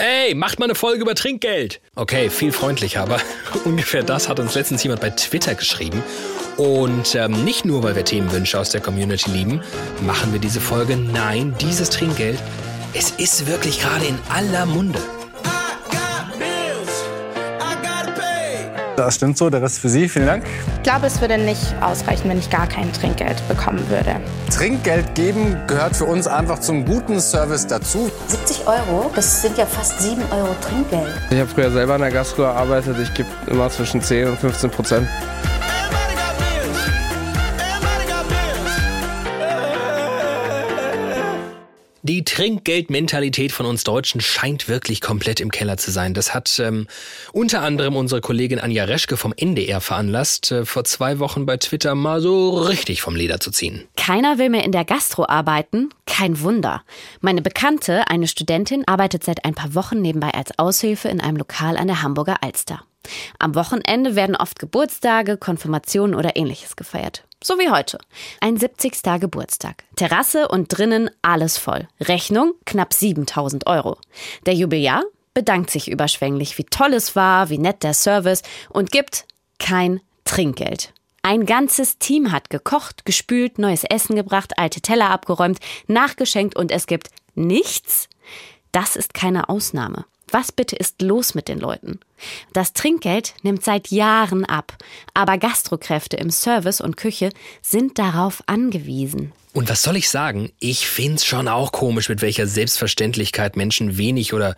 Ey, 0.00 0.36
macht 0.36 0.60
mal 0.60 0.66
eine 0.66 0.76
Folge 0.76 1.02
über 1.02 1.16
Trinkgeld. 1.16 1.80
Okay, 1.96 2.30
viel 2.30 2.52
freundlicher, 2.52 3.02
aber 3.02 3.20
ungefähr 3.64 4.04
das 4.04 4.28
hat 4.28 4.38
uns 4.38 4.54
letztens 4.54 4.84
jemand 4.84 5.00
bei 5.00 5.10
Twitter 5.10 5.56
geschrieben. 5.56 6.04
Und 6.56 7.16
ähm, 7.16 7.42
nicht 7.44 7.64
nur, 7.64 7.82
weil 7.82 7.96
wir 7.96 8.04
Themenwünsche 8.04 8.60
aus 8.60 8.70
der 8.70 8.80
Community 8.80 9.28
lieben, 9.28 9.60
machen 10.02 10.32
wir 10.32 10.38
diese 10.38 10.60
Folge. 10.60 10.96
Nein, 10.96 11.56
dieses 11.60 11.90
Trinkgeld, 11.90 12.38
es 12.94 13.10
ist 13.10 13.48
wirklich 13.48 13.80
gerade 13.80 14.06
in 14.06 14.16
aller 14.28 14.66
Munde. 14.66 15.00
Das 18.98 19.14
stimmt 19.14 19.38
so, 19.38 19.48
der 19.48 19.62
Rest 19.62 19.78
für 19.78 19.88
Sie. 19.88 20.08
Vielen 20.08 20.26
Dank. 20.26 20.44
Ich 20.76 20.82
glaube, 20.82 21.06
es 21.06 21.20
würde 21.20 21.38
nicht 21.38 21.62
ausreichen, 21.80 22.28
wenn 22.28 22.38
ich 22.38 22.50
gar 22.50 22.66
kein 22.66 22.92
Trinkgeld 22.92 23.36
bekommen 23.46 23.78
würde. 23.88 24.16
Trinkgeld 24.50 25.14
geben 25.14 25.56
gehört 25.68 25.96
für 25.96 26.04
uns 26.04 26.26
einfach 26.26 26.58
zum 26.58 26.84
guten 26.84 27.20
Service 27.20 27.64
dazu. 27.64 28.10
70 28.26 28.66
Euro, 28.66 29.10
das 29.14 29.42
sind 29.42 29.56
ja 29.56 29.66
fast 29.66 30.00
7 30.00 30.20
Euro 30.32 30.48
Trinkgeld. 30.60 31.14
Ich 31.30 31.38
habe 31.38 31.48
früher 31.48 31.70
selber 31.70 31.94
in 31.94 32.00
der 32.00 32.10
Gastro 32.10 32.42
gearbeitet. 32.42 32.96
Ich 33.00 33.14
gebe 33.14 33.28
immer 33.46 33.70
zwischen 33.70 34.02
10 34.02 34.30
und 34.30 34.38
15 34.38 34.70
Prozent. 34.70 35.08
Die 42.08 42.24
Trinkgeldmentalität 42.24 43.52
von 43.52 43.66
uns 43.66 43.84
Deutschen 43.84 44.22
scheint 44.22 44.66
wirklich 44.66 45.02
komplett 45.02 45.40
im 45.40 45.50
Keller 45.50 45.76
zu 45.76 45.90
sein. 45.90 46.14
Das 46.14 46.32
hat 46.32 46.58
ähm, 46.58 46.86
unter 47.32 47.60
anderem 47.60 47.96
unsere 47.96 48.22
Kollegin 48.22 48.58
Anja 48.58 48.84
Reschke 48.84 49.18
vom 49.18 49.34
NDR 49.36 49.82
veranlasst, 49.82 50.50
äh, 50.50 50.64
vor 50.64 50.84
zwei 50.84 51.18
Wochen 51.18 51.44
bei 51.44 51.58
Twitter 51.58 51.94
mal 51.94 52.22
so 52.22 52.60
richtig 52.60 53.02
vom 53.02 53.14
Leder 53.14 53.40
zu 53.40 53.50
ziehen. 53.50 53.86
Keiner 53.98 54.38
will 54.38 54.48
mehr 54.48 54.64
in 54.64 54.72
der 54.72 54.86
Gastro 54.86 55.26
arbeiten? 55.28 55.90
Kein 56.06 56.40
Wunder. 56.40 56.82
Meine 57.20 57.42
Bekannte, 57.42 58.08
eine 58.08 58.26
Studentin, 58.26 58.88
arbeitet 58.88 59.22
seit 59.22 59.44
ein 59.44 59.54
paar 59.54 59.74
Wochen 59.74 60.00
nebenbei 60.00 60.30
als 60.30 60.58
Aushilfe 60.58 61.08
in 61.08 61.20
einem 61.20 61.36
Lokal 61.36 61.76
an 61.76 61.88
der 61.88 62.00
Hamburger 62.00 62.42
Alster. 62.42 62.84
Am 63.38 63.54
Wochenende 63.54 64.16
werden 64.16 64.34
oft 64.34 64.58
Geburtstage, 64.58 65.36
Konfirmationen 65.36 66.14
oder 66.14 66.36
ähnliches 66.36 66.74
gefeiert. 66.74 67.27
So 67.42 67.56
wie 67.58 67.70
heute. 67.70 67.98
Ein 68.40 68.56
70. 68.56 69.00
Geburtstag. 69.20 69.84
Terrasse 69.94 70.48
und 70.48 70.76
drinnen 70.76 71.08
alles 71.22 71.56
voll. 71.56 71.86
Rechnung 72.00 72.54
knapp 72.66 72.92
7000 72.92 73.66
Euro. 73.68 73.96
Der 74.46 74.54
Jubiläar 74.54 75.04
bedankt 75.34 75.70
sich 75.70 75.88
überschwänglich, 75.88 76.58
wie 76.58 76.64
toll 76.64 76.94
es 76.94 77.14
war, 77.14 77.48
wie 77.48 77.58
nett 77.58 77.84
der 77.84 77.94
Service 77.94 78.42
und 78.70 78.90
gibt 78.90 79.24
kein 79.60 80.00
Trinkgeld. 80.24 80.92
Ein 81.22 81.46
ganzes 81.46 81.98
Team 81.98 82.32
hat 82.32 82.50
gekocht, 82.50 83.04
gespült, 83.04 83.58
neues 83.58 83.84
Essen 83.84 84.16
gebracht, 84.16 84.58
alte 84.58 84.80
Teller 84.80 85.10
abgeräumt, 85.10 85.58
nachgeschenkt 85.86 86.56
und 86.56 86.72
es 86.72 86.88
gibt 86.88 87.10
nichts. 87.36 88.08
Das 88.72 88.96
ist 88.96 89.14
keine 89.14 89.48
Ausnahme. 89.48 90.06
Was 90.30 90.52
bitte 90.52 90.76
ist 90.76 91.00
los 91.00 91.34
mit 91.34 91.48
den 91.48 91.58
Leuten? 91.58 92.00
Das 92.52 92.72
Trinkgeld 92.72 93.34
nimmt 93.42 93.64
seit 93.64 93.88
Jahren 93.88 94.44
ab, 94.44 94.76
aber 95.14 95.38
Gastrokräfte 95.38 96.16
im 96.16 96.30
Service 96.30 96.80
und 96.80 96.96
Küche 96.96 97.30
sind 97.62 97.98
darauf 97.98 98.42
angewiesen. 98.46 99.32
Und 99.54 99.70
was 99.70 99.82
soll 99.82 99.96
ich 99.96 100.10
sagen? 100.10 100.52
Ich 100.60 100.88
find's 100.88 101.24
schon 101.24 101.48
auch 101.48 101.72
komisch, 101.72 102.08
mit 102.08 102.20
welcher 102.20 102.46
Selbstverständlichkeit 102.46 103.56
Menschen 103.56 103.96
wenig 103.96 104.34
oder 104.34 104.54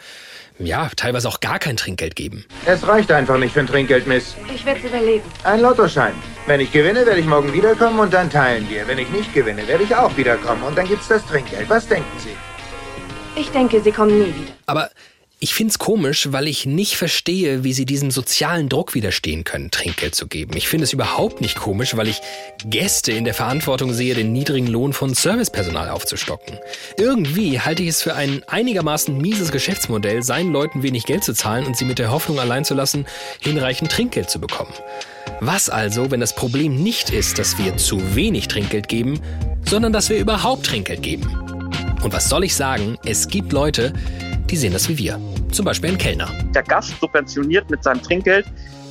ja, 0.59 0.91
teilweise 0.95 1.29
auch 1.29 1.41
gar 1.41 1.59
kein 1.59 1.77
Trinkgeld 1.77 2.17
geben. 2.17 2.45
Es 2.67 2.87
reicht 2.87 3.11
einfach 3.11 3.39
nicht 3.39 3.55
für 3.55 3.61
ein 3.61 3.67
Trinkgeld, 3.67 4.07
Miss. 4.07 4.35
Ich 4.55 4.65
werde 4.67 4.81
es 4.81 4.87
überleben. 4.87 5.25
Ein 5.45 5.61
Lottoschein. 5.61 6.13
Wenn 6.47 6.61
ich 6.61 6.71
gewinne, 6.71 7.07
werde 7.07 7.21
ich 7.21 7.27
morgen 7.27 7.53
wiederkommen 7.53 7.99
und 8.01 8.13
dann 8.13 8.29
teilen 8.29 8.69
wir. 8.69 8.87
Wenn 8.87 8.99
ich 8.99 9.09
nicht 9.11 9.33
gewinne, 9.33 9.67
werde 9.67 9.85
ich 9.85 9.95
auch 9.95 10.15
wiederkommen 10.17 10.63
und 10.65 10.77
dann 10.77 10.87
gibt's 10.87 11.09
das 11.09 11.25
Trinkgeld. 11.25 11.71
Was 11.71 11.87
denken 11.87 12.19
Sie? 12.19 13.41
Ich 13.41 13.51
denke, 13.51 13.81
Sie 13.81 13.93
kommen 13.93 14.19
nie 14.19 14.27
wieder. 14.27 14.53
Aber 14.67 14.91
ich 15.43 15.55
find's 15.55 15.79
komisch, 15.79 16.33
weil 16.33 16.49
ich 16.49 16.67
nicht 16.67 16.99
verstehe, 16.99 17.65
wie 17.65 17.73
sie 17.73 17.87
diesem 17.87 18.11
sozialen 18.11 18.69
Druck 18.69 18.95
widerstehen 18.95 19.43
können, 19.43 19.71
Trinkgeld 19.71 20.15
zu 20.15 20.27
geben. 20.27 20.55
Ich 20.55 20.69
finde 20.69 20.85
es 20.85 20.93
überhaupt 20.93 21.41
nicht 21.41 21.57
komisch, 21.57 21.97
weil 21.97 22.09
ich 22.09 22.21
Gäste 22.67 23.13
in 23.13 23.25
der 23.25 23.33
Verantwortung 23.33 23.95
sehe, 23.95 24.15
den 24.15 24.35
niedrigen 24.35 24.67
Lohn 24.67 24.93
von 24.93 25.15
Servicepersonal 25.15 25.89
aufzustocken. 25.89 26.59
Irgendwie 26.99 27.59
halte 27.59 27.83
ich 27.83 27.89
es 27.89 28.03
für 28.03 28.15
ein 28.15 28.43
einigermaßen 28.49 29.17
mieses 29.17 29.51
Geschäftsmodell, 29.51 30.23
seinen 30.23 30.53
Leuten 30.53 30.83
wenig 30.83 31.07
Geld 31.07 31.25
zu 31.25 31.33
zahlen 31.33 31.65
und 31.65 31.75
sie 31.75 31.87
mit 31.87 31.99
der 31.99 32.13
Hoffnung 32.13 32.39
allein 32.39 32.67
zu 32.67 32.75
lassen, 32.75 33.07
hinreichend 33.41 33.91
Trinkgeld 33.91 34.29
zu 34.29 34.41
bekommen. 34.41 34.75
Was 35.41 35.71
also, 35.71 36.11
wenn 36.11 36.21
das 36.21 36.35
Problem 36.35 36.83
nicht 36.83 37.09
ist, 37.09 37.39
dass 37.39 37.57
wir 37.57 37.79
zu 37.79 38.15
wenig 38.15 38.49
Trinkgeld 38.49 38.89
geben, 38.89 39.19
sondern 39.67 39.95
dass 39.95 40.11
wir 40.11 40.19
überhaupt 40.19 40.67
Trinkgeld 40.67 41.03
geben? 41.03 41.35
Und 42.03 42.13
was 42.13 42.29
soll 42.29 42.45
ich 42.45 42.55
sagen? 42.55 42.99
Es 43.05 43.29
gibt 43.29 43.53
Leute, 43.53 43.95
die 44.51 44.57
sehen 44.57 44.73
das 44.73 44.89
wie 44.89 44.99
wir. 44.99 45.21
Zum 45.53 45.65
Beispiel 45.65 45.91
ein 45.91 45.99
Kellner. 45.99 46.29
Der 46.55 46.63
Gast 46.63 46.99
subventioniert 47.01 47.71
mit 47.71 47.83
seinem 47.83 48.03
Trinkgeld 48.03 48.47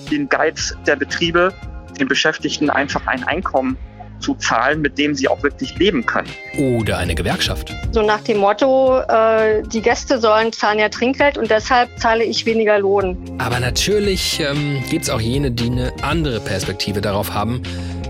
den 0.09 0.27
Geiz 0.29 0.75
der 0.87 0.95
Betriebe, 0.95 1.53
den 1.99 2.07
Beschäftigten 2.07 2.69
einfach 2.69 3.05
ein 3.07 3.23
Einkommen 3.25 3.77
zu 4.19 4.35
zahlen, 4.35 4.81
mit 4.81 4.97
dem 4.97 5.15
sie 5.15 5.27
auch 5.27 5.41
wirklich 5.43 5.77
leben 5.77 6.05
können. 6.05 6.27
Oder 6.57 6.97
eine 6.97 7.15
Gewerkschaft. 7.15 7.73
So 7.91 8.01
nach 8.01 8.21
dem 8.21 8.37
Motto, 8.37 8.99
äh, 8.99 9.63
die 9.63 9.81
Gäste 9.81 10.19
sollen 10.19 10.51
zahlen 10.51 10.79
ja 10.79 10.89
Trinkgeld 10.89 11.37
und 11.37 11.49
deshalb 11.49 11.89
zahle 11.99 12.23
ich 12.23 12.45
weniger 12.45 12.79
Lohn. 12.79 13.17
Aber 13.37 13.59
natürlich 13.59 14.41
ähm, 14.41 14.83
gibt 14.89 15.03
es 15.03 15.09
auch 15.09 15.21
jene, 15.21 15.51
die 15.51 15.67
eine 15.67 15.93
andere 16.01 16.39
Perspektive 16.41 17.01
darauf 17.01 17.33
haben. 17.33 17.61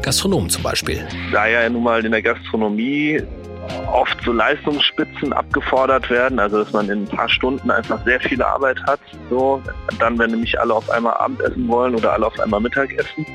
Gastronomen 0.01 0.49
zum 0.49 0.63
Beispiel. 0.63 1.07
Da 1.31 1.47
ja 1.47 1.69
nun 1.69 1.83
mal 1.83 2.03
in 2.03 2.11
der 2.11 2.21
Gastronomie 2.21 3.21
oft 3.91 4.17
so 4.23 4.31
Leistungsspitzen 4.31 5.33
abgefordert 5.33 6.09
werden, 6.09 6.39
also 6.39 6.63
dass 6.63 6.73
man 6.73 6.89
in 6.89 7.03
ein 7.03 7.07
paar 7.07 7.29
Stunden 7.29 7.71
einfach 7.71 8.03
sehr 8.05 8.19
viel 8.19 8.41
Arbeit 8.41 8.81
hat. 8.83 8.99
So, 9.29 9.61
dann, 9.99 10.17
wenn 10.17 10.31
nämlich 10.31 10.59
alle 10.59 10.73
auf 10.73 10.89
einmal 10.89 11.13
Abendessen 11.15 11.67
wollen 11.67 11.95
oder 11.95 12.13
alle 12.13 12.27
auf 12.27 12.39
einmal 12.39 12.59
Mittagessen, 12.59 13.25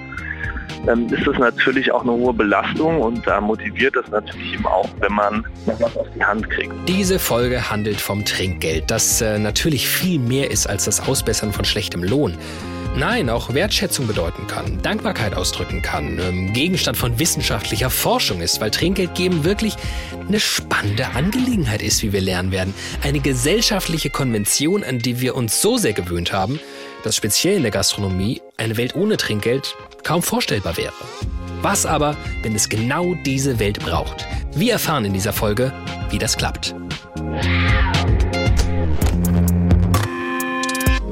dann 0.86 1.08
ist 1.08 1.26
das 1.26 1.38
natürlich 1.38 1.90
auch 1.92 2.02
eine 2.02 2.12
hohe 2.12 2.32
Belastung 2.32 3.00
und 3.00 3.26
da 3.26 3.40
motiviert 3.40 3.96
es 3.96 4.10
natürlich 4.10 4.54
eben 4.54 4.66
auch, 4.66 4.88
wenn 5.00 5.12
man 5.12 5.46
noch 5.66 5.80
was 5.80 5.96
auf 5.96 6.06
die 6.14 6.22
Hand 6.22 6.48
kriegt. 6.50 6.72
Diese 6.86 7.18
Folge 7.18 7.70
handelt 7.70 8.00
vom 8.00 8.24
Trinkgeld, 8.24 8.90
das 8.90 9.20
äh, 9.20 9.38
natürlich 9.38 9.88
viel 9.88 10.18
mehr 10.18 10.50
ist 10.50 10.66
als 10.66 10.84
das 10.84 11.06
Ausbessern 11.08 11.52
von 11.52 11.64
schlechtem 11.64 12.02
Lohn. 12.02 12.36
Nein, 12.96 13.28
auch 13.28 13.52
Wertschätzung 13.52 14.06
bedeuten 14.06 14.46
kann, 14.46 14.80
Dankbarkeit 14.80 15.34
ausdrücken 15.34 15.82
kann, 15.82 16.20
ähm, 16.20 16.52
Gegenstand 16.52 16.96
von 16.96 17.18
wissenschaftlicher 17.18 17.90
Forschung 17.90 18.40
ist, 18.40 18.60
weil 18.60 18.70
Trinkgeld 18.70 19.16
geben 19.16 19.42
wirklich 19.42 19.74
eine 20.28 20.38
spannende 20.38 21.08
Angelegenheit 21.08 21.82
ist, 21.82 22.02
wie 22.02 22.12
wir 22.12 22.20
lernen 22.20 22.52
werden. 22.52 22.72
Eine 23.02 23.18
gesellschaftliche 23.18 24.10
Konvention, 24.10 24.84
an 24.84 25.00
die 25.00 25.20
wir 25.20 25.34
uns 25.34 25.60
so 25.60 25.76
sehr 25.76 25.92
gewöhnt 25.92 26.32
haben, 26.32 26.60
dass 27.02 27.16
speziell 27.16 27.56
in 27.56 27.62
der 27.62 27.72
Gastronomie 27.72 28.40
eine 28.56 28.76
Welt 28.76 28.94
ohne 28.94 29.16
Trinkgeld 29.16 29.74
kaum 30.04 30.22
vorstellbar 30.22 30.76
wäre. 30.76 30.94
Was 31.62 31.86
aber, 31.86 32.16
wenn 32.42 32.54
es 32.54 32.68
genau 32.68 33.14
diese 33.26 33.58
Welt 33.58 33.80
braucht? 33.80 34.26
Wir 34.54 34.74
erfahren 34.74 35.04
in 35.04 35.12
dieser 35.12 35.32
Folge, 35.32 35.72
wie 36.10 36.18
das 36.18 36.36
klappt. 36.36 36.74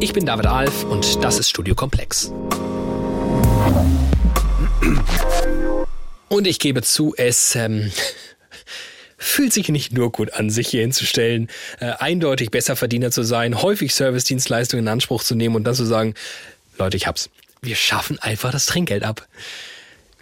Ich 0.02 0.12
bin 0.12 0.26
David 0.26 0.46
Alf 0.46 0.82
und 0.82 1.22
das 1.22 1.38
ist 1.38 1.48
Studio 1.48 1.76
Komplex. 1.76 2.32
Und 6.28 6.48
ich 6.48 6.58
gebe 6.58 6.82
zu, 6.82 7.14
es 7.16 7.54
ähm, 7.54 7.92
fühlt 9.16 9.52
sich 9.52 9.68
nicht 9.68 9.92
nur 9.92 10.10
gut 10.10 10.32
an, 10.32 10.50
sich 10.50 10.66
hier 10.66 10.80
hinzustellen, 10.80 11.48
äh, 11.78 11.92
eindeutig 12.00 12.50
Besserverdiener 12.50 13.12
zu 13.12 13.22
sein, 13.22 13.62
häufig 13.62 13.94
Servicedienstleistungen 13.94 14.86
in 14.86 14.88
Anspruch 14.88 15.22
zu 15.22 15.36
nehmen 15.36 15.54
und 15.54 15.62
dann 15.62 15.76
zu 15.76 15.84
sagen, 15.84 16.14
Leute, 16.78 16.96
ich 16.96 17.06
hab's. 17.06 17.30
Wir 17.60 17.76
schaffen 17.76 18.18
einfach 18.18 18.50
das 18.50 18.66
Trinkgeld 18.66 19.04
ab. 19.04 19.28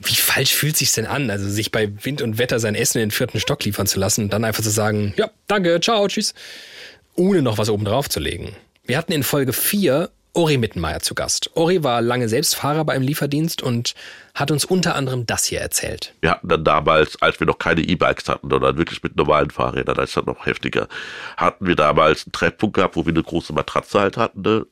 Wie 0.04 0.14
falsch 0.14 0.52
fühlt 0.52 0.76
sich's 0.76 0.92
denn 0.92 1.06
an, 1.06 1.30
also 1.30 1.48
sich 1.48 1.72
bei 1.72 1.91
Wind 2.04 2.20
und 2.20 2.36
Wetter 2.36 2.60
sein 2.60 2.74
Essen 2.74 2.98
in 2.98 3.06
den 3.06 3.12
vierten 3.12 3.41
Stock 3.41 3.64
liefern 3.64 3.86
zu 3.86 3.98
lassen 3.98 4.24
und 4.24 4.32
dann 4.34 4.44
einfach 4.44 4.62
zu 4.62 4.68
sagen, 4.68 5.14
ja, 5.16 5.30
danke, 5.47 5.80
ciao, 5.80 6.06
tschüss, 6.06 6.34
ohne 7.14 7.41
noch 7.41 7.56
was 7.56 7.70
oben 7.70 7.86
drauf 7.86 8.10
zu 8.10 8.20
legen. 8.20 8.54
Wir 8.91 8.99
hatten 8.99 9.12
in 9.12 9.23
Folge 9.23 9.53
4 9.53 10.10
Ori 10.33 10.59
Mittenmeier 10.59 10.98
zu 10.98 11.15
Gast. 11.15 11.53
Ori 11.54 11.84
war 11.84 12.03
lange 12.03 12.28
selbst 12.28 12.57
Fahrer 12.57 12.84
beim 12.84 13.03
Lieferdienst 13.03 13.63
und 13.63 13.95
hat 14.34 14.51
uns 14.51 14.65
unter 14.65 14.97
anderem 14.97 15.27
das 15.27 15.45
hier 15.45 15.60
erzählt. 15.60 16.13
Wir 16.22 16.33
hatten 16.33 16.48
dann 16.48 16.65
damals, 16.65 17.22
als 17.22 17.39
wir 17.39 17.47
noch 17.47 17.60
keine 17.60 17.83
E-Bikes 17.83 18.28
hatten, 18.28 18.51
sondern 18.51 18.77
wirklich 18.78 19.01
mit 19.01 19.15
normalen 19.15 19.51
Fahrrädern, 19.51 19.95
da 19.95 20.03
ist 20.03 20.16
das 20.16 20.27
noch 20.27 20.45
heftiger, 20.45 20.89
hatten 21.37 21.69
wir 21.69 21.77
damals 21.77 22.27
einen 22.27 22.33
Treffpunkt 22.33 22.75
gehabt, 22.75 22.97
wo 22.97 23.07
wir 23.07 23.13
eine 23.13 23.22
große 23.22 23.53
Matratze 23.53 24.01
halt 24.01 24.16
hatten, 24.16 24.42
ne? 24.42 24.66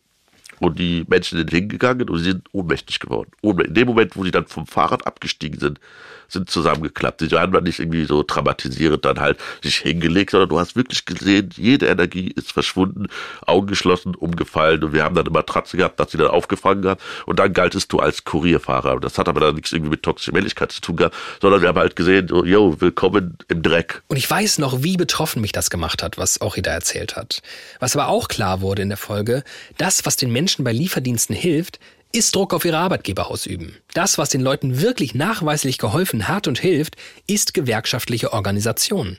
Und 0.59 0.81
die 0.81 1.05
Menschen 1.07 1.39
sind 1.39 1.53
hingegangen 1.53 2.11
und 2.11 2.19
sie 2.19 2.33
sind 2.33 2.49
ohnmächtig 2.51 2.99
geworden. 2.99 3.31
In 3.43 3.75
dem 3.75 3.87
Moment, 3.87 4.17
wo 4.17 4.25
sie 4.25 4.33
dann 4.33 4.49
vom 4.49 4.67
Fahrrad 4.67 5.07
abgestiegen 5.07 5.61
sind, 5.61 5.79
sind 6.29 6.51
zusammengeklappt. 6.51 7.23
Haben 7.33 7.53
dann 7.53 7.65
nicht 7.65 7.79
irgendwie 7.79 8.05
so 8.05 8.23
traumatisierend 8.23 9.05
dann 9.05 9.19
halt 9.21 9.39
sich 9.63 9.77
hingelegt, 9.77 10.31
sondern 10.31 10.49
du 10.49 10.59
hast 10.59 10.77
wirklich 10.77 11.05
gesehen, 11.05 11.51
jede 11.57 11.87
Energie 11.87 12.29
ist 12.29 12.53
verschwunden, 12.53 13.07
Augen 13.47 13.67
geschlossen, 13.67 14.15
umgefallen 14.15 14.85
und 14.85 14.93
wir 14.93 15.05
haben 15.05 15.15
dann 15.15 15.27
eine 15.27 15.33
Matratze 15.33 15.77
gehabt, 15.77 15.99
dass 15.99 16.13
sie 16.13 16.19
dann 16.19 16.29
aufgefangen 16.29 16.87
haben 16.87 17.01
und 17.27 17.39
dann 17.39 17.53
galtest 17.53 17.93
du 17.93 17.99
als 17.99 18.25
Kurierfahrer. 18.25 19.01
Das 19.01 19.19
hat 19.19 19.29
aber 19.29 19.41
dann 19.41 19.55
nichts 19.55 19.73
irgendwie 19.73 19.91
mit 19.91 20.03
toxischer 20.03 20.33
Männlichkeit 20.33 20.73
zu 20.73 20.81
tun 20.81 20.97
gehabt, 20.97 21.17
sondern 21.41 21.63
wir 21.63 21.69
haben 21.69 21.79
halt 21.79 21.97
gesehen, 21.97 22.29
so, 22.29 22.45
yo, 22.45 22.81
willkommen 22.81 23.39
im 23.49 23.63
Dreck. 23.63 24.03
Und 24.09 24.17
ich 24.17 24.31
weiß 24.31 24.59
noch, 24.59 24.83
wie 24.83 24.97
betroffen 24.97 25.41
mich 25.41 25.53
das 25.53 25.71
gemacht 25.71 26.03
hat, 26.03 26.19
was 26.19 26.41
Orida 26.41 26.71
erzählt 26.71 27.17
hat. 27.17 27.43
Was 27.81 27.97
aber 27.97 28.09
auch 28.09 28.29
klar 28.29 28.61
wurde 28.61 28.83
in 28.83 28.89
der 28.89 28.99
Folge, 28.99 29.45
das, 29.79 30.05
was 30.05 30.17
den 30.17 30.31
Menschen 30.31 30.65
bei 30.65 30.73
Lieferdiensten 30.73 31.35
hilft, 31.35 31.79
ist 32.13 32.35
Druck 32.35 32.55
auf 32.55 32.65
ihre 32.65 32.79
Arbeitgeber 32.79 33.31
ausüben. 33.31 33.77
Das, 33.95 34.19
was 34.19 34.31
den 34.31 34.41
Leuten 34.41 34.81
wirklich 34.81 35.15
nachweislich 35.15 35.79
geholfen 35.79 36.29
hat 36.29 36.49
und 36.49 36.59
hilft, 36.59 36.97
ist 37.27 37.55
gewerkschaftliche 37.55 38.33
Organisation. 38.33 39.19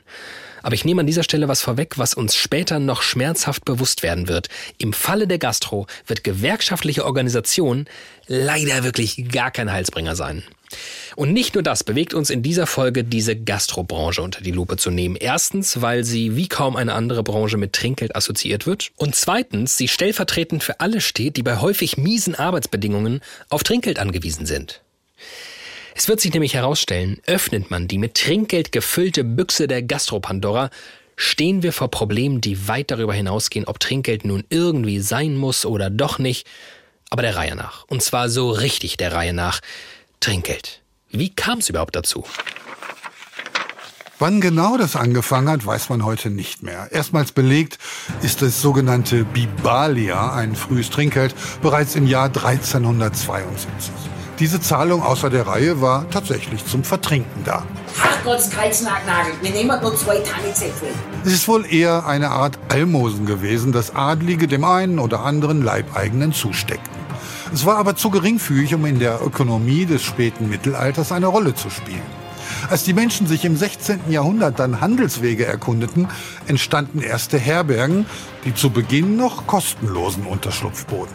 Aber 0.62 0.74
ich 0.74 0.84
nehme 0.84 1.00
an 1.00 1.06
dieser 1.06 1.22
Stelle 1.22 1.48
was 1.48 1.60
vorweg, 1.60 1.98
was 1.98 2.14
uns 2.14 2.36
später 2.36 2.78
noch 2.78 3.02
schmerzhaft 3.02 3.64
bewusst 3.64 4.02
werden 4.02 4.28
wird. 4.28 4.48
Im 4.78 4.92
Falle 4.92 5.26
der 5.26 5.38
Gastro 5.38 5.86
wird 6.06 6.24
gewerkschaftliche 6.24 7.04
Organisation 7.04 7.86
leider 8.26 8.84
wirklich 8.84 9.28
gar 9.30 9.50
kein 9.50 9.72
Heilsbringer 9.72 10.16
sein. 10.16 10.42
Und 11.16 11.32
nicht 11.32 11.54
nur 11.54 11.62
das 11.62 11.82
bewegt 11.82 12.14
uns 12.14 12.30
in 12.30 12.42
dieser 12.42 12.66
Folge, 12.66 13.02
diese 13.02 13.34
Gastrobranche 13.34 14.22
unter 14.22 14.40
die 14.40 14.52
Lupe 14.52 14.76
zu 14.76 14.90
nehmen. 14.90 15.16
Erstens, 15.16 15.82
weil 15.82 16.04
sie 16.04 16.36
wie 16.36 16.48
kaum 16.48 16.76
eine 16.76 16.94
andere 16.94 17.24
Branche 17.24 17.56
mit 17.56 17.72
Trinkgeld 17.72 18.14
assoziiert 18.14 18.66
wird. 18.66 18.92
Und 18.96 19.16
zweitens, 19.16 19.76
sie 19.76 19.88
stellvertretend 19.88 20.62
für 20.62 20.80
alle 20.80 21.00
steht, 21.00 21.36
die 21.36 21.42
bei 21.42 21.58
häufig 21.58 21.96
miesen 21.96 22.36
Arbeitsbedingungen 22.36 23.20
auf 23.48 23.64
Trinkgeld 23.64 23.98
angewiesen 23.98 24.46
sind. 24.46 24.80
Es 26.00 26.08
wird 26.08 26.22
sich 26.22 26.32
nämlich 26.32 26.54
herausstellen, 26.54 27.20
öffnet 27.26 27.70
man 27.70 27.86
die 27.86 27.98
mit 27.98 28.14
Trinkgeld 28.14 28.72
gefüllte 28.72 29.22
Büchse 29.22 29.68
der 29.68 29.82
Gastropandora, 29.82 30.70
stehen 31.14 31.62
wir 31.62 31.74
vor 31.74 31.90
Problemen, 31.90 32.40
die 32.40 32.68
weit 32.68 32.90
darüber 32.90 33.12
hinausgehen, 33.12 33.66
ob 33.66 33.78
Trinkgeld 33.80 34.24
nun 34.24 34.42
irgendwie 34.48 35.00
sein 35.00 35.36
muss 35.36 35.66
oder 35.66 35.90
doch 35.90 36.18
nicht, 36.18 36.46
aber 37.10 37.20
der 37.20 37.36
Reihe 37.36 37.54
nach. 37.54 37.84
Und 37.88 38.02
zwar 38.02 38.30
so 38.30 38.50
richtig 38.50 38.96
der 38.96 39.12
Reihe 39.12 39.34
nach. 39.34 39.60
Trinkgeld. 40.20 40.80
Wie 41.10 41.34
kam 41.34 41.58
es 41.58 41.68
überhaupt 41.68 41.94
dazu? 41.94 42.24
Wann 44.18 44.40
genau 44.40 44.78
das 44.78 44.96
angefangen 44.96 45.50
hat, 45.50 45.66
weiß 45.66 45.90
man 45.90 46.02
heute 46.02 46.30
nicht 46.30 46.62
mehr. 46.62 46.88
Erstmals 46.92 47.32
belegt 47.32 47.76
ist 48.22 48.40
das 48.40 48.62
sogenannte 48.62 49.24
Bibalia, 49.24 50.32
ein 50.32 50.56
frühes 50.56 50.88
Trinkgeld, 50.88 51.34
bereits 51.60 51.94
im 51.94 52.06
Jahr 52.06 52.28
1372. 52.28 53.92
Diese 54.40 54.58
Zahlung 54.58 55.02
außer 55.02 55.28
der 55.28 55.46
Reihe 55.46 55.82
war 55.82 56.08
tatsächlich 56.08 56.64
zum 56.64 56.82
Vertrinken 56.82 57.44
da. 57.44 57.62
Ach 58.02 58.24
Gott, 58.24 58.40
Kreisnagel, 58.50 59.34
wir 59.42 59.50
nehmen 59.50 59.78
nur 59.82 59.94
zwei 59.94 60.16
Tannenzäpfel. 60.16 60.88
Es 61.26 61.32
ist 61.34 61.46
wohl 61.46 61.70
eher 61.70 62.06
eine 62.06 62.30
Art 62.30 62.58
Almosen 62.70 63.26
gewesen, 63.26 63.70
das 63.70 63.94
Adlige 63.94 64.48
dem 64.48 64.64
einen 64.64 64.98
oder 64.98 65.20
anderen 65.26 65.62
Leibeigenen 65.62 66.32
zusteckten. 66.32 67.00
Es 67.52 67.66
war 67.66 67.76
aber 67.76 67.96
zu 67.96 68.08
geringfügig, 68.08 68.74
um 68.74 68.86
in 68.86 68.98
der 68.98 69.20
Ökonomie 69.22 69.84
des 69.84 70.02
späten 70.02 70.48
Mittelalters 70.48 71.12
eine 71.12 71.26
Rolle 71.26 71.54
zu 71.54 71.68
spielen. 71.68 72.00
Als 72.70 72.84
die 72.84 72.94
Menschen 72.94 73.26
sich 73.26 73.44
im 73.44 73.58
16. 73.58 74.10
Jahrhundert 74.10 74.58
dann 74.58 74.80
Handelswege 74.80 75.44
erkundeten, 75.44 76.08
entstanden 76.46 77.02
erste 77.02 77.38
Herbergen, 77.38 78.06
die 78.46 78.54
zu 78.54 78.70
Beginn 78.70 79.16
noch 79.16 79.46
kostenlosen 79.46 80.24
Unterschlupf 80.24 80.86
boten. 80.86 81.14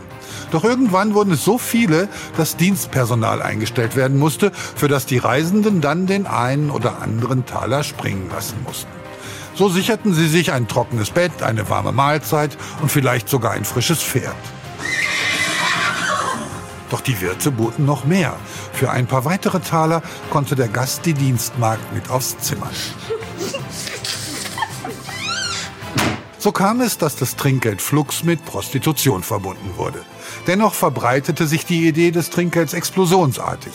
Doch 0.51 0.63
irgendwann 0.63 1.13
wurden 1.13 1.33
es 1.33 1.43
so 1.43 1.57
viele, 1.57 2.07
dass 2.37 2.57
Dienstpersonal 2.57 3.41
eingestellt 3.41 3.95
werden 3.95 4.17
musste, 4.17 4.51
für 4.53 4.87
das 4.87 5.05
die 5.05 5.17
Reisenden 5.17 5.81
dann 5.81 6.07
den 6.07 6.27
einen 6.27 6.69
oder 6.69 7.01
anderen 7.01 7.45
Taler 7.45 7.83
springen 7.83 8.29
lassen 8.29 8.57
mussten. 8.63 8.91
So 9.55 9.69
sicherten 9.69 10.13
sie 10.13 10.27
sich 10.27 10.51
ein 10.51 10.67
trockenes 10.67 11.11
Bett, 11.11 11.41
eine 11.41 11.69
warme 11.69 11.93
Mahlzeit 11.93 12.57
und 12.81 12.91
vielleicht 12.91 13.29
sogar 13.29 13.51
ein 13.51 13.63
frisches 13.63 14.03
Pferd. 14.03 14.35
Doch 16.89 17.01
die 17.01 17.19
Wirte 17.21 17.51
boten 17.51 17.85
noch 17.85 18.05
mehr. 18.05 18.35
Für 18.73 18.91
ein 18.91 19.07
paar 19.07 19.25
weitere 19.25 19.59
Taler 19.59 20.01
konnte 20.29 20.55
der 20.55 20.67
Gast 20.67 21.05
die 21.05 21.13
Dienstmagd 21.13 21.93
mit 21.93 22.09
aufs 22.09 22.37
Zimmer. 22.39 22.69
So 26.37 26.51
kam 26.51 26.81
es, 26.81 26.97
dass 26.97 27.15
das 27.15 27.37
Trinkgeld 27.37 27.81
Flux 27.81 28.23
mit 28.23 28.45
Prostitution 28.45 29.23
verbunden 29.23 29.77
wurde. 29.77 30.03
Dennoch 30.47 30.73
verbreitete 30.73 31.47
sich 31.47 31.65
die 31.65 31.87
Idee 31.87 32.11
des 32.11 32.29
Trinkgelds 32.29 32.73
explosionsartig. 32.73 33.73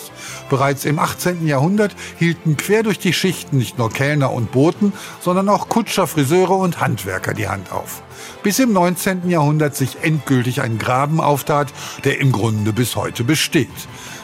Bereits 0.49 0.85
im 0.85 0.99
18. 0.99 1.45
Jahrhundert 1.45 1.95
hielten 2.17 2.57
quer 2.57 2.83
durch 2.83 2.99
die 2.99 3.13
Schichten 3.13 3.57
nicht 3.57 3.77
nur 3.77 3.89
Kellner 3.89 4.31
und 4.31 4.51
Boten, 4.51 4.93
sondern 5.19 5.49
auch 5.49 5.69
Kutscher, 5.69 6.07
Friseure 6.07 6.57
und 6.57 6.79
Handwerker 6.79 7.33
die 7.33 7.47
Hand 7.47 7.71
auf. 7.71 8.03
Bis 8.43 8.59
im 8.59 8.73
19. 8.73 9.29
Jahrhundert 9.29 9.75
sich 9.75 9.97
endgültig 10.01 10.61
ein 10.61 10.77
Graben 10.77 11.19
auftat, 11.19 11.73
der 12.03 12.19
im 12.19 12.31
Grunde 12.31 12.73
bis 12.73 12.95
heute 12.95 13.23
besteht. 13.23 13.69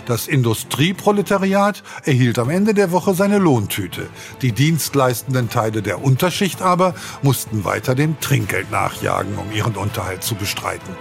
Das 0.05 0.27
Industrieproletariat 0.27 1.83
erhielt 2.05 2.39
am 2.39 2.49
Ende 2.49 2.73
der 2.73 2.91
Woche 2.91 3.13
seine 3.13 3.39
Lohntüte. 3.39 4.07
Die 4.41 4.53
dienstleistenden 4.53 5.49
Teile 5.49 5.81
der 5.81 6.01
Unterschicht 6.01 6.61
aber 6.61 6.95
mussten 7.21 7.65
weiter 7.65 7.93
dem 7.93 8.17
Trinkgeld 8.21 8.71
nachjagen, 8.71 9.37
um 9.37 9.51
ihren 9.51 9.75
Unterhalt 9.75 10.23
zu 10.23 10.35
bestreiten. 10.35 10.95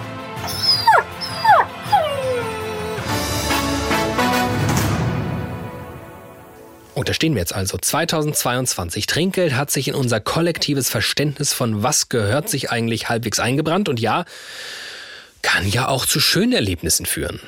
Und 6.97 7.11
da 7.11 7.13
stehen 7.13 7.35
wir 7.35 7.41
jetzt 7.41 7.55
also. 7.55 7.77
2022. 7.77 9.05
Trinkgeld 9.05 9.55
hat 9.55 9.71
sich 9.71 9.89
in 9.89 9.95
unser 9.95 10.19
kollektives 10.19 10.89
Verständnis 10.89 11.53
von 11.53 11.83
was 11.83 12.09
gehört 12.09 12.49
sich 12.49 12.71
eigentlich 12.71 13.11
halbwegs 13.11 13.39
eingebrannt. 13.39 13.91
Und 13.91 14.01
ja, 14.01 14.25
kann 15.43 15.69
ja 15.69 15.89
auch 15.89 16.07
zu 16.07 16.21
schönen 16.21 16.55
Erlebnissen 16.55 17.05
führen. 17.05 17.39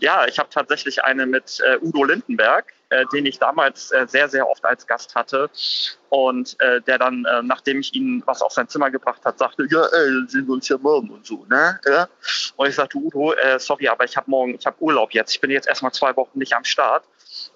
Ja, 0.00 0.26
ich 0.26 0.40
habe 0.40 0.48
tatsächlich 0.52 1.04
eine 1.04 1.26
mit 1.26 1.60
äh, 1.64 1.78
Udo 1.80 2.02
Lindenberg, 2.02 2.72
äh, 2.88 3.04
den 3.12 3.24
ich 3.24 3.38
damals 3.38 3.92
äh, 3.92 4.06
sehr, 4.08 4.28
sehr 4.28 4.48
oft 4.48 4.64
als 4.64 4.84
Gast 4.84 5.14
hatte. 5.14 5.48
Und 6.08 6.56
äh, 6.58 6.80
der 6.80 6.98
dann, 6.98 7.24
äh, 7.24 7.40
nachdem 7.42 7.78
ich 7.78 7.94
ihn 7.94 8.24
was 8.26 8.42
auf 8.42 8.50
sein 8.50 8.68
Zimmer 8.68 8.90
gebracht 8.90 9.24
hat, 9.24 9.38
sagte, 9.38 9.64
ja, 9.70 9.80
ey, 9.80 10.26
sehen 10.26 10.48
wir 10.48 10.54
uns 10.54 10.68
ja 10.68 10.76
morgen 10.76 11.10
und 11.10 11.24
so, 11.24 11.46
ne? 11.48 11.78
Ja? 11.86 12.08
Und 12.56 12.68
ich 12.68 12.74
sagte, 12.74 12.98
Udo, 12.98 13.32
äh, 13.34 13.60
sorry, 13.60 13.86
aber 13.86 14.04
ich 14.04 14.16
habe 14.16 14.28
morgen, 14.28 14.56
ich 14.56 14.66
habe 14.66 14.76
Urlaub 14.80 15.12
jetzt. 15.12 15.30
Ich 15.30 15.40
bin 15.40 15.52
jetzt 15.52 15.68
erstmal 15.68 15.92
zwei 15.92 16.16
Wochen 16.16 16.36
nicht 16.40 16.52
am 16.52 16.64
Start. 16.64 17.04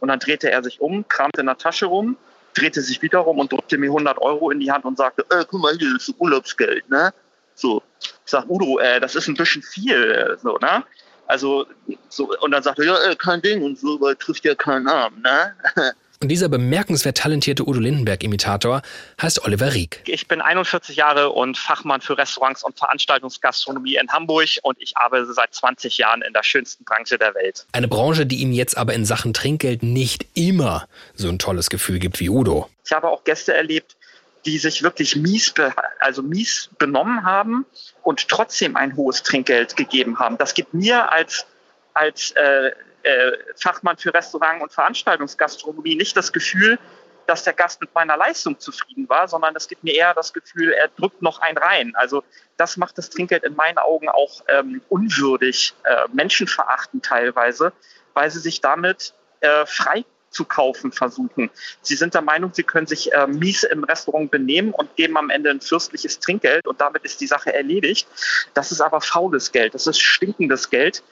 Und 0.03 0.09
dann 0.09 0.19
drehte 0.19 0.51
er 0.51 0.65
sich 0.65 0.81
um, 0.81 1.07
kramte 1.07 1.43
in 1.43 1.47
der 1.47 1.57
Tasche 1.57 1.87
rum, 1.87 2.17
drehte 2.55 2.83
sich 2.83 3.01
wieder 3.03 3.21
rum 3.21 3.39
und 3.39 3.53
drückte 3.53 3.79
mir 3.79 3.87
100 3.87 4.19
Euro 4.19 4.51
in 4.51 4.59
die 4.59 4.73
Hand 4.73 4.85
und 4.85 4.99
sagte, 4.99 5.25
äh, 5.31 5.45
guck 5.49 5.63
mal, 5.63 5.77
hier 5.79 5.95
ist 5.95 6.13
Urlaubsgeld, 6.19 6.91
ne? 6.91 7.15
So. 7.55 7.85
Ich 8.01 8.11
sag, 8.25 8.51
Udo, 8.51 8.81
äh, 8.81 8.99
das 8.99 9.15
ist 9.15 9.29
ein 9.29 9.37
bisschen 9.37 9.63
viel, 9.63 10.11
äh, 10.11 10.37
so, 10.43 10.59
ne? 10.59 10.83
Also, 11.29 11.67
so, 12.09 12.37
und 12.41 12.51
dann 12.51 12.65
sagte 12.65 12.83
er, 12.83 12.87
ja, 12.89 13.13
äh, 13.13 13.15
kein 13.15 13.43
Ding 13.43 13.63
und 13.63 13.79
so, 13.79 14.01
weil 14.01 14.17
trifft 14.17 14.45
ja 14.45 14.57
keinen 14.57 14.89
Arm, 14.89 15.23
ne? 15.23 15.55
Und 16.23 16.29
dieser 16.29 16.49
bemerkenswert 16.49 17.19
talentierte 17.19 17.69
Udo 17.69 17.81
Lindenberg-Imitator 17.81 18.83
heißt 19.21 19.45
Oliver 19.45 19.75
Rieck. 19.75 20.03
Ich 20.07 20.29
bin 20.29 20.41
41 20.41 20.95
Jahre 20.95 21.31
und 21.31 21.59
Fachmann 21.59 22.01
für 22.01 22.17
Restaurants 22.17 22.63
und 22.63 22.79
Veranstaltungsgastronomie 22.79 23.97
in 23.97 24.09
Hamburg 24.09 24.49
und 24.63 24.81
ich 24.81 24.97
arbeite 24.97 25.33
seit 25.33 25.53
20 25.53 25.99
Jahren 25.99 26.23
in 26.23 26.33
der 26.33 26.45
schönsten 26.45 26.85
Branche 26.85 27.19
der 27.19 27.35
Welt. 27.35 27.67
Eine 27.73 27.89
Branche, 27.89 28.25
die 28.25 28.37
ihm 28.37 28.53
jetzt 28.53 28.77
aber 28.77 28.95
in 28.95 29.05
Sachen 29.05 29.35
Trinkgeld 29.35 29.83
nicht 29.83 30.25
immer 30.35 30.87
so 31.15 31.29
ein 31.29 31.41
tolles 31.41 31.71
Gefühl 31.71 31.99
gibt 31.99 32.21
wie 32.21 32.31
Udo. 32.31 32.69
Ich 32.85 32.93
habe 32.93 33.09
auch 33.09 33.25
Gäste 33.25 33.55
erlebt, 33.55 33.97
die 34.45 34.59
sich 34.59 34.85
wirklich 34.85 35.17
mies, 35.17 35.53
also 35.99 36.23
mies 36.23 36.71
benommen 36.79 37.25
haben 37.25 37.67
und 38.05 38.29
trotzdem 38.29 38.77
ein 38.77 38.95
hohes 38.97 39.25
Trinkgeld 39.25 39.75
gegeben 39.75 40.21
haben. 40.21 40.39
Das 40.39 40.55
gibt 40.55 40.73
mir 40.73 41.11
als, 41.11 41.47
als 41.95 42.31
äh, 42.37 42.71
äh, 43.03 43.33
Fachmann 43.57 43.97
für 43.97 44.13
Restaurant- 44.13 44.63
und 44.63 44.73
Veranstaltungsgastronomie 44.73 45.97
nicht 45.97 46.17
das 46.17 46.33
Gefühl, 46.33 46.79
dass 47.27 47.45
der 47.45 47.53
Gast 47.53 47.81
mit 47.81 47.95
meiner 47.95 48.17
Leistung 48.17 48.59
zufrieden 48.59 49.09
war, 49.09 49.29
sondern 49.29 49.55
es 49.57 49.69
gibt 49.69 49.85
mir 49.85 49.95
eher 49.95 50.15
das 50.15 50.33
Gefühl, 50.33 50.73
er 50.73 50.89
drückt 50.89 51.23
noch 51.23 51.41
ein 51.41 51.57
rein. 51.57 51.93
Also 51.95 52.25
das 52.57 52.77
macht 52.77 52.99
das 52.99 53.11
Trinkgeld 53.11 53.45
in 53.45 53.55
meinen 53.55 53.79
Augen 53.79 54.09
auch 54.09 54.43
ähm, 54.49 54.83
unwürdig, 54.89 55.75
äh, 55.85 56.09
menschenverachtend 56.13 57.05
teilweise, 57.05 57.73
weil 58.15 58.31
sie 58.31 58.41
sich 58.41 58.61
damit 58.61 59.15
äh, 59.41 59.67
frei 59.67 60.05
zu 60.31 60.45
kaufen 60.45 60.93
versuchen. 60.93 61.51
Sie 61.83 61.95
sind 61.95 62.15
der 62.15 62.23
Meinung, 62.23 62.53
sie 62.55 62.63
können 62.63 62.87
sich 62.87 63.13
äh, 63.13 63.27
mies 63.27 63.65
im 63.65 63.85
Restaurant 63.85 64.31
benehmen 64.31 64.73
und 64.73 64.97
geben 64.97 65.17
am 65.19 65.31
Ende 65.31 65.51
ein 65.51 65.61
fürstliches 65.61 66.21
Trinkgeld 66.21 66.67
und 66.67 66.81
damit 66.81 67.05
ist 67.05 67.21
die 67.21 67.27
Sache 67.27 67.53
erledigt. 67.53 68.09
Das 68.55 68.73
ist 68.73 68.81
aber 68.81 69.01
faules 69.01 69.53
Geld, 69.53 69.75
das 69.75 69.87
ist 69.87 70.01
stinkendes 70.01 70.71
Geld 70.71 71.03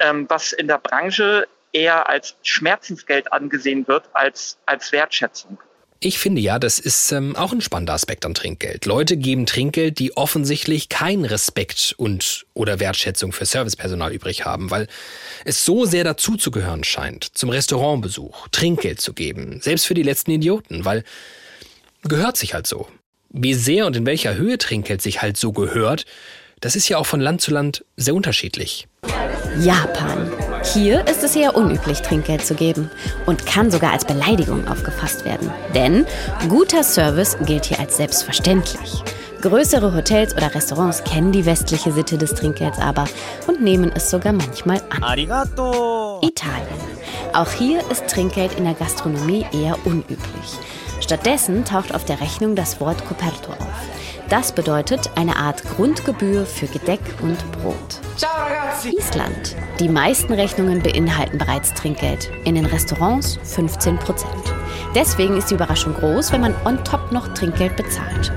ähm, 0.00 0.26
was 0.28 0.52
in 0.52 0.66
der 0.66 0.78
Branche 0.78 1.46
eher 1.72 2.08
als 2.08 2.36
Schmerzensgeld 2.42 3.32
angesehen 3.32 3.86
wird 3.86 4.04
als 4.12 4.58
als 4.66 4.92
Wertschätzung. 4.92 5.58
Ich 6.02 6.18
finde 6.18 6.40
ja, 6.40 6.58
das 6.58 6.78
ist 6.78 7.12
ähm, 7.12 7.36
auch 7.36 7.52
ein 7.52 7.60
spannender 7.60 7.92
Aspekt 7.92 8.24
an 8.24 8.32
Trinkgeld. 8.32 8.86
Leute 8.86 9.18
geben 9.18 9.44
Trinkgeld, 9.44 9.98
die 9.98 10.16
offensichtlich 10.16 10.88
keinen 10.88 11.26
Respekt 11.26 11.94
und 11.98 12.46
oder 12.54 12.80
Wertschätzung 12.80 13.32
für 13.32 13.44
Servicepersonal 13.44 14.10
übrig 14.10 14.46
haben, 14.46 14.70
weil 14.70 14.88
es 15.44 15.62
so 15.66 15.84
sehr 15.84 16.02
dazuzugehören 16.02 16.84
scheint, 16.84 17.24
zum 17.36 17.50
Restaurantbesuch 17.50 18.48
Trinkgeld 18.48 19.02
zu 19.02 19.12
geben, 19.12 19.60
selbst 19.60 19.86
für 19.86 19.92
die 19.92 20.02
letzten 20.02 20.30
Idioten, 20.30 20.86
weil 20.86 21.04
gehört 22.02 22.38
sich 22.38 22.54
halt 22.54 22.66
so. 22.66 22.88
Wie 23.28 23.54
sehr 23.54 23.84
und 23.84 23.94
in 23.94 24.06
welcher 24.06 24.36
Höhe 24.36 24.56
Trinkgeld 24.56 25.02
sich 25.02 25.20
halt 25.20 25.36
so 25.36 25.52
gehört, 25.52 26.06
das 26.60 26.76
ist 26.76 26.88
ja 26.88 26.98
auch 26.98 27.06
von 27.06 27.20
Land 27.20 27.40
zu 27.40 27.50
Land 27.50 27.84
sehr 27.96 28.14
unterschiedlich. 28.14 28.86
Japan. 29.58 30.30
Hier 30.72 31.06
ist 31.06 31.24
es 31.24 31.34
eher 31.34 31.56
unüblich, 31.56 32.02
Trinkgeld 32.02 32.44
zu 32.44 32.54
geben 32.54 32.90
und 33.26 33.46
kann 33.46 33.70
sogar 33.70 33.92
als 33.92 34.04
Beleidigung 34.04 34.68
aufgefasst 34.68 35.24
werden. 35.24 35.50
Denn 35.74 36.06
guter 36.48 36.84
Service 36.84 37.36
gilt 37.46 37.64
hier 37.64 37.80
als 37.80 37.96
selbstverständlich. 37.96 39.02
Größere 39.40 39.94
Hotels 39.94 40.36
oder 40.36 40.54
Restaurants 40.54 41.02
kennen 41.02 41.32
die 41.32 41.46
westliche 41.46 41.92
Sitte 41.92 42.18
des 42.18 42.34
Trinkgelds 42.34 42.78
aber 42.78 43.06
und 43.46 43.62
nehmen 43.62 43.90
es 43.94 44.10
sogar 44.10 44.34
manchmal 44.34 44.82
an. 44.90 45.02
Arigato. 45.02 46.20
Italien. 46.22 46.68
Auch 47.32 47.50
hier 47.50 47.80
ist 47.90 48.06
Trinkgeld 48.08 48.58
in 48.58 48.64
der 48.64 48.74
Gastronomie 48.74 49.46
eher 49.52 49.78
unüblich. 49.86 50.18
Stattdessen 51.00 51.64
taucht 51.64 51.94
auf 51.94 52.04
der 52.04 52.20
Rechnung 52.20 52.54
das 52.54 52.80
Wort 52.80 53.04
Coperto 53.06 53.52
auf. 53.52 53.99
Das 54.30 54.52
bedeutet 54.52 55.10
eine 55.16 55.34
Art 55.34 55.64
Grundgebühr 55.74 56.46
für 56.46 56.68
Gedeck 56.68 57.00
und 57.20 57.36
Brot. 57.50 58.00
Island. 58.84 59.56
Die 59.80 59.88
meisten 59.88 60.32
Rechnungen 60.32 60.80
beinhalten 60.80 61.36
bereits 61.36 61.74
Trinkgeld. 61.74 62.30
In 62.44 62.54
den 62.54 62.64
Restaurants 62.64 63.40
15 63.42 63.98
Prozent. 63.98 64.54
Deswegen 64.94 65.36
ist 65.36 65.50
die 65.50 65.54
Überraschung 65.54 65.94
groß, 65.94 66.30
wenn 66.30 66.42
man 66.42 66.54
on 66.64 66.82
top 66.84 67.10
noch 67.10 67.34
Trinkgeld 67.34 67.74
bezahlt. 67.74 68.32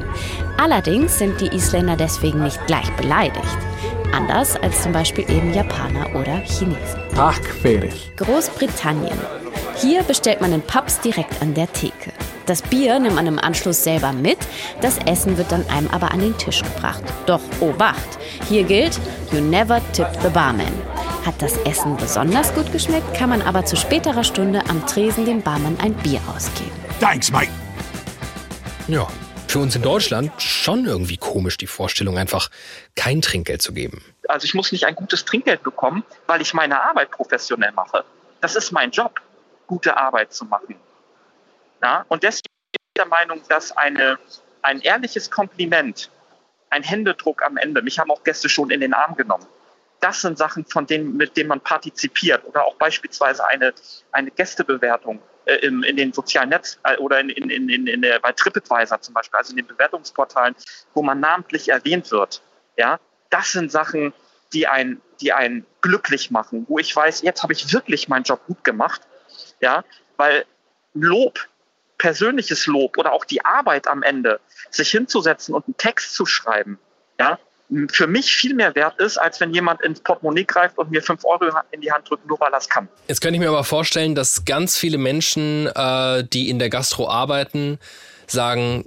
Allerdings 0.57 1.19
sind 1.19 1.39
die 1.39 1.55
Isländer 1.55 1.95
deswegen 1.95 2.41
nicht 2.41 2.65
gleich 2.65 2.91
beleidigt. 2.95 3.57
Anders 4.11 4.55
als 4.55 4.81
zum 4.81 4.93
Beispiel 4.93 5.29
eben 5.29 5.53
Japaner 5.53 6.15
oder 6.15 6.37
Chinesen. 6.37 7.01
Ach, 7.17 7.39
Großbritannien. 8.17 9.17
Hier 9.75 10.01
bestellt 10.01 10.41
man 10.41 10.51
den 10.51 10.61
Pubs 10.63 11.01
direkt 11.01 11.39
an 11.39 11.53
der 11.53 11.71
Theke. 11.71 12.11
Das 12.45 12.61
Bier 12.61 12.99
nimmt 12.99 13.15
man 13.15 13.25
im 13.25 13.39
Anschluss 13.39 13.85
selber 13.85 14.11
mit, 14.11 14.37
das 14.81 14.97
Essen 15.05 15.37
wird 15.37 15.51
dann 15.53 15.65
einem 15.69 15.87
aber 15.89 16.11
an 16.11 16.19
den 16.19 16.37
Tisch 16.37 16.61
gebracht. 16.61 17.01
Doch, 17.25 17.39
oh 17.61 17.73
Wacht, 17.77 18.19
hier 18.49 18.63
gilt, 18.63 18.99
you 19.31 19.39
never 19.39 19.81
tip 19.93 20.07
the 20.21 20.27
barman. 20.27 20.73
Hat 21.25 21.41
das 21.41 21.55
Essen 21.59 21.95
besonders 21.95 22.53
gut 22.53 22.69
geschmeckt, 22.73 23.13
kann 23.13 23.29
man 23.29 23.41
aber 23.41 23.63
zu 23.63 23.77
späterer 23.77 24.25
Stunde 24.25 24.61
am 24.69 24.85
Tresen 24.85 25.23
dem 25.23 25.41
Barmann 25.41 25.77
ein 25.81 25.93
Bier 25.93 26.19
ausgeben. 26.35 26.71
Thanks, 26.99 27.31
mate. 27.31 27.47
Ja, 28.89 29.07
für 29.47 29.59
uns 29.59 29.77
in 29.77 29.81
Deutschland 29.81 30.33
schon 30.41 30.85
irgendwie 30.85 31.15
komisch, 31.15 31.55
die 31.55 31.67
Vorstellung, 31.67 32.17
einfach 32.17 32.49
kein 32.97 33.21
Trinkgeld 33.21 33.61
zu 33.61 33.71
geben. 33.71 34.03
Also 34.27 34.43
ich 34.43 34.53
muss 34.53 34.73
nicht 34.73 34.85
ein 34.85 34.95
gutes 34.95 35.23
Trinkgeld 35.23 35.63
bekommen, 35.63 36.03
weil 36.27 36.41
ich 36.41 36.53
meine 36.53 36.81
Arbeit 36.81 37.09
professionell 37.11 37.71
mache. 37.71 38.03
Das 38.41 38.57
ist 38.57 38.73
mein 38.73 38.91
Job, 38.91 39.21
gute 39.65 39.95
Arbeit 39.95 40.33
zu 40.33 40.43
machen. 40.43 40.75
Ja? 41.83 42.05
Und 42.07 42.23
deswegen 42.23 42.53
bin 42.71 42.79
ich 42.81 42.93
der 42.97 43.05
Meinung, 43.05 43.41
dass 43.49 43.75
eine, 43.75 44.17
ein 44.61 44.81
ehrliches 44.81 45.29
Kompliment, 45.29 46.09
ein 46.69 46.81
Händedruck 46.81 47.43
am 47.43 47.57
Ende, 47.57 47.83
mich 47.83 47.99
haben 47.99 48.09
auch 48.09 48.23
Gäste 48.23 48.49
schon 48.49 48.71
in 48.71 48.81
den 48.81 48.93
Arm 48.93 49.15
genommen, 49.15 49.45
das 49.99 50.21
sind 50.21 50.37
Sachen, 50.37 50.65
von 50.65 50.85
denen, 50.85 51.15
mit 51.15 51.37
denen 51.37 51.47
man 51.47 51.61
partizipiert. 51.61 52.43
Oder 52.45 52.65
auch 52.65 52.75
beispielsweise 52.75 53.47
eine, 53.47 53.73
eine 54.11 54.31
Gästebewertung 54.31 55.21
äh, 55.45 55.55
im, 55.55 55.81
in 55.83 55.95
den 55.95 56.11
sozialen 56.11 56.49
Netz 56.49 56.77
äh, 56.83 56.97
oder 56.97 57.21
in, 57.21 57.29
in, 57.29 57.69
in, 57.69 57.87
in, 57.87 58.01
der, 58.01 58.19
bei 58.19 58.33
TripAdvisor 58.33 58.99
zum 58.99 59.13
Beispiel, 59.13 59.37
also 59.37 59.51
in 59.51 59.57
den 59.57 59.67
Bewertungsportalen, 59.67 60.55
wo 60.93 61.03
man 61.03 61.21
namentlich 61.21 61.69
erwähnt 61.69 62.11
wird. 62.11 62.41
Ja, 62.75 62.99
das 63.29 63.53
sind 63.53 63.71
Sachen, 63.71 64.13
die 64.51 64.67
einen, 64.67 65.01
die 65.21 65.31
einen 65.31 65.65
glücklich 65.81 66.31
machen, 66.31 66.65
wo 66.67 66.79
ich 66.79 66.93
weiß, 66.93 67.21
jetzt 67.21 67.41
habe 67.41 67.53
ich 67.53 67.71
wirklich 67.71 68.09
meinen 68.09 68.23
Job 68.23 68.45
gut 68.45 68.63
gemacht. 68.65 69.01
Ja, 69.61 69.85
weil 70.17 70.45
Lob 70.93 71.39
persönliches 71.97 72.65
Lob 72.67 72.97
oder 72.97 73.13
auch 73.13 73.25
die 73.25 73.43
Arbeit 73.45 73.87
am 73.87 74.03
Ende, 74.03 74.39
sich 74.69 74.89
hinzusetzen 74.89 75.55
und 75.55 75.65
einen 75.65 75.77
Text 75.77 76.15
zu 76.15 76.25
schreiben, 76.25 76.79
ja, 77.19 77.39
für 77.91 78.07
mich 78.07 78.33
viel 78.33 78.53
mehr 78.53 78.75
wert 78.75 78.99
ist, 78.99 79.17
als 79.17 79.39
wenn 79.39 79.53
jemand 79.53 79.81
ins 79.81 79.99
Portemonnaie 80.01 80.43
greift 80.43 80.77
und 80.77 80.91
mir 80.91 81.01
fünf 81.01 81.25
Euro 81.25 81.45
in 81.71 81.81
die 81.81 81.91
Hand 81.91 82.09
drückt, 82.09 82.27
nur 82.27 82.39
weil 82.39 82.51
er 82.51 82.57
es 82.57 82.69
kann. 82.69 82.87
Jetzt 83.07 83.21
könnte 83.21 83.35
ich 83.35 83.39
mir 83.39 83.49
aber 83.49 83.63
vorstellen, 83.63 84.15
dass 84.15 84.45
ganz 84.45 84.77
viele 84.77 84.97
Menschen, 84.97 85.67
äh, 85.67 86.23
die 86.23 86.49
in 86.49 86.59
der 86.59 86.69
Gastro 86.69 87.09
arbeiten, 87.09 87.79
sagen, 88.27 88.85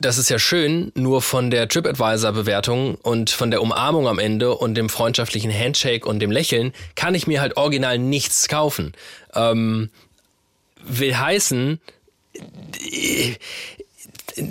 das 0.00 0.16
ist 0.16 0.30
ja 0.30 0.38
schön, 0.38 0.92
nur 0.94 1.20
von 1.20 1.50
der 1.50 1.68
TripAdvisor-Bewertung 1.68 2.94
und 2.96 3.30
von 3.30 3.50
der 3.50 3.60
Umarmung 3.60 4.08
am 4.08 4.18
Ende 4.18 4.54
und 4.54 4.74
dem 4.74 4.88
freundschaftlichen 4.88 5.52
Handshake 5.52 6.08
und 6.08 6.20
dem 6.20 6.30
Lächeln 6.30 6.72
kann 6.96 7.14
ich 7.14 7.26
mir 7.26 7.40
halt 7.40 7.56
original 7.56 7.98
nichts 7.98 8.48
kaufen. 8.48 8.92
Ähm, 9.34 9.90
will 10.82 11.16
heißen, 11.16 11.80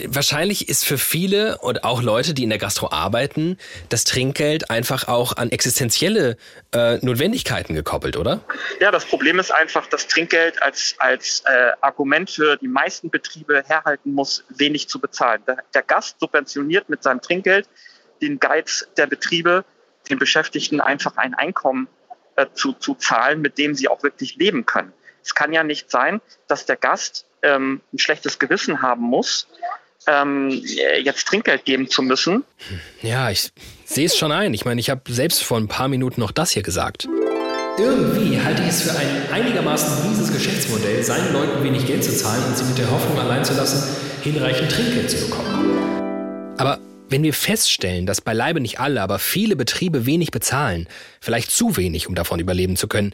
wahrscheinlich 0.08 0.70
ist 0.70 0.86
für 0.86 0.98
viele 0.98 1.58
und 1.60 1.84
auch 1.84 2.02
Leute, 2.02 2.34
die 2.34 2.44
in 2.44 2.50
der 2.50 2.60
Gastro 2.60 2.92
arbeiten, 2.92 3.58
das 3.90 4.04
Trinkgeld 4.04 4.70
einfach 4.70 5.08
auch 5.08 5.38
an 5.38 5.52
existenzielle 5.52 6.38
äh, 6.74 6.98
Notwendigkeiten 6.98 7.74
gekoppelt, 7.74 8.18
oder? 8.18 8.42
Ja, 8.80 8.92
das 8.92 9.06
Problem 9.06 9.40
ist 9.40 9.52
einfach, 9.52 9.88
dass 9.88 10.08
Trinkgeld 10.08 10.62
als, 10.62 10.96
als 11.00 11.44
äh, 11.46 11.72
Argument 11.82 12.30
für 12.30 12.58
die 12.58 12.68
meisten 12.68 13.10
Betriebe 13.10 13.64
herhalten 13.66 14.14
muss, 14.14 14.44
wenig 14.50 14.90
zu 14.90 15.00
bezahlen. 15.00 15.42
Der, 15.48 15.58
der 15.74 15.84
Gast 15.84 16.20
subventioniert 16.20 16.90
mit 16.90 17.04
seinem 17.04 17.22
Trinkgeld 17.22 17.68
den 18.22 18.40
Geiz 18.40 18.88
der 18.98 19.08
Betriebe, 19.08 19.64
den 20.10 20.20
Beschäftigten 20.20 20.82
einfach 20.82 21.18
ein 21.18 21.34
Einkommen 21.34 21.88
äh, 22.36 22.48
zu, 22.54 22.74
zu 22.74 22.96
zahlen, 22.96 23.42
mit 23.42 23.58
dem 23.58 23.76
sie 23.76 23.88
auch 23.88 24.04
wirklich 24.04 24.36
leben 24.36 24.66
können. 24.66 24.94
Es 25.24 25.36
kann 25.36 25.54
ja 25.54 25.64
nicht 25.64 25.92
sein, 25.92 26.22
dass 26.48 26.66
der 26.66 26.76
Gast 26.76 27.26
ähm, 27.42 27.82
ein 27.94 28.00
schlechtes 28.00 28.40
Gewissen 28.40 28.82
haben 28.82 29.04
muss, 29.04 29.48
ähm, 30.08 30.50
jetzt 30.50 31.28
Trinkgeld 31.28 31.66
geben 31.66 31.90
zu 31.90 32.02
müssen. 32.02 32.44
Ja, 33.02 33.30
ich 33.30 33.52
sehe 33.86 34.06
es 34.06 34.18
schon 34.18 34.32
ein. 34.32 34.54
Ich 34.54 34.66
meine, 34.66 34.80
ich 34.80 34.90
habe 34.90 35.02
selbst 35.12 35.44
vor 35.44 35.58
ein 35.58 35.68
paar 35.68 35.88
Minuten 35.88 36.22
noch 36.22 36.32
das 36.32 36.52
hier 36.52 36.64
gesagt. 36.64 37.08
Irgendwie 37.78 38.42
halte 38.42 38.62
ich 38.62 38.70
es 38.70 38.82
für 38.82 38.98
ein 38.98 39.32
einigermaßen 39.32 40.10
mieses 40.10 40.34
Geschäftsmodell, 40.34 41.02
seinen 41.02 41.32
Leuten 41.32 41.64
wenig 41.64 41.86
Geld 41.86 42.04
zu 42.04 42.16
zahlen 42.16 42.44
und 42.46 42.58
sie 42.58 42.66
mit 42.66 42.78
der 42.78 42.92
Hoffnung 42.92 43.20
allein 43.20 43.46
zu 43.46 43.54
lassen, 43.54 43.96
hinreichend 44.22 44.72
Trinkgeld 44.72 45.10
zu 45.10 45.30
bekommen. 45.30 46.10
Aber 46.58 46.80
wenn 47.08 47.24
wir 47.24 47.34
feststellen, 47.34 48.06
dass 48.06 48.20
beileibe 48.20 48.60
nicht 48.60 48.80
alle, 48.80 49.02
aber 49.02 49.18
viele 49.18 49.56
Betriebe 49.56 50.06
wenig 50.06 50.32
bezahlen, 50.32 50.88
vielleicht 51.22 51.52
zu 51.52 51.78
wenig, 51.78 52.08
um 52.08 52.16
davon 52.16 52.40
überleben 52.40 52.76
zu 52.76 52.88
können, 52.88 53.14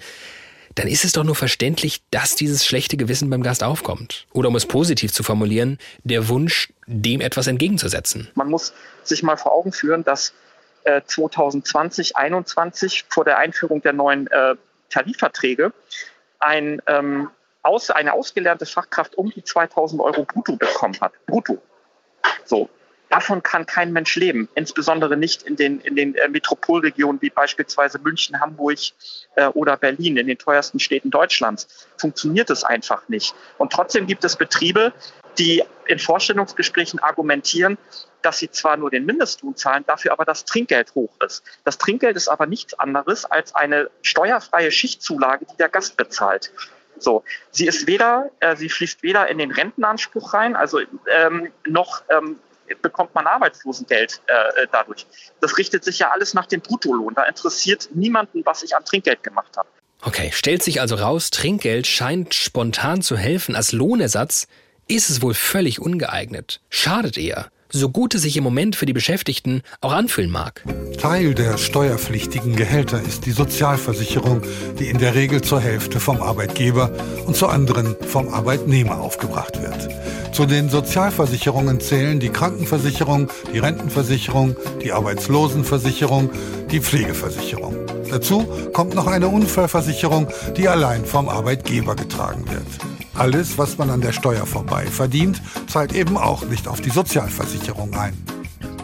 dann 0.75 0.87
ist 0.87 1.05
es 1.05 1.13
doch 1.13 1.23
nur 1.23 1.35
verständlich, 1.35 2.01
dass 2.11 2.35
dieses 2.35 2.65
schlechte 2.65 2.97
Gewissen 2.97 3.29
beim 3.29 3.43
Gast 3.43 3.63
aufkommt. 3.63 4.27
Oder 4.33 4.49
um 4.49 4.55
es 4.55 4.65
positiv 4.65 5.13
zu 5.13 5.23
formulieren, 5.23 5.79
der 6.03 6.27
Wunsch, 6.27 6.73
dem 6.85 7.21
etwas 7.21 7.47
entgegenzusetzen. 7.47 8.29
Man 8.35 8.49
muss 8.49 8.73
sich 9.03 9.23
mal 9.23 9.37
vor 9.37 9.53
Augen 9.53 9.71
führen, 9.71 10.03
dass 10.03 10.33
äh, 10.83 11.01
2020, 11.05 12.13
2021 12.13 13.05
vor 13.09 13.23
der 13.25 13.37
Einführung 13.37 13.81
der 13.81 13.93
neuen 13.93 14.27
äh, 14.27 14.55
Tarifverträge 14.89 15.73
ein, 16.39 16.81
ähm, 16.87 17.29
aus, 17.63 17.89
eine 17.89 18.13
ausgelernte 18.13 18.65
Fachkraft 18.65 19.15
um 19.15 19.31
die 19.31 19.43
2000 19.43 20.01
Euro 20.01 20.25
brutto 20.25 20.57
bekommen 20.57 20.99
hat. 21.01 21.13
Brutto. 21.25 21.61
So. 22.43 22.69
Davon 23.09 23.43
kann 23.43 23.65
kein 23.65 23.93
Mensch 23.93 24.15
leben, 24.15 24.49
insbesondere 24.55 25.15
nicht 25.15 25.43
in 25.43 25.55
den, 25.55 25.79
in 25.81 25.95
den 25.95 26.15
äh, 26.15 26.27
Metropolregionen 26.27 27.21
wie 27.21 27.29
beispielsweise 27.29 27.99
München, 27.99 28.39
Hamburg 28.39 28.79
äh, 29.35 29.47
oder 29.47 29.77
Berlin, 29.77 30.17
in 30.17 30.27
den 30.27 30.37
teuersten 30.37 30.79
Städten 30.79 31.11
Deutschlands. 31.11 31.87
Funktioniert 31.97 32.49
es 32.49 32.63
einfach 32.63 33.07
nicht. 33.07 33.35
Und 33.57 33.71
trotzdem 33.71 34.07
gibt 34.07 34.23
es 34.23 34.35
Betriebe, 34.35 34.93
die 35.37 35.63
in 35.87 35.99
Vorstellungsgesprächen 35.99 36.99
argumentieren, 36.99 37.77
dass 38.21 38.39
sie 38.39 38.49
zwar 38.49 38.75
nur 38.77 38.89
den 38.89 39.05
Mindestlohn 39.05 39.55
zahlen, 39.55 39.83
dafür 39.85 40.11
aber 40.11 40.25
das 40.25 40.45
Trinkgeld 40.45 40.95
hoch 40.95 41.11
ist. 41.23 41.43
Das 41.63 41.77
Trinkgeld 41.77 42.15
ist 42.17 42.27
aber 42.27 42.47
nichts 42.47 42.73
anderes 42.73 43.25
als 43.25 43.53
eine 43.53 43.91
steuerfreie 44.01 44.71
Schichtzulage, 44.71 45.45
die 45.45 45.57
der 45.57 45.69
Gast 45.69 45.95
bezahlt. 45.95 46.51
So, 46.97 47.23
sie 47.51 47.67
ist 47.67 47.87
weder, 47.87 48.31
äh, 48.39 48.55
sie 48.55 48.69
fließt 48.69 49.03
weder 49.03 49.27
in 49.27 49.37
den 49.37 49.51
Rentenanspruch 49.51 50.33
rein, 50.33 50.55
also 50.55 50.79
ähm, 51.07 51.51
noch 51.67 52.03
ähm, 52.09 52.39
bekommt 52.81 53.13
man 53.15 53.27
Arbeitslosengeld 53.27 54.21
äh, 54.27 54.63
äh, 54.63 54.67
dadurch. 54.71 55.05
Das 55.41 55.57
richtet 55.57 55.83
sich 55.83 55.99
ja 55.99 56.11
alles 56.11 56.33
nach 56.33 56.45
dem 56.45 56.61
Bruttolohn. 56.61 57.13
Da 57.13 57.23
interessiert 57.23 57.89
niemanden, 57.93 58.43
was 58.45 58.63
ich 58.63 58.75
an 58.75 58.83
Trinkgeld 58.85 59.23
gemacht 59.23 59.55
habe. 59.57 59.67
Okay, 60.01 60.31
stellt 60.33 60.61
sich 60.61 60.81
also 60.81 60.95
raus, 60.95 61.31
Trinkgeld 61.31 61.87
scheint 61.87 62.33
spontan 62.33 63.01
zu 63.01 63.17
helfen. 63.17 63.55
Als 63.55 63.71
Lohnersatz 63.71 64.47
ist 64.87 65.09
es 65.09 65.21
wohl 65.21 65.33
völlig 65.33 65.79
ungeeignet. 65.79 66.61
Schadet 66.69 67.17
eher. 67.17 67.49
So 67.79 67.89
gut 67.89 68.15
es 68.15 68.21
sich 68.21 68.37
im 68.37 68.43
Moment 68.43 68.75
für 68.75 68.85
die 68.85 68.93
Beschäftigten 68.93 69.61
auch 69.81 69.91
anfühlen 69.91 70.31
mag. 70.31 70.63
Teil 70.99 71.33
der 71.33 71.57
steuerpflichtigen 71.57 72.55
Gehälter 72.55 73.01
ist 73.01 73.25
die 73.25 73.31
Sozialversicherung, 73.31 74.41
die 74.79 74.87
in 74.87 74.97
der 74.97 75.15
Regel 75.15 75.41
zur 75.41 75.59
Hälfte 75.59 75.99
vom 75.99 76.21
Arbeitgeber 76.21 76.91
und 77.25 77.35
zur 77.35 77.51
anderen 77.51 77.95
vom 78.07 78.29
Arbeitnehmer 78.29 78.99
aufgebracht 78.99 79.61
wird. 79.61 79.89
Zu 80.33 80.45
den 80.45 80.69
Sozialversicherungen 80.69 81.79
zählen 81.79 82.19
die 82.19 82.29
Krankenversicherung, 82.29 83.29
die 83.53 83.59
Rentenversicherung, 83.59 84.55
die 84.83 84.91
Arbeitslosenversicherung, 84.91 86.29
die 86.71 86.81
Pflegeversicherung. 86.81 87.75
Dazu 88.09 88.45
kommt 88.73 88.95
noch 88.95 89.07
eine 89.07 89.27
Unfallversicherung, 89.27 90.27
die 90.57 90.67
allein 90.67 91.05
vom 91.05 91.29
Arbeitgeber 91.29 91.95
getragen 91.95 92.45
wird. 92.49 92.94
Alles, 93.17 93.57
was 93.57 93.77
man 93.77 93.89
an 93.89 94.01
der 94.01 94.11
Steuer 94.11 94.45
vorbei 94.45 94.85
verdient, 94.87 95.41
zahlt 95.67 95.93
eben 95.93 96.17
auch 96.17 96.43
nicht 96.43 96.67
auf 96.67 96.81
die 96.81 96.89
Sozialversicherung 96.89 97.95
ein. 97.95 98.13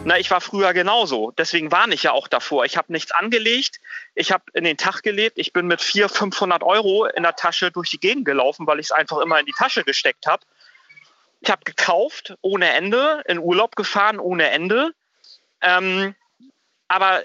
Na, 0.06 0.18
ich 0.18 0.30
war 0.30 0.40
früher 0.40 0.72
genauso. 0.72 1.32
Deswegen 1.32 1.70
warne 1.70 1.94
ich 1.94 2.04
ja 2.04 2.12
auch 2.12 2.28
davor. 2.28 2.64
Ich 2.64 2.78
habe 2.78 2.90
nichts 2.92 3.12
angelegt. 3.12 3.78
Ich 4.14 4.32
habe 4.32 4.44
in 4.54 4.64
den 4.64 4.78
Tag 4.78 5.02
gelebt. 5.02 5.38
Ich 5.38 5.52
bin 5.52 5.66
mit 5.66 5.82
400, 5.82 6.16
500 6.16 6.62
Euro 6.62 7.04
in 7.04 7.24
der 7.24 7.36
Tasche 7.36 7.70
durch 7.70 7.90
die 7.90 8.00
Gegend 8.00 8.24
gelaufen, 8.24 8.66
weil 8.66 8.80
ich 8.80 8.86
es 8.86 8.92
einfach 8.92 9.18
immer 9.18 9.38
in 9.38 9.44
die 9.44 9.52
Tasche 9.52 9.84
gesteckt 9.84 10.26
habe. 10.26 10.42
Ich 11.42 11.50
habe 11.50 11.64
gekauft 11.64 12.34
ohne 12.40 12.70
Ende, 12.70 13.22
in 13.26 13.38
Urlaub 13.38 13.76
gefahren 13.76 14.18
ohne 14.18 14.50
Ende. 14.50 14.94
Ähm, 15.60 16.14
aber 16.88 17.22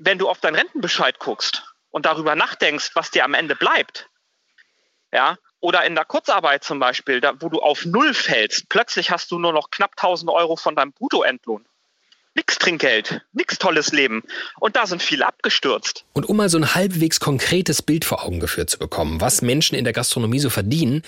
wenn 0.00 0.18
du 0.18 0.28
auf 0.28 0.40
deinen 0.40 0.56
Rentenbescheid 0.56 1.20
guckst 1.20 1.62
und 1.92 2.04
darüber 2.04 2.34
nachdenkst, 2.34 2.90
was 2.94 3.12
dir 3.12 3.24
am 3.24 3.34
Ende 3.34 3.54
bleibt, 3.54 4.10
ja, 5.12 5.38
oder 5.60 5.84
in 5.84 5.94
der 5.94 6.04
Kurzarbeit 6.04 6.64
zum 6.64 6.78
Beispiel, 6.78 7.20
da, 7.20 7.34
wo 7.40 7.48
du 7.48 7.60
auf 7.60 7.84
Null 7.84 8.14
fällst, 8.14 8.68
plötzlich 8.68 9.10
hast 9.10 9.30
du 9.30 9.38
nur 9.38 9.52
noch 9.52 9.70
knapp 9.70 9.92
1000 9.96 10.30
Euro 10.30 10.56
von 10.56 10.76
deinem 10.76 10.92
Bruttoentlohn. 10.92 11.64
Nix 12.34 12.58
Trinkgeld, 12.58 13.22
nix 13.32 13.58
tolles 13.58 13.90
Leben. 13.90 14.22
Und 14.60 14.76
da 14.76 14.86
sind 14.86 15.02
viele 15.02 15.26
abgestürzt. 15.26 16.04
Und 16.12 16.28
um 16.28 16.36
mal 16.36 16.48
so 16.48 16.58
ein 16.58 16.74
halbwegs 16.74 17.18
konkretes 17.18 17.82
Bild 17.82 18.04
vor 18.04 18.24
Augen 18.24 18.38
geführt 18.38 18.70
zu 18.70 18.78
bekommen, 18.78 19.20
was 19.20 19.42
Menschen 19.42 19.76
in 19.76 19.82
der 19.82 19.92
Gastronomie 19.92 20.38
so 20.38 20.48
verdienen, 20.48 21.02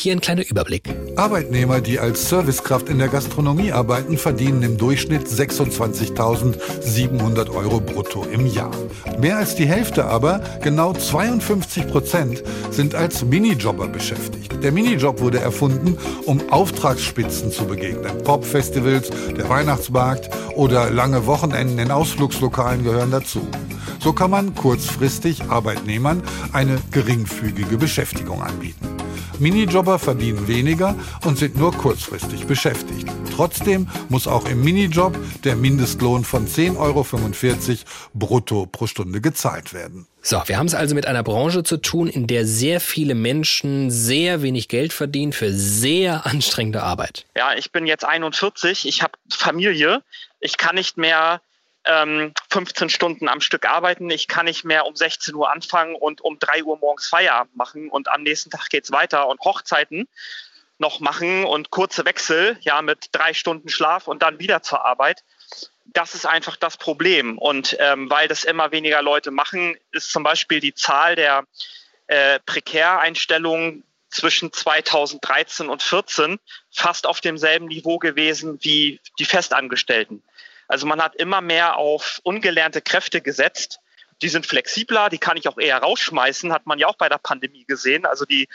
hier 0.00 0.12
ein 0.12 0.20
kleiner 0.20 0.48
Überblick. 0.48 0.88
Arbeitnehmer, 1.16 1.80
die 1.80 1.98
als 1.98 2.28
Servicekraft 2.28 2.88
in 2.88 2.98
der 2.98 3.08
Gastronomie 3.08 3.72
arbeiten, 3.72 4.16
verdienen 4.18 4.62
im 4.62 4.76
Durchschnitt 4.76 5.26
26.700 5.26 7.50
Euro 7.50 7.80
brutto 7.80 8.22
im 8.24 8.46
Jahr. 8.46 8.70
Mehr 9.18 9.38
als 9.38 9.56
die 9.56 9.66
Hälfte 9.66 10.04
aber, 10.04 10.40
genau 10.62 10.92
52 10.92 11.88
Prozent, 11.88 12.44
sind 12.70 12.94
als 12.94 13.24
Minijobber 13.24 13.88
beschäftigt. 13.88 14.62
Der 14.62 14.70
Minijob 14.72 15.20
wurde 15.20 15.40
erfunden, 15.40 15.96
um 16.24 16.40
Auftragsspitzen 16.50 17.50
zu 17.50 17.64
begegnen. 17.66 18.22
Popfestivals, 18.24 19.10
der 19.36 19.48
Weihnachtsmarkt 19.48 20.30
oder 20.54 20.90
lange 20.90 21.26
Wochenenden 21.26 21.78
in 21.78 21.90
Ausflugslokalen 21.90 22.84
gehören 22.84 23.10
dazu. 23.10 23.40
So 24.00 24.12
kann 24.12 24.30
man 24.30 24.54
kurzfristig 24.54 25.42
Arbeitnehmern 25.48 26.22
eine 26.52 26.78
geringfügige 26.92 27.78
Beschäftigung 27.78 28.42
anbieten. 28.42 28.86
Minijobber 29.40 29.98
verdienen 29.98 30.48
weniger 30.48 30.94
und 31.24 31.38
sind 31.38 31.56
nur 31.56 31.72
kurzfristig 31.72 32.46
beschäftigt. 32.46 33.08
Trotzdem 33.34 33.88
muss 34.08 34.26
auch 34.26 34.48
im 34.48 34.62
Minijob 34.62 35.16
der 35.44 35.56
Mindestlohn 35.56 36.24
von 36.24 36.46
10,45 36.46 36.76
Euro 36.78 37.04
brutto 38.14 38.66
pro 38.66 38.86
Stunde 38.86 39.20
gezahlt 39.20 39.72
werden. 39.72 40.06
So, 40.20 40.42
wir 40.46 40.58
haben 40.58 40.66
es 40.66 40.74
also 40.74 40.94
mit 40.94 41.06
einer 41.06 41.22
Branche 41.22 41.62
zu 41.62 41.76
tun, 41.76 42.08
in 42.08 42.26
der 42.26 42.46
sehr 42.46 42.80
viele 42.80 43.14
Menschen 43.14 43.90
sehr 43.90 44.42
wenig 44.42 44.68
Geld 44.68 44.92
verdienen 44.92 45.32
für 45.32 45.52
sehr 45.52 46.26
anstrengende 46.26 46.82
Arbeit. 46.82 47.26
Ja, 47.36 47.54
ich 47.56 47.70
bin 47.72 47.86
jetzt 47.86 48.04
41, 48.04 48.86
ich 48.86 49.02
habe 49.02 49.12
Familie, 49.30 50.02
ich 50.40 50.56
kann 50.56 50.74
nicht 50.74 50.98
mehr 50.98 51.40
ähm, 51.88 52.32
15 52.50 52.90
Stunden 52.90 53.28
am 53.28 53.40
Stück 53.40 53.66
arbeiten. 53.66 54.10
Ich 54.10 54.28
kann 54.28 54.44
nicht 54.44 54.64
mehr 54.64 54.86
um 54.86 54.94
16 54.94 55.34
Uhr 55.34 55.50
anfangen 55.50 55.96
und 55.96 56.20
um 56.20 56.38
3 56.38 56.62
Uhr 56.64 56.78
morgens 56.78 57.08
Feierabend 57.08 57.56
machen 57.56 57.90
und 57.90 58.08
am 58.08 58.22
nächsten 58.22 58.50
Tag 58.50 58.68
geht 58.68 58.84
es 58.84 58.92
weiter 58.92 59.26
und 59.26 59.40
Hochzeiten 59.40 60.06
noch 60.78 61.00
machen 61.00 61.44
und 61.44 61.70
kurze 61.70 62.04
Wechsel, 62.04 62.56
ja, 62.60 62.82
mit 62.82 63.08
drei 63.12 63.34
Stunden 63.34 63.68
Schlaf 63.68 64.06
und 64.06 64.22
dann 64.22 64.38
wieder 64.38 64.62
zur 64.62 64.84
Arbeit. 64.84 65.24
Das 65.86 66.14
ist 66.14 66.26
einfach 66.26 66.56
das 66.56 66.76
Problem. 66.76 67.38
Und 67.38 67.76
ähm, 67.80 68.08
weil 68.10 68.28
das 68.28 68.44
immer 68.44 68.70
weniger 68.70 69.02
Leute 69.02 69.30
machen, 69.30 69.76
ist 69.90 70.12
zum 70.12 70.22
Beispiel 70.22 70.60
die 70.60 70.74
Zahl 70.74 71.16
der 71.16 71.44
äh, 72.06 72.38
Prekäreinstellungen 72.46 73.82
zwischen 74.10 74.52
2013 74.52 75.68
und 75.68 75.82
2014 75.82 76.38
fast 76.74 77.06
auf 77.06 77.20
demselben 77.20 77.66
Niveau 77.66 77.98
gewesen 77.98 78.58
wie 78.62 79.00
die 79.18 79.24
Festangestellten. 79.24 80.22
Also 80.68 80.86
man 80.86 81.02
hat 81.02 81.16
immer 81.16 81.40
mehr 81.40 81.76
auf 81.76 82.20
ungelernte 82.22 82.82
Kräfte 82.82 83.20
gesetzt. 83.20 83.80
Die 84.20 84.28
sind 84.28 84.46
flexibler, 84.46 85.08
die 85.08 85.18
kann 85.18 85.36
ich 85.36 85.48
auch 85.48 85.58
eher 85.58 85.78
rausschmeißen, 85.78 86.52
hat 86.52 86.66
man 86.66 86.78
ja 86.78 86.88
auch 86.88 86.96
bei 86.96 87.08
der 87.08 87.18
Pandemie 87.18 87.64
gesehen. 87.64 88.04
Also 88.04 88.24
die, 88.24 88.48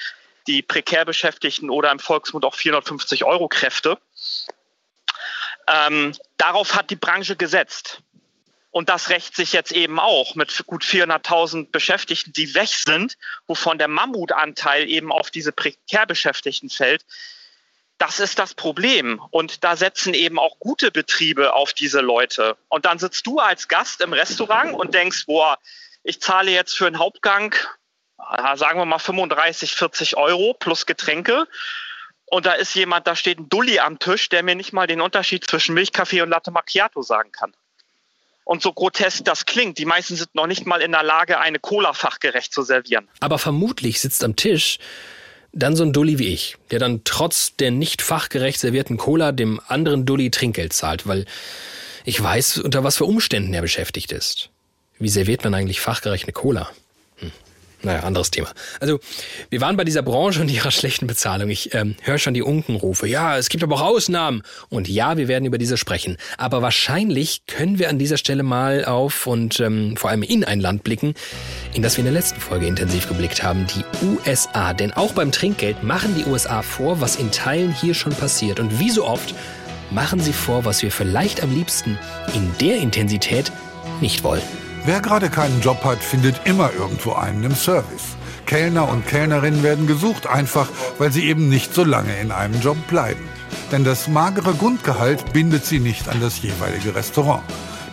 die 0.47 0.61
prekär 0.61 1.05
Beschäftigten 1.05 1.69
oder 1.69 1.91
im 1.91 1.99
Volksmund 1.99 2.45
auch 2.45 2.55
450 2.55 3.23
Euro 3.23 3.47
Kräfte. 3.47 3.97
Ähm, 5.67 6.13
darauf 6.37 6.75
hat 6.75 6.89
die 6.89 6.95
Branche 6.95 7.35
gesetzt. 7.35 8.01
Und 8.69 8.89
das 8.89 9.09
rächt 9.09 9.35
sich 9.35 9.53
jetzt 9.53 9.71
eben 9.71 9.99
auch 9.99 10.33
mit 10.33 10.65
gut 10.65 10.83
400.000 10.83 11.69
Beschäftigten, 11.71 12.33
die 12.33 12.55
weg 12.55 12.69
sind, 12.69 13.17
wovon 13.45 13.77
der 13.77 13.87
Mammutanteil 13.87 14.89
eben 14.89 15.11
auf 15.11 15.29
diese 15.29 15.51
prekär 15.51 16.07
Beschäftigten 16.07 16.69
fällt. 16.69 17.05
Das 17.97 18.19
ist 18.19 18.39
das 18.39 18.53
Problem. 18.53 19.21
Und 19.31 19.63
da 19.63 19.75
setzen 19.75 20.13
eben 20.13 20.39
auch 20.39 20.59
gute 20.59 20.91
Betriebe 20.91 21.53
auf 21.53 21.73
diese 21.73 22.01
Leute. 22.01 22.57
Und 22.67 22.85
dann 22.85 22.99
sitzt 22.99 23.25
du 23.27 23.39
als 23.39 23.67
Gast 23.67 24.01
im 24.01 24.13
Restaurant 24.13 24.73
und 24.73 24.93
denkst, 24.93 25.25
boah, 25.25 25.57
ich 26.03 26.19
zahle 26.21 26.51
jetzt 26.51 26.75
für 26.77 26.87
einen 26.87 26.99
Hauptgang, 26.99 27.55
sagen 28.55 28.79
wir 28.79 28.85
mal 28.85 28.99
35, 28.99 29.73
40 29.73 30.17
Euro 30.17 30.53
plus 30.53 30.85
Getränke. 30.85 31.47
Und 32.25 32.45
da 32.45 32.53
ist 32.53 32.73
jemand, 32.73 33.07
da 33.07 33.15
steht 33.15 33.39
ein 33.39 33.47
Dulli 33.47 33.79
am 33.79 33.99
Tisch, 33.99 34.27
der 34.29 34.43
mir 34.43 34.55
nicht 34.55 34.73
mal 34.73 34.87
den 34.87 35.01
Unterschied 35.01 35.45
zwischen 35.45 35.75
Milchkaffee 35.75 36.21
und 36.21 36.29
Latte 36.29 36.51
Macchiato 36.51 37.01
sagen 37.03 37.31
kann. 37.31 37.53
Und 38.45 38.61
so 38.61 38.73
grotesk 38.73 39.23
das 39.23 39.45
klingt, 39.45 39.77
die 39.77 39.85
meisten 39.85 40.15
sind 40.15 40.35
noch 40.35 40.47
nicht 40.47 40.65
mal 40.65 40.81
in 40.81 40.91
der 40.91 41.03
Lage, 41.03 41.39
eine 41.39 41.59
Cola 41.59 41.93
fachgerecht 41.93 42.53
zu 42.53 42.63
servieren. 42.63 43.07
Aber 43.21 43.39
vermutlich 43.39 44.01
sitzt 44.01 44.23
am 44.23 44.35
Tisch 44.35 44.79
dann 45.53 45.75
so 45.75 45.83
ein 45.83 45.93
Dulli 45.93 46.19
wie 46.19 46.27
ich, 46.27 46.57
der 46.71 46.79
dann 46.79 47.01
trotz 47.03 47.55
der 47.55 47.71
nicht 47.71 48.01
fachgerecht 48.01 48.59
servierten 48.59 48.97
Cola 48.97 49.31
dem 49.31 49.61
anderen 49.67 50.05
Dulli 50.05 50.31
Trinkgeld 50.31 50.73
zahlt, 50.73 51.07
weil 51.07 51.25
ich 52.03 52.21
weiß, 52.21 52.57
unter 52.57 52.83
was 52.83 52.97
für 52.97 53.05
Umständen 53.05 53.53
er 53.53 53.61
beschäftigt 53.61 54.11
ist. 54.11 54.49
Wie 54.99 55.09
serviert 55.09 55.43
man 55.43 55.53
eigentlich 55.53 55.79
fachgerecht 55.79 56.25
eine 56.25 56.33
Cola? 56.33 56.69
Naja, 57.83 57.99
anderes 58.01 58.31
Thema. 58.31 58.49
Also, 58.79 58.99
wir 59.49 59.59
waren 59.59 59.75
bei 59.75 59.83
dieser 59.83 60.01
Branche 60.01 60.39
und 60.39 60.49
ihrer 60.49 60.71
schlechten 60.71 61.05
Bezahlung. 61.05 61.49
Ich 61.49 61.73
ähm, 61.73 61.95
höre 62.01 62.17
schon 62.17 62.33
die 62.33 62.41
Unkenrufe. 62.41 63.07
Ja, 63.07 63.37
es 63.37 63.49
gibt 63.49 63.61
aber 63.61 63.75
auch 63.75 63.81
Ausnahmen. 63.81 64.41
Und 64.69 64.87
ja, 64.87 65.17
wir 65.17 65.27
werden 65.27 65.45
über 65.45 65.57
diese 65.57 65.75
sprechen. 65.75 66.15
Aber 66.37 66.61
wahrscheinlich 66.61 67.45
können 67.45 67.79
wir 67.79 67.89
an 67.89 67.99
dieser 67.99 68.15
Stelle 68.15 68.43
mal 68.43 68.85
auf 68.85 69.27
und 69.27 69.59
ähm, 69.59 69.97
vor 69.97 70.09
allem 70.09 70.23
in 70.23 70.45
ein 70.45 70.61
Land 70.61 70.83
blicken, 70.83 71.13
in 71.73 71.81
das 71.81 71.97
wir 71.97 71.99
in 71.99 72.05
der 72.05 72.13
letzten 72.13 72.39
Folge 72.39 72.67
intensiv 72.67 73.07
geblickt 73.09 73.43
haben, 73.43 73.67
die 73.67 74.05
USA. 74.05 74.73
Denn 74.73 74.93
auch 74.93 75.11
beim 75.11 75.33
Trinkgeld 75.33 75.83
machen 75.83 76.15
die 76.15 76.23
USA 76.23 76.61
vor, 76.61 77.01
was 77.01 77.17
in 77.17 77.31
Teilen 77.31 77.73
hier 77.73 77.93
schon 77.93 78.13
passiert. 78.13 78.61
Und 78.61 78.79
wie 78.79 78.91
so 78.91 79.05
oft 79.05 79.35
machen 79.91 80.21
sie 80.21 80.33
vor, 80.33 80.63
was 80.63 80.81
wir 80.81 80.91
vielleicht 80.91 81.43
am 81.43 81.53
liebsten 81.53 81.99
in 82.33 82.49
der 82.61 82.77
Intensität 82.77 83.51
nicht 83.99 84.23
wollen. 84.23 84.62
Wer 84.85 84.99
gerade 84.99 85.29
keinen 85.29 85.61
Job 85.61 85.81
hat, 85.85 85.99
findet 85.99 86.45
immer 86.45 86.73
irgendwo 86.73 87.13
einen 87.13 87.45
im 87.45 87.55
Service. 87.55 88.17
Kellner 88.45 88.89
und 88.89 89.07
Kellnerinnen 89.07 89.63
werden 89.63 89.87
gesucht, 89.87 90.27
einfach 90.27 90.67
weil 90.97 91.09
sie 91.09 91.25
eben 91.25 91.47
nicht 91.47 91.73
so 91.73 91.85
lange 91.85 92.13
in 92.19 92.33
einem 92.33 92.59
Job 92.59 92.75
bleiben. 92.87 93.29
Denn 93.71 93.85
das 93.85 94.09
magere 94.09 94.53
Grundgehalt 94.53 95.31
bindet 95.31 95.65
sie 95.65 95.79
nicht 95.79 96.09
an 96.09 96.19
das 96.19 96.41
jeweilige 96.41 96.95
Restaurant. 96.95 97.43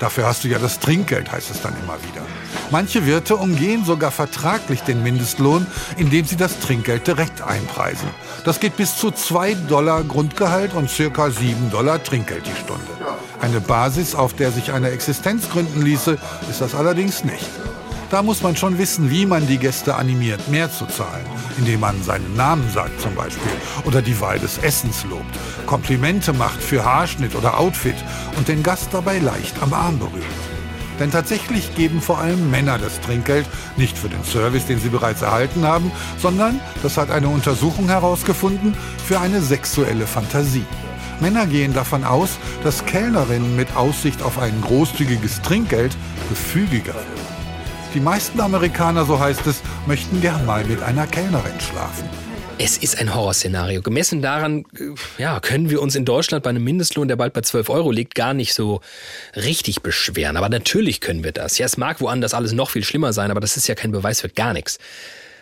Dafür 0.01 0.27
hast 0.27 0.43
du 0.43 0.49
ja 0.49 0.59
das 0.59 0.81
Trinkgeld, 0.81 1.31
heißt 1.31 1.53
es 1.53 1.63
dann 1.63 1.77
immer 1.81 1.97
wieder. 2.03 2.23
Manche 2.71 3.07
Wirte 3.07 3.37
umgehen 3.37 3.85
sogar 3.85 4.11
vertraglich 4.11 4.83
den 4.83 5.03
Mindestlohn, 5.03 5.67
indem 5.97 6.25
sie 6.25 6.37
das 6.37 6.61
Trinkgeld 6.61 7.07
direkt 7.07 7.43
einpreisen. 7.43 8.09
Das 8.45 8.61
geht 8.61 8.77
bis 8.77 8.97
zu 8.97 9.11
2 9.11 9.55
Dollar 9.69 10.05
Grundgehalt 10.05 10.75
und 10.75 10.91
circa 10.91 11.31
7 11.31 11.71
Dollar 11.71 12.03
Trinkgeld 12.03 12.47
die 12.47 12.61
Stunde. 12.61 12.87
Eine 13.41 13.61
Basis, 13.61 14.15
auf 14.15 14.35
der 14.35 14.53
sich 14.53 14.73
eine 14.73 14.91
Existenz 14.91 15.49
gründen 15.51 15.83
ließe, 15.83 16.19
ist 16.49 16.61
das 16.61 16.75
allerdings 16.75 17.25
nicht. 17.25 17.49
Da 18.11 18.25
muss 18.25 18.43
man 18.43 18.57
schon 18.57 18.77
wissen, 18.77 19.09
wie 19.11 19.25
man 19.25 19.47
die 19.47 19.59
Gäste 19.59 19.95
animiert, 19.95 20.49
mehr 20.49 20.71
zu 20.71 20.85
zahlen, 20.87 21.25
indem 21.59 21.79
man 21.79 22.03
seinen 22.03 22.35
Namen 22.35 22.69
sagt 22.73 23.01
zum 23.01 23.15
Beispiel 23.15 23.53
oder 23.85 24.03
die 24.03 24.21
Wahl 24.21 24.41
des 24.41 24.59
Essens 24.59 25.05
lobt, 25.09 25.39
Komplimente 25.67 26.33
macht 26.33 26.61
für 26.61 26.85
Haarschnitt 26.85 27.37
oder 27.37 27.61
Outfit 27.61 27.95
und 28.37 28.49
den 28.49 28.65
Gast 28.65 28.89
dabei 28.91 29.21
leicht 29.21 29.63
am 29.63 29.73
Arm 29.73 30.01
berührt. 30.01 30.50
Denn 31.01 31.11
tatsächlich 31.11 31.75
geben 31.75 32.01
vor 32.01 32.19
allem 32.19 32.51
Männer 32.51 32.79
das 32.79 33.01
Trinkgeld 33.01 33.47
nicht 33.77 33.99
für 33.99 34.11
den 34.11 34.23
Service, 34.23 34.67
den 34.67 34.79
sie 34.79 34.91
bereits 34.91 35.23
erhalten 35.23 35.67
haben, 35.67 35.91
sondern, 36.19 36.61
das 36.83 36.99
hat 36.99 37.11
eine 37.11 37.29
Untersuchung 37.29 37.89
herausgefunden, 37.89 38.75
für 39.05 39.19
eine 39.19 39.41
sexuelle 39.41 40.07
Fantasie. 40.07 40.67
Männer 41.21 41.47
gehen 41.47 41.73
davon 41.75 42.05
aus, 42.05 42.39
dass 42.65 42.85
Kellnerinnen 42.85 43.57
mit 43.57 43.75
Aussicht 43.77 44.23
auf 44.23 44.39
ein 44.39 44.61
großzügiges 44.61 45.43
Trinkgeld 45.43 45.97
gefügiger 46.29 46.93
sind. 46.93 47.95
Die 47.95 48.01
meisten 48.01 48.41
Amerikaner, 48.41 49.05
so 49.05 49.19
heißt 49.19 49.47
es, 49.47 49.63
möchten 49.87 50.21
gern 50.21 50.47
mal 50.47 50.65
mit 50.65 50.83
einer 50.83 51.07
Kellnerin 51.07 51.59
schlafen. 51.61 52.09
Es 52.63 52.77
ist 52.77 52.99
ein 52.99 53.15
Horrorszenario. 53.15 53.81
Gemessen 53.81 54.21
daran, 54.21 54.67
äh, 54.79 54.91
ja, 55.17 55.41
können 55.41 55.71
wir 55.71 55.81
uns 55.81 55.95
in 55.95 56.05
Deutschland 56.05 56.45
bei 56.45 56.51
einem 56.51 56.63
Mindestlohn, 56.63 57.09
der 57.09 57.17
bald 57.17 57.33
bei 57.33 57.41
12 57.41 57.71
Euro 57.71 57.91
liegt, 57.91 58.15
gar 58.15 58.35
nicht 58.35 58.53
so 58.53 58.83
richtig 59.35 59.81
beschweren. 59.81 60.37
Aber 60.37 60.51
natürlich 60.51 61.01
können 61.01 61.25
wir 61.25 61.33
das. 61.33 61.57
Ja, 61.57 61.65
es 61.65 61.79
mag 61.79 62.03
woanders 62.03 62.35
alles 62.35 62.53
noch 62.53 62.69
viel 62.69 62.85
schlimmer 62.85 63.15
sein, 63.15 63.31
aber 63.31 63.41
das 63.41 63.57
ist 63.57 63.67
ja 63.67 63.75
kein 63.75 63.93
Beweis 63.93 64.21
für 64.21 64.29
gar 64.29 64.53
nichts. 64.53 64.79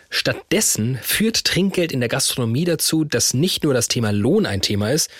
Stattdessen 0.09 0.97
führt 1.01 1.43
Trinkgeld 1.43 1.91
in 1.91 1.99
der 1.99 2.07
Gastronomie 2.07 2.63
dazu, 2.63 3.03
dass 3.03 3.33
nicht 3.33 3.65
nur 3.65 3.73
das 3.73 3.89
Thema 3.89 4.13
Lohn 4.13 4.45
ein 4.45 4.61
Thema 4.61 4.93
ist, 4.93 5.11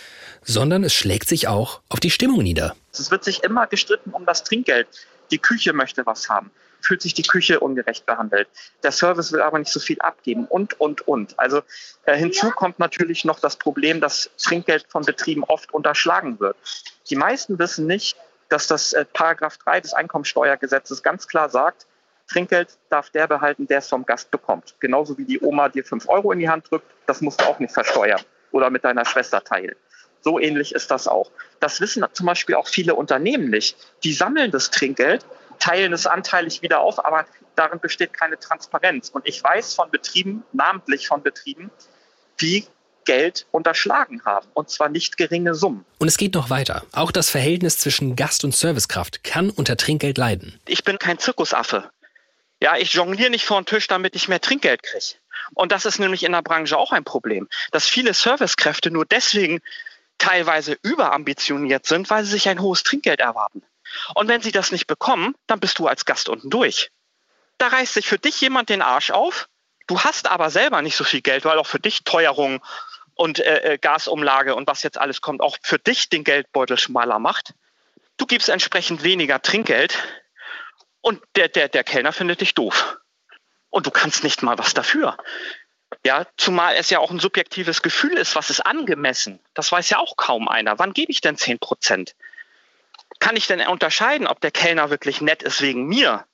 sondern 0.42 0.86
es 0.86 0.94
schlägt 0.94 1.28
sich 1.28 1.50
auch 1.50 1.82
auf 1.90 2.00
die 2.00 2.12
Stimmung 2.12 2.44
nieder. 2.44 2.78
Es 2.94 3.12
wird 3.12 3.26
sich 3.26 3.44
immer 3.44 3.68
gestritten 3.68 4.12
um 4.12 4.26
das 4.26 4.46
Trinkgeld. 4.46 4.88
Die 5.32 5.38
Küche 5.38 5.74
möchte 5.74 6.06
was 6.06 6.30
haben 6.30 6.50
fühlt 6.82 7.02
sich 7.02 7.13
die 7.13 7.24
Küche 7.24 7.60
ungerecht 7.60 8.06
behandelt. 8.06 8.48
Der 8.84 8.92
Service 8.92 9.32
will 9.32 9.42
aber 9.42 9.60
nicht 9.60 9.72
so 9.72 9.80
viel 9.80 10.00
abgeben 10.00 10.46
und, 10.46 10.80
und, 10.80 11.08
und. 11.08 11.38
Also 11.39 11.62
äh, 12.06 12.15
hinzu 12.18 12.52
kommt 12.52 12.80
natürlich 12.80 13.26
noch 13.26 13.39
das 13.39 13.56
Problem, 13.56 14.02
dass 14.02 14.30
Trinkgeld 14.38 14.86
von 14.89 15.04
Betrieben 15.04 15.44
oft 15.44 15.74
unterschlagen 15.74 16.39
wird. 16.39 16.58
Die 17.10 17.15
meisten 17.15 17.60
wissen 17.60 17.88
nicht, 17.88 18.18
dass 18.50 18.68
das 18.68 18.94
äh, 18.94 19.06
Paragraph 19.06 19.58
3 19.58 19.82
des 19.82 19.94
Einkommensteuergesetzes 19.94 21.04
ganz 21.04 21.28
klar 21.28 21.50
sagt, 21.50 21.86
Trinkgeld 22.28 22.78
darf 22.89 23.10
der 23.10 23.28
behalten, 23.28 23.68
der 23.68 23.80
es 23.80 23.88
vom 23.88 24.06
Gast 24.06 24.30
bekommt. 24.32 24.76
Genauso 24.80 25.18
wie 25.18 25.26
die 25.26 25.39
Oma 25.42 25.70
dir 25.70 25.84
5 25.84 26.08
Euro 26.10 26.32
in 26.32 26.39
die 26.39 26.50
Hand 26.50 26.70
drückt, 26.70 26.86
das 27.08 27.22
musst 27.22 27.42
du 27.42 27.46
auch 27.46 27.60
nicht 27.60 27.74
versteuern 27.74 28.22
oder 28.52 28.70
mit 28.70 28.84
deiner 28.84 29.06
Schwester 29.06 29.44
teilen. 29.44 29.76
So 30.22 30.39
ähnlich 30.39 30.76
ist 30.76 30.92
das 30.92 31.08
auch. 31.08 31.32
Das 31.60 31.82
wissen 31.82 32.06
zum 32.13 32.26
Beispiel 32.26 32.56
auch 32.56 32.68
viele 32.68 32.96
Unternehmen 32.96 33.50
nicht. 33.50 33.78
Die 34.04 34.13
sammeln 34.13 34.52
das 34.52 34.70
Trinkgeld 34.70 35.26
teilen 35.60 35.93
es 35.93 36.08
anteilig 36.08 36.62
wieder 36.62 36.80
auf, 36.80 37.04
aber 37.04 37.26
darin 37.56 37.80
besteht 37.80 38.13
keine 38.13 38.39
Transparenz. 38.39 39.10
Und 39.10 39.28
ich 39.28 39.43
weiß 39.43 39.74
von 39.74 39.91
Betrieben, 39.91 40.43
namentlich 40.54 41.08
von 41.08 41.22
Betrieben, 41.22 41.69
die 42.41 42.65
Geld 43.06 43.48
unterschlagen 43.52 44.24
haben. 44.26 44.48
Und 44.54 44.69
zwar 44.69 44.89
nicht 44.89 45.17
geringe 45.17 45.56
Summen. 45.56 45.86
Und 45.98 46.08
es 46.08 46.17
geht 46.17 46.36
noch 46.36 46.50
weiter. 46.50 46.84
Auch 46.91 47.12
das 47.12 47.30
Verhältnis 47.30 47.78
zwischen 47.78 48.15
Gast 48.15 48.43
und 48.43 48.56
Servicekraft 48.56 49.24
kann 49.24 49.50
unter 49.50 49.78
Trinkgeld 49.78 50.17
leiden. 50.17 50.60
Ich 50.67 50.84
bin 50.84 51.00
kein 51.00 51.17
Zirkusaffe. 51.17 51.89
Ja, 52.62 52.76
ich 52.78 52.93
jongliere 52.93 53.30
nicht 53.30 53.45
vor 53.45 53.62
den 53.62 53.65
Tisch, 53.65 53.88
damit 53.88 54.15
ich 54.15 54.28
mehr 54.28 54.41
Trinkgeld 54.41 54.84
kriege. 54.84 55.15
Und 55.54 55.72
das 55.72 55.86
ist 55.86 56.00
nämlich 56.00 56.24
in 56.24 56.34
der 56.34 56.41
Branche 56.41 56.78
auch 56.78 56.91
ein 56.91 57.04
Problem, 57.04 57.48
dass 57.72 57.86
viele 57.86 58.13
Servicekräfte 58.13 58.91
nur 58.91 59.06
deswegen 59.06 59.62
teilweise 60.17 60.78
überambitioniert 60.84 61.86
sind, 61.86 62.10
weil 62.10 62.24
sie 62.26 62.32
sich 62.32 62.50
ein 62.50 62.62
hohes 62.62 62.84
Trinkgeld 62.84 63.22
erwarten. 63.22 63.63
Und 64.15 64.28
wenn 64.28 64.41
sie 64.41 64.52
das 64.52 64.71
nicht 64.71 64.88
bekommen, 64.88 65.36
dann 65.47 65.60
bist 65.60 65.80
du 65.80 65.88
als 65.88 66.06
Gast 66.06 66.30
unten 66.30 66.49
durch. 66.49 66.91
Da 67.58 67.67
reißt 67.67 67.93
sich 67.93 68.08
für 68.08 68.17
dich 68.17 68.39
jemand 68.41 68.69
den 68.69 68.82
Arsch 68.82 69.12
auf. 69.12 69.49
Du 69.88 70.02
hast 70.02 70.28
aber 70.28 70.49
selber 70.49 70.82
nicht 70.82 70.95
so 70.95 71.04
viel 71.04 71.21
Geld, 71.21 71.45
weil 71.45 71.58
auch 71.58 71.67
für 71.67 71.80
dich 71.80 72.04
Teuerung 72.04 72.63
und 73.15 73.39
äh, 73.39 73.73
äh, 73.73 73.78
Gasumlage 73.78 74.56
und 74.56 74.67
was 74.67 74.84
jetzt 74.84 74.97
alles 74.97 75.19
kommt, 75.19 75.41
auch 75.41 75.58
für 75.62 75.78
dich 75.78 76.10
den 76.10 76.23
Geldbeutel 76.23 76.78
schmaler 76.78 77.19
macht. 77.19 77.54
Du 78.17 78.25
gibst 78.25 78.49
entsprechend 78.49 79.04
weniger 79.04 79.41
Trinkgeld 79.41 79.97
und 81.02 81.21
der, 81.36 81.49
der, 81.49 81.67
der 81.69 81.84
Kellner 81.84 82.13
findet 82.13 82.41
dich 82.41 82.54
doof. 82.54 82.97
Und 83.69 83.86
du 83.86 83.91
kannst 83.91 84.23
nicht 84.23 84.41
mal 84.41 84.58
was 84.58 84.73
dafür. 84.73 85.17
Ja, 86.06 86.28
zumal 86.38 86.75
es 86.75 86.89
ja 86.89 86.99
auch 86.99 87.12
ein 87.12 87.19
subjektives 87.19 87.82
Gefühl 87.82 88.17
ist, 88.17 88.36
was 88.36 88.49
ist 88.49 88.62
angemessen. 88.62 89.39
Das 89.54 89.71
weiß 89.71 89.89
ja 89.89 89.99
auch 89.99 90.15
kaum 90.15 90.47
einer. 90.47 90.80
Wann 90.80 90.93
gebe 90.93 91.12
ich 91.12 91.19
denn 91.21 91.36
10 91.36 91.60
Prozent? 91.60 92.15
Kann 93.19 93.36
ich 93.36 93.47
denn 93.47 93.62
unterscheiden, 93.67 94.27
ob 94.27 94.41
der 94.41 94.51
Kellner 94.51 94.89
wirklich 94.89 95.21
nett 95.21 95.43
ist 95.43 95.62
wegen 95.62 95.88
mir, 95.88 96.25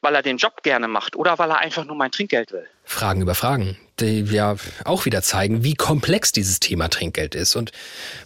weil 0.00 0.14
er 0.14 0.22
den 0.22 0.38
Job 0.38 0.62
gerne 0.62 0.88
macht 0.88 1.16
oder 1.16 1.38
weil 1.38 1.50
er 1.50 1.58
einfach 1.58 1.84
nur 1.84 1.96
mein 1.96 2.10
Trinkgeld 2.10 2.52
will? 2.52 2.66
Fragen 2.84 3.20
über 3.22 3.34
Fragen, 3.34 3.76
die 4.00 4.22
ja 4.22 4.56
auch 4.84 5.04
wieder 5.04 5.22
zeigen, 5.22 5.62
wie 5.62 5.74
komplex 5.74 6.32
dieses 6.32 6.60
Thema 6.60 6.88
Trinkgeld 6.88 7.34
ist 7.34 7.56
und 7.56 7.72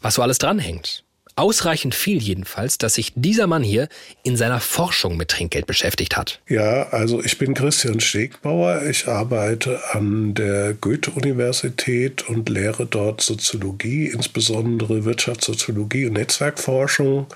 was 0.00 0.14
so 0.14 0.22
alles 0.22 0.38
dranhängt. 0.38 1.04
Ausreichend 1.36 1.96
viel 1.96 2.22
jedenfalls, 2.22 2.78
dass 2.78 2.94
sich 2.94 3.12
dieser 3.16 3.48
Mann 3.48 3.64
hier 3.64 3.88
in 4.22 4.36
seiner 4.36 4.60
Forschung 4.60 5.16
mit 5.16 5.32
Trinkgeld 5.32 5.66
beschäftigt 5.66 6.16
hat. 6.16 6.40
Ja, 6.48 6.90
also 6.90 7.20
ich 7.24 7.38
bin 7.38 7.54
Christian 7.54 7.98
Stegbauer. 7.98 8.84
Ich 8.84 9.08
arbeite 9.08 9.80
an 9.90 10.34
der 10.34 10.74
Goethe-Universität 10.74 12.28
und 12.28 12.48
lehre 12.48 12.86
dort 12.86 13.20
Soziologie, 13.20 14.06
insbesondere 14.06 15.04
Wirtschaftssoziologie 15.04 16.06
und 16.06 16.12
Netzwerkforschung 16.12 17.26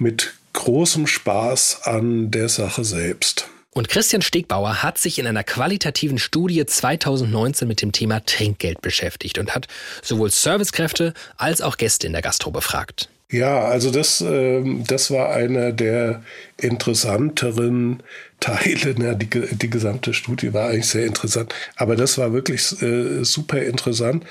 mit 0.00 0.34
großem 0.52 1.06
Spaß 1.06 1.82
an 1.84 2.30
der 2.30 2.48
Sache 2.48 2.84
selbst. 2.84 3.48
Und 3.74 3.88
Christian 3.88 4.20
Stegbauer 4.20 4.82
hat 4.82 4.98
sich 4.98 5.18
in 5.18 5.26
einer 5.26 5.44
qualitativen 5.44 6.18
Studie 6.18 6.66
2019 6.66 7.66
mit 7.66 7.80
dem 7.80 7.92
Thema 7.92 8.20
Trinkgeld 8.24 8.82
beschäftigt 8.82 9.38
und 9.38 9.54
hat 9.54 9.66
sowohl 10.02 10.30
Servicekräfte 10.30 11.14
als 11.38 11.62
auch 11.62 11.78
Gäste 11.78 12.06
in 12.06 12.12
der 12.12 12.20
Gastro 12.20 12.50
befragt. 12.50 13.08
Ja, 13.30 13.60
also 13.64 13.90
das, 13.90 14.20
äh, 14.20 14.62
das 14.86 15.10
war 15.10 15.30
einer 15.30 15.72
der 15.72 16.22
interessanteren 16.58 18.02
Teile. 18.42 18.94
Na, 18.98 19.14
die, 19.14 19.28
die 19.28 19.70
gesamte 19.70 20.12
Studie 20.12 20.52
war 20.52 20.68
eigentlich 20.68 20.88
sehr 20.88 21.06
interessant. 21.06 21.54
Aber 21.76 21.96
das 21.96 22.18
war 22.18 22.32
wirklich 22.32 22.82
äh, 22.82 23.24
super 23.24 23.62
interessant, 23.62 24.24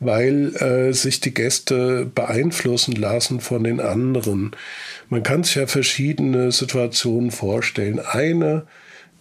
weil 0.00 0.56
äh, 0.56 0.92
sich 0.92 1.20
die 1.20 1.34
Gäste 1.34 2.10
beeinflussen 2.12 2.96
lassen 2.96 3.40
von 3.40 3.62
den 3.62 3.80
anderen. 3.80 4.52
Man 5.10 5.22
kann 5.22 5.44
sich 5.44 5.56
ja 5.56 5.66
verschiedene 5.66 6.50
Situationen 6.50 7.30
vorstellen. 7.30 8.00
Eine, 8.00 8.66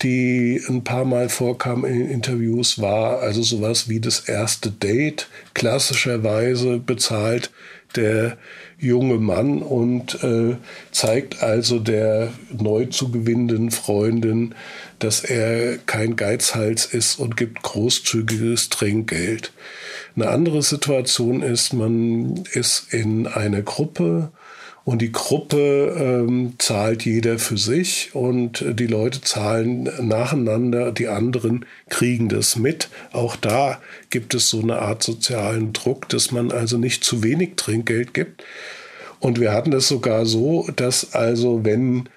die 0.01 0.61
ein 0.67 0.83
paar 0.83 1.05
Mal 1.05 1.27
vorkam 1.27 1.83
in 1.83 2.09
Interviews, 2.09 2.79
war 2.79 3.19
also 3.19 3.43
sowas 3.43 3.89
wie 3.89 3.99
das 3.99 4.21
erste 4.21 4.71
Date. 4.71 5.27
Klassischerweise 5.53 6.77
bezahlt 6.77 7.51
der 7.95 8.37
junge 8.81 9.19
Mann 9.19 9.61
und 9.61 10.21
äh, 10.23 10.57
zeigt 10.91 11.43
also 11.43 11.79
der 11.79 12.33
neu 12.51 12.87
zu 12.87 13.11
gewinnenden 13.11 13.69
Freundin, 13.71 14.55
dass 14.99 15.23
er 15.23 15.77
kein 15.77 16.15
Geizhals 16.15 16.85
ist 16.87 17.19
und 17.19 17.37
gibt 17.37 17.61
großzügiges 17.61 18.69
Trinkgeld. 18.69 19.53
Eine 20.15 20.29
andere 20.29 20.63
Situation 20.63 21.43
ist, 21.43 21.73
man 21.73 22.43
ist 22.51 22.91
in 22.91 23.27
einer 23.27 23.61
Gruppe 23.61 24.31
und 24.83 25.01
die 25.01 25.11
Gruppe 25.11 25.95
ähm, 26.27 26.53
zahlt 26.57 27.05
jeder 27.05 27.37
für 27.37 27.57
sich 27.57 28.11
und 28.13 28.65
die 28.67 28.87
Leute 28.87 29.21
zahlen 29.21 29.89
nacheinander, 29.99 30.91
die 30.91 31.07
anderen 31.07 31.65
kriegen 31.89 32.29
das 32.29 32.55
mit. 32.55 32.89
Auch 33.11 33.35
da 33.35 33.79
gibt 34.09 34.33
es 34.33 34.49
so 34.49 34.59
eine 34.61 34.79
Art 34.79 35.03
sozialen 35.03 35.71
Druck, 35.71 36.09
dass 36.09 36.31
man 36.31 36.51
also 36.51 36.77
nicht 36.77 37.03
zu 37.03 37.23
wenig 37.23 37.57
Trinkgeld 37.57 38.13
gibt. 38.13 38.43
Und 39.19 39.39
wir 39.39 39.53
hatten 39.53 39.71
es 39.71 39.87
sogar 39.87 40.25
so, 40.25 40.67
dass 40.75 41.13
also 41.13 41.63
wenn 41.63 42.09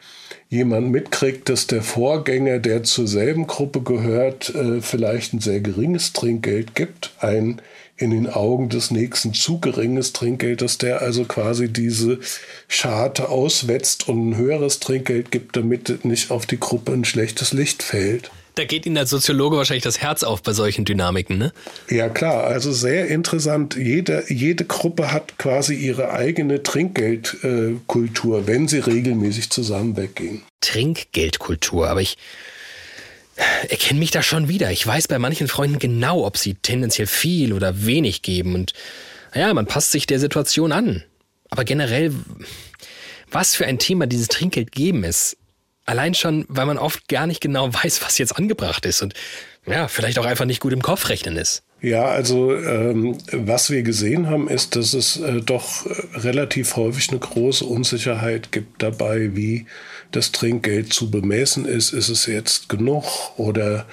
jemand 0.49 0.91
mitkriegt, 0.91 1.51
dass 1.51 1.67
der 1.67 1.83
Vorgänger, 1.83 2.61
der 2.61 2.83
zur 2.83 3.07
selben 3.07 3.47
Gruppe 3.47 3.83
gehört, 3.83 4.55
äh, 4.55 4.81
vielleicht 4.81 5.35
ein 5.35 5.41
sehr 5.41 5.61
geringes 5.61 6.15
Trinkgeld 6.15 6.75
gibt, 6.75 7.13
ein 7.19 7.61
in 7.97 8.11
den 8.11 8.29
Augen 8.29 8.69
des 8.69 8.91
Nächsten 8.91 9.35
zu 9.35 9.61
geringes 9.61 10.13
Trinkgeld, 10.13 10.63
dass 10.63 10.79
der 10.79 11.01
also 11.01 11.25
quasi 11.25 11.73
diese 11.73 12.19
Scharte 12.67 13.29
auswetzt 13.29 14.09
und 14.09 14.31
ein 14.31 14.37
höheres 14.37 14.81
Trinkgeld 14.81 15.31
gibt, 15.31 15.57
damit 15.57 16.05
nicht 16.05 16.31
auf 16.31 16.47
die 16.47 16.59
Gruppe 16.59 16.93
ein 16.93 17.05
schlechtes 17.05 17.53
Licht 17.53 17.83
fällt. 17.83 18.31
Da 18.57 18.65
geht 18.65 18.87
Ihnen 18.87 18.99
als 18.99 19.11
Soziologe 19.11 19.57
wahrscheinlich 19.57 19.83
das 19.83 20.01
Herz 20.01 20.23
auf 20.23 20.41
bei 20.43 20.53
solchen 20.53 20.85
Dynamiken, 20.85 21.39
ne? 21.39 21.53
Ja, 21.91 22.09
klar. 22.09 22.45
Also 22.45 22.71
sehr 22.73 23.09
interessant. 23.09 23.75
Jede, 23.75 24.25
jede 24.29 24.65
Gruppe 24.65 25.11
hat 25.11 25.39
quasi 25.39 25.75
ihre 25.75 26.13
eigene 26.13 26.63
Trinkgeldkultur, 26.63 28.39
äh, 28.39 28.47
wenn 28.47 28.69
sie 28.69 28.79
regelmäßig 28.79 29.51
zusammen 29.51 29.97
weggehen. 29.97 30.43
Trinkgeldkultur. 30.61 31.89
Aber 31.89 32.01
ich 32.01 32.17
erkenne 33.37 33.99
mich 33.99 34.11
da 34.11 34.23
schon 34.23 34.49
wieder. 34.49 34.71
Ich 34.71 34.87
weiß 34.87 35.09
bei 35.09 35.19
manchen 35.19 35.49
Freunden 35.49 35.79
genau, 35.79 36.25
ob 36.25 36.37
sie 36.37 36.55
tendenziell 36.55 37.07
viel 37.07 37.53
oder 37.53 37.85
wenig 37.85 38.23
geben. 38.23 38.55
Und 38.55 38.73
ja, 39.35 39.53
man 39.53 39.67
passt 39.67 39.93
sich 39.93 40.07
der 40.07 40.21
Situation 40.21 40.73
an. 40.73 41.05
Aber 41.51 41.65
generell, 41.65 42.13
was 43.31 43.55
für 43.55 43.67
ein 43.67 43.79
Thema 43.79 44.07
dieses 44.07 44.29
Trinkgeld 44.29 44.73
geben 44.73 45.05
ist, 45.05 45.37
allein 45.85 46.15
schon, 46.15 46.45
weil 46.49 46.67
man 46.67 46.79
oft 46.79 47.09
gar 47.09 47.27
nicht 47.27 47.41
genau 47.41 47.73
weiß, 47.83 48.03
was 48.03 48.19
jetzt 48.19 48.37
angebracht 48.37 48.87
ist 48.87 49.03
und 49.03 49.15
ja, 49.67 49.89
vielleicht 49.89 50.19
auch 50.19 50.27
einfach 50.27 50.45
nicht 50.45 50.61
gut 50.61 50.73
im 50.73 50.83
Kopf 50.83 51.09
rechnen 51.09 51.37
ist. 51.37 51.63
Ja, 51.81 52.07
also 52.07 52.57
ähm, 52.57 53.19
was 53.31 53.69
wir 53.71 53.83
gesehen 53.83 54.31
haben, 54.31 54.49
ist, 54.49 54.75
dass 54.75 54.95
es 54.95 55.19
äh, 55.19 55.43
doch 55.43 55.87
relativ 56.15 56.77
häufig 56.77 57.11
eine 57.11 57.19
große 57.19 57.65
Unsicherheit 57.65 58.53
gibt 58.53 58.83
dabei, 58.83 59.37
wie 59.37 59.67
das 60.11 60.33
Trinkgeld 60.33 60.93
zu 60.93 61.11
bemessen 61.11 61.67
ist. 61.67 61.93
Ist 61.93 62.09
es 62.09 62.27
jetzt 62.27 62.69
genug 62.69 63.05
oder 63.37 63.87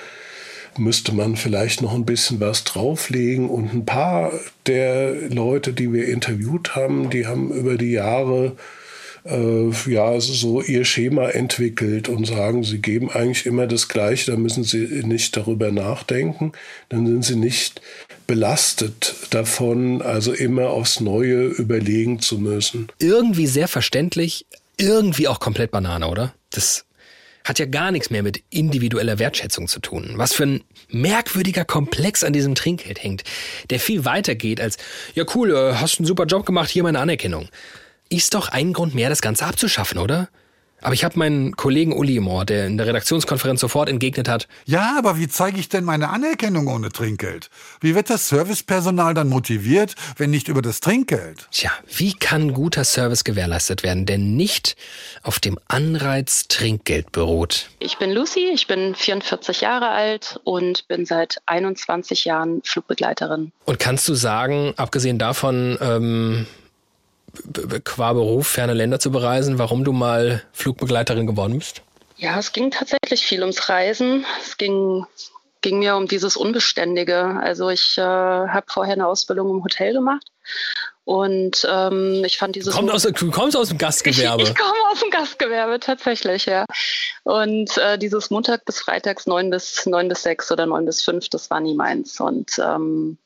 müsste 0.78 1.14
man 1.14 1.36
vielleicht 1.36 1.82
noch 1.82 1.94
ein 1.94 2.06
bisschen 2.06 2.40
was 2.40 2.64
drauflegen. 2.64 3.50
Und 3.50 3.74
ein 3.74 3.86
paar 3.86 4.32
der 4.68 5.14
Leute, 5.30 5.74
die 5.74 5.92
wir 5.92 6.08
interviewt 6.08 6.76
haben, 6.76 7.10
die 7.10 7.28
haben 7.28 7.52
über 7.52 7.78
die 7.78 7.92
Jahre 7.92 8.56
ja, 9.24 10.20
so 10.20 10.62
ihr 10.62 10.84
Schema 10.84 11.30
entwickelt 11.30 12.10
und 12.10 12.26
sagen, 12.26 12.64
sie 12.64 12.80
geben 12.80 13.12
eigentlich 13.12 13.46
immer 13.46 13.68
das 13.68 13.88
Gleiche, 13.88 14.32
da 14.32 14.38
müssen 14.38 14.64
sie 14.64 15.04
nicht 15.04 15.38
darüber 15.38 15.72
nachdenken, 15.72 16.54
dann 16.90 17.06
sind 17.06 17.24
sie 17.24 17.36
nicht 17.36 17.82
belastet 18.26 19.16
davon, 19.30 20.02
also 20.02 20.34
immer 20.34 20.70
aufs 20.70 21.02
Neue 21.02 21.46
überlegen 21.46 22.20
zu 22.20 22.40
müssen. 22.40 22.88
Irgendwie 23.00 23.46
sehr 23.46 23.68
verständlich, 23.68 24.46
irgendwie 24.78 25.28
auch 25.28 25.40
komplett 25.40 25.70
Banane, 25.70 26.08
oder? 26.08 26.34
Das 26.50 26.86
hat 27.44 27.60
ja 27.60 27.66
gar 27.66 27.92
nichts 27.92 28.10
mehr 28.10 28.24
mit 28.24 28.44
individueller 28.50 29.20
Wertschätzung 29.20 29.68
zu 29.68 29.80
tun. 29.80 30.14
Was 30.16 30.34
für 30.34 30.44
ein 30.44 30.64
merkwürdiger 30.90 31.66
Komplex 31.66 32.24
an 32.24 32.34
diesem 32.34 32.56
Trinkgeld 32.56 33.04
hängt, 33.04 33.24
der 33.70 33.80
viel 33.80 34.06
weiter 34.06 34.34
geht 34.36 34.62
als, 34.62 34.78
ja 35.14 35.26
cool, 35.36 35.52
äh, 35.52 35.74
hast 35.76 36.00
einen 36.00 36.08
super 36.08 36.26
Job 36.26 36.46
gemacht, 36.46 36.70
hier 36.70 36.84
meine 36.84 37.00
Anerkennung 37.00 37.50
ist 38.12 38.34
doch 38.34 38.50
ein 38.50 38.74
Grund 38.74 38.94
mehr, 38.94 39.10
das 39.10 39.22
Ganze 39.22 39.46
abzuschaffen, 39.46 39.98
oder? 39.98 40.28
Aber 40.84 40.96
ich 40.96 41.04
habe 41.04 41.18
meinen 41.20 41.56
Kollegen 41.56 41.94
Uli 41.94 42.20
Mohr, 42.20 42.44
der 42.44 42.66
in 42.66 42.78
der 42.78 42.88
Redaktionskonferenz 42.88 43.62
sofort 43.62 43.88
entgegnet 43.88 44.28
hat. 44.28 44.48
Ja, 44.66 44.96
aber 44.98 45.18
wie 45.20 45.28
zeige 45.28 45.60
ich 45.60 45.70
denn 45.70 45.84
meine 45.84 46.10
Anerkennung 46.10 46.68
ohne 46.68 46.90
Trinkgeld? 46.90 47.52
Wie 47.82 47.94
wird 47.94 48.10
das 48.10 48.30
Servicepersonal 48.30 49.14
dann 49.14 49.30
motiviert, 49.30 49.94
wenn 50.18 50.32
nicht 50.32 50.48
über 50.48 50.64
das 50.64 50.80
Trinkgeld? 50.80 51.48
Tja, 51.52 51.72
wie 51.96 52.14
kann 52.14 52.54
guter 52.54 52.84
Service 52.84 53.24
gewährleistet 53.24 53.84
werden, 53.84 54.08
der 54.08 54.18
nicht 54.18 54.76
auf 55.22 55.40
dem 55.40 55.60
Anreiz 55.68 56.48
Trinkgeld 56.48 57.12
beruht? 57.12 57.70
Ich 57.78 58.00
bin 58.00 58.12
Lucy, 58.12 58.50
ich 58.52 58.66
bin 58.66 58.96
44 58.96 59.62
Jahre 59.62 59.90
alt 59.90 60.40
und 60.44 60.88
bin 60.88 61.06
seit 61.06 61.38
21 61.46 62.26
Jahren 62.26 62.64
Flugbegleiterin. 62.64 63.52
Und 63.66 63.78
kannst 63.78 64.08
du 64.10 64.16
sagen, 64.16 64.74
abgesehen 64.78 65.20
davon, 65.20 65.78
ähm, 65.80 66.48
qua 67.84 68.14
Beruf 68.14 68.48
ferne 68.48 68.74
Länder 68.74 69.00
zu 69.00 69.12
bereisen, 69.12 69.58
warum 69.58 69.84
du 69.84 69.92
mal 69.92 70.44
Flugbegleiterin 70.54 71.28
geworden 71.28 71.58
bist? 71.58 71.82
Ja, 72.18 72.38
es 72.38 72.52
ging 72.52 72.72
tatsächlich 72.72 73.26
viel 73.26 73.42
ums 73.42 73.70
Reisen. 73.70 74.26
Es 74.46 74.58
ging, 74.58 75.06
ging 75.62 75.80
mir 75.80 75.96
um 75.96 76.08
dieses 76.08 76.38
Unbeständige. 76.38 77.40
Also 77.42 77.70
ich 77.70 77.98
äh, 77.98 78.02
habe 78.02 78.66
vorher 78.68 78.94
eine 78.94 79.08
Ausbildung 79.08 79.50
im 79.50 79.64
Hotel 79.64 79.94
gemacht 79.94 80.28
und 81.04 81.68
ähm, 81.70 82.24
ich 82.24 82.38
fand 82.38 82.56
dieses. 82.56 82.74
Du 82.74 82.80
kommst, 82.80 82.94
aus, 82.94 83.14
du 83.14 83.32
kommst 83.32 83.58
aus 83.58 83.70
dem 83.70 83.78
Gastgewerbe. 83.78 84.44
Ich, 84.44 84.50
ich 84.52 84.56
komme 84.56 84.80
aus 84.92 85.00
dem 85.00 85.10
Gastgewerbe, 85.10 85.80
tatsächlich, 85.80 86.46
ja. 86.46 86.66
Und 87.24 87.78
äh, 87.78 87.98
dieses 87.98 88.30
Montag 88.30 88.66
bis 88.66 88.80
Freitags 88.80 89.26
9 89.26 89.50
bis, 89.50 89.86
9 89.86 90.08
bis 90.08 90.24
6 90.24 90.52
oder 90.52 90.66
9 90.68 90.86
bis 90.86 91.04
5, 91.04 91.30
das 91.30 91.50
war 91.50 91.60
nie 91.60 91.74
meins. 91.74 92.20
Und 92.20 92.60
ähm, 92.60 93.18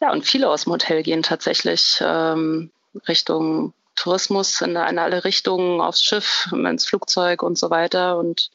ja, 0.00 0.10
und 0.12 0.26
viele 0.26 0.48
aus 0.48 0.64
dem 0.64 0.72
Hotel 0.72 1.02
gehen 1.02 1.22
tatsächlich 1.22 1.98
ähm, 2.00 2.70
Richtung 3.08 3.72
Tourismus 3.96 4.60
in, 4.60 4.70
in 4.70 4.98
alle 4.98 5.24
Richtungen, 5.24 5.80
aufs 5.80 6.02
Schiff, 6.02 6.48
ins 6.52 6.86
Flugzeug 6.86 7.42
und 7.42 7.58
so 7.58 7.70
weiter. 7.70 8.18
Und 8.18 8.50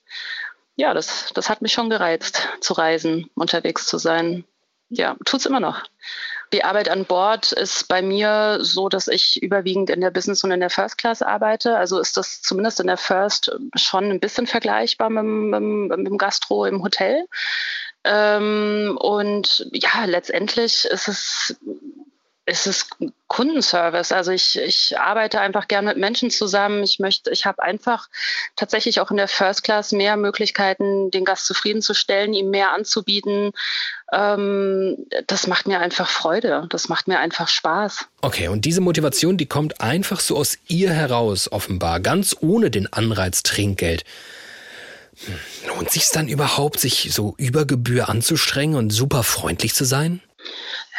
ja, 0.75 0.93
das, 0.93 1.31
das 1.33 1.49
hat 1.49 1.61
mich 1.61 1.73
schon 1.73 1.89
gereizt, 1.89 2.47
zu 2.61 2.73
reisen, 2.73 3.29
unterwegs 3.35 3.87
zu 3.87 3.97
sein. 3.97 4.45
Ja, 4.89 5.15
tut's 5.25 5.45
immer 5.45 5.59
noch. 5.59 5.83
Die 6.51 6.63
Arbeit 6.63 6.89
an 6.89 7.05
Bord 7.05 7.51
ist 7.51 7.87
bei 7.87 8.01
mir 8.01 8.57
so, 8.61 8.89
dass 8.89 9.07
ich 9.07 9.41
überwiegend 9.41 9.91
in 9.91 10.01
der 10.01 10.09
Business 10.09 10.43
und 10.43 10.51
in 10.51 10.61
der 10.61 10.71
First 10.71 10.97
Class 10.97 11.21
arbeite. 11.21 11.77
Also 11.77 11.99
ist 11.99 12.17
das 12.17 12.41
zumindest 12.41 12.79
in 12.79 12.87
der 12.87 12.97
First 12.97 13.51
schon 13.75 14.09
ein 14.09 14.19
bisschen 14.19 14.47
vergleichbar 14.47 15.11
mit, 15.11 15.23
mit, 15.23 15.97
mit 15.97 16.07
dem 16.07 16.17
Gastro 16.17 16.65
im 16.65 16.81
Hotel. 16.81 17.27
Ähm, 18.03 18.97
und 18.99 19.67
ja, 19.73 20.05
letztendlich 20.05 20.85
ist 20.85 21.07
es 21.07 21.55
es 22.49 22.65
ist 22.65 22.87
Kundenservice. 23.27 24.11
Also 24.11 24.31
ich, 24.31 24.57
ich 24.57 24.99
arbeite 24.99 25.39
einfach 25.39 25.67
gern 25.67 25.85
mit 25.85 25.97
Menschen 25.97 26.31
zusammen. 26.31 26.83
Ich 26.83 26.97
möchte, 26.97 27.29
ich 27.29 27.45
habe 27.45 27.61
einfach 27.61 28.09
tatsächlich 28.55 28.99
auch 28.99 29.11
in 29.11 29.17
der 29.17 29.27
First 29.27 29.63
Class 29.63 29.91
mehr 29.91 30.17
Möglichkeiten, 30.17 31.11
den 31.11 31.25
Gast 31.25 31.45
zufriedenzustellen, 31.45 32.33
ihm 32.33 32.49
mehr 32.49 32.73
anzubieten. 32.73 33.51
Ähm, 34.11 35.05
das 35.27 35.45
macht 35.45 35.67
mir 35.67 35.79
einfach 35.79 36.09
Freude. 36.09 36.65
Das 36.71 36.89
macht 36.89 37.07
mir 37.07 37.19
einfach 37.19 37.47
Spaß. 37.47 38.05
Okay, 38.21 38.47
und 38.47 38.65
diese 38.65 38.81
Motivation, 38.81 39.37
die 39.37 39.45
kommt 39.45 39.79
einfach 39.79 40.19
so 40.19 40.35
aus 40.35 40.57
ihr 40.67 40.91
heraus, 40.91 41.51
offenbar, 41.51 41.99
ganz 41.99 42.35
ohne 42.41 42.71
den 42.71 42.91
Anreiz 42.91 43.43
Trinkgeld. 43.43 44.05
Hm, 45.25 45.35
lohnt 45.67 45.91
sich 45.91 46.09
dann 46.09 46.27
überhaupt, 46.27 46.79
sich 46.79 47.09
so 47.13 47.35
über 47.37 47.65
Gebühr 47.65 48.09
anzustrengen 48.09 48.75
und 48.75 48.89
super 48.89 49.21
freundlich 49.21 49.75
zu 49.75 49.85
sein? 49.85 50.21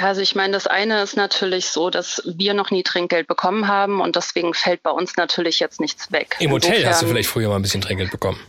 Also 0.02 0.20
ich 0.20 0.34
meine, 0.34 0.52
das 0.52 0.66
eine 0.66 1.02
ist 1.02 1.16
natürlich 1.16 1.68
so, 1.68 1.90
dass 1.90 2.22
wir 2.24 2.54
noch 2.54 2.70
nie 2.70 2.82
Trinkgeld 2.82 3.26
bekommen 3.26 3.68
haben 3.68 4.00
und 4.00 4.16
deswegen 4.16 4.54
fällt 4.54 4.82
bei 4.82 4.90
uns 4.90 5.16
natürlich 5.16 5.60
jetzt 5.60 5.80
nichts 5.80 6.10
weg. 6.10 6.36
Im 6.40 6.52
Hotel 6.52 6.70
Insofern, 6.70 6.90
hast 6.90 7.02
du 7.02 7.06
vielleicht 7.06 7.28
früher 7.28 7.48
mal 7.48 7.56
ein 7.56 7.62
bisschen 7.62 7.82
Trinkgeld 7.82 8.10
bekommen. 8.10 8.40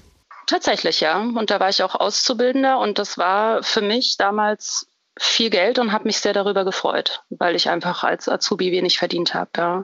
Tatsächlich, 0.48 1.00
ja. 1.00 1.18
Und 1.20 1.50
da 1.50 1.60
war 1.60 1.70
ich 1.70 1.84
auch 1.84 1.96
Auszubildender 1.96 2.80
und 2.80 3.00
das 3.00 3.18
war 3.18 3.64
für 3.64 3.82
mich 3.82 4.18
damals 4.18 4.88
viel 5.18 5.50
Geld 5.50 5.80
und 5.80 5.92
habe 5.92 6.06
mich 6.06 6.18
sehr 6.18 6.34
darüber 6.34 6.66
gefreut, 6.66 7.22
weil 7.30 7.56
ich 7.56 7.70
einfach 7.70 8.04
als 8.04 8.30
Azubi 8.30 8.72
wenig 8.72 8.98
verdient 8.98 9.34
habe. 9.34 9.52
Ja. 9.58 9.84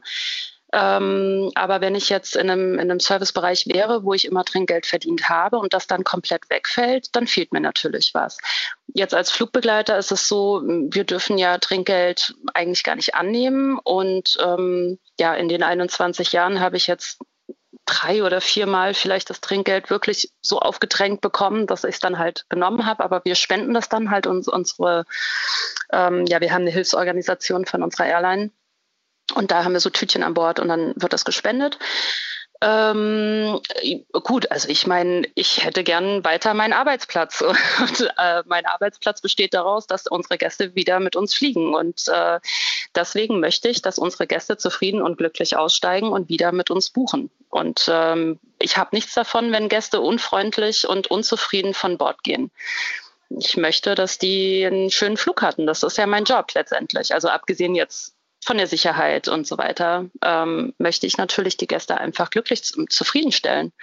Ähm, 0.79 1.51
aber 1.55 1.81
wenn 1.81 1.95
ich 1.95 2.09
jetzt 2.09 2.35
in 2.35 2.51
einem, 2.51 2.73
in 2.75 2.91
einem 2.91 2.99
Servicebereich 2.99 3.65
wäre, 3.65 4.03
wo 4.03 4.13
ich 4.13 4.25
immer 4.25 4.45
Trinkgeld 4.45 4.85
verdient 4.85 5.27
habe 5.27 5.57
und 5.57 5.73
das 5.73 5.87
dann 5.87 6.03
komplett 6.03 6.51
wegfällt, 6.51 7.15
dann 7.15 7.25
fehlt 7.25 7.51
mir 7.51 7.61
natürlich 7.61 8.13
was. 8.13 8.37
Jetzt 8.93 9.15
als 9.15 9.31
Flugbegleiter 9.31 9.97
ist 9.97 10.11
es 10.11 10.27
so, 10.27 10.61
wir 10.63 11.03
dürfen 11.03 11.39
ja 11.39 11.57
Trinkgeld 11.57 12.35
eigentlich 12.53 12.83
gar 12.83 12.95
nicht 12.95 13.15
annehmen. 13.15 13.79
Und 13.79 14.37
ähm, 14.39 14.99
ja, 15.19 15.33
in 15.33 15.49
den 15.49 15.63
21 15.63 16.31
Jahren 16.31 16.59
habe 16.59 16.77
ich 16.77 16.85
jetzt 16.85 17.17
drei 17.85 18.21
oder 18.23 18.39
viermal 18.39 18.93
vielleicht 18.93 19.31
das 19.31 19.41
Trinkgeld 19.41 19.89
wirklich 19.89 20.31
so 20.41 20.59
aufgedrängt 20.59 21.21
bekommen, 21.21 21.65
dass 21.65 21.85
ich 21.85 21.95
es 21.95 21.99
dann 21.99 22.19
halt 22.19 22.45
genommen 22.49 22.85
habe. 22.85 23.03
Aber 23.03 23.25
wir 23.25 23.33
spenden 23.33 23.73
das 23.73 23.89
dann 23.89 24.11
halt 24.11 24.27
uns 24.27 24.47
unsere, 24.47 25.05
ähm, 25.91 26.27
ja, 26.27 26.39
wir 26.39 26.53
haben 26.53 26.61
eine 26.61 26.71
Hilfsorganisation 26.71 27.65
von 27.65 27.81
unserer 27.81 28.05
Airline 28.05 28.51
und 29.35 29.51
da 29.51 29.63
haben 29.63 29.73
wir 29.73 29.79
so 29.79 29.89
Tütchen 29.89 30.23
an 30.23 30.33
Bord 30.33 30.59
und 30.59 30.67
dann 30.67 30.93
wird 30.95 31.13
das 31.13 31.25
gespendet. 31.25 31.77
Ähm, 32.59 33.61
gut, 34.23 34.49
also 34.49 34.67
ich 34.67 34.87
meine, 34.87 35.27
ich 35.35 35.63
hätte 35.63 35.83
gern 35.83 36.23
weiter 36.23 36.55
meinen 36.55 36.73
Arbeitsplatz. 36.73 37.41
Und, 37.79 38.09
äh, 38.17 38.43
mein 38.47 38.65
Arbeitsplatz 38.65 39.21
besteht 39.21 39.53
daraus, 39.53 39.85
dass 39.85 40.07
unsere 40.07 40.37
Gäste 40.37 40.73
wieder 40.73 40.99
mit 40.99 41.15
uns 41.15 41.35
fliegen. 41.35 41.75
Und 41.75 42.07
äh, 42.07 42.39
deswegen 42.95 43.39
möchte 43.39 43.69
ich, 43.69 43.83
dass 43.83 43.99
unsere 43.99 44.25
Gäste 44.25 44.57
zufrieden 44.57 45.03
und 45.03 45.17
glücklich 45.17 45.55
aussteigen 45.55 46.09
und 46.09 46.29
wieder 46.29 46.51
mit 46.51 46.71
uns 46.71 46.89
buchen. 46.89 47.29
Und 47.49 47.85
ähm, 47.91 48.39
ich 48.59 48.77
habe 48.77 48.95
nichts 48.95 49.13
davon, 49.13 49.51
wenn 49.51 49.69
Gäste 49.69 50.01
unfreundlich 50.01 50.87
und 50.87 51.11
unzufrieden 51.11 51.75
von 51.75 51.99
Bord 51.99 52.23
gehen. 52.23 52.49
Ich 53.29 53.57
möchte, 53.57 53.93
dass 53.93 54.17
die 54.17 54.65
einen 54.65 54.89
schönen 54.89 55.17
Flug 55.17 55.43
hatten. 55.43 55.67
Das 55.67 55.83
ist 55.83 55.97
ja 55.97 56.07
mein 56.07 56.23
Job 56.23 56.51
letztendlich. 56.55 57.13
Also 57.13 57.27
abgesehen 57.27 57.75
jetzt 57.75 58.16
von 58.47 58.57
der 58.57 58.67
Sicherheit 58.67 59.27
und 59.27 59.45
so 59.45 59.57
weiter, 59.57 60.05
ähm, 60.23 60.73
möchte 60.77 61.05
ich 61.05 61.17
natürlich 61.17 61.57
die 61.57 61.67
Gäste 61.67 61.97
einfach 61.97 62.29
glücklich 62.29 62.63
zufriedenstellen. 62.63 63.73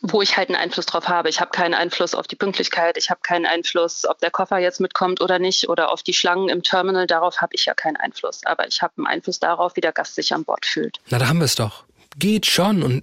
Wo 0.00 0.22
ich 0.22 0.36
halt 0.36 0.48
einen 0.48 0.58
Einfluss 0.58 0.86
drauf 0.86 1.08
habe. 1.08 1.28
Ich 1.28 1.40
habe 1.40 1.50
keinen 1.50 1.74
Einfluss 1.74 2.14
auf 2.14 2.26
die 2.26 2.34
Pünktlichkeit, 2.34 2.96
ich 2.96 3.10
habe 3.10 3.20
keinen 3.22 3.46
Einfluss, 3.46 4.04
ob 4.06 4.18
der 4.18 4.30
Koffer 4.30 4.58
jetzt 4.58 4.80
mitkommt 4.80 5.20
oder 5.20 5.38
nicht 5.38 5.68
oder 5.68 5.92
auf 5.92 6.02
die 6.02 6.14
Schlangen 6.14 6.48
im 6.48 6.62
Terminal, 6.62 7.06
darauf 7.06 7.40
habe 7.40 7.54
ich 7.54 7.66
ja 7.66 7.74
keinen 7.74 7.96
Einfluss. 7.96 8.40
Aber 8.44 8.66
ich 8.66 8.82
habe 8.82 8.94
einen 8.96 9.06
Einfluss 9.06 9.38
darauf, 9.38 9.76
wie 9.76 9.80
der 9.82 9.92
Gast 9.92 10.14
sich 10.14 10.32
an 10.32 10.44
Bord 10.44 10.66
fühlt. 10.66 10.98
Na, 11.10 11.18
da 11.18 11.28
haben 11.28 11.38
wir 11.38 11.44
es 11.44 11.54
doch 11.54 11.84
geht 12.18 12.46
schon. 12.46 12.82
Und 12.82 13.02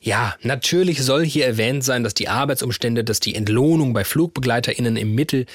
ja, 0.00 0.36
natürlich 0.42 1.02
soll 1.02 1.24
hier 1.24 1.46
erwähnt 1.46 1.84
sein, 1.84 2.04
dass 2.04 2.14
die 2.14 2.28
Arbeitsumstände, 2.28 3.04
dass 3.04 3.20
die 3.20 3.34
Entlohnung 3.34 3.92
bei 3.92 4.04
FlugbegleiterInnen 4.04 4.96
im 4.96 5.14
Mittel 5.14 5.46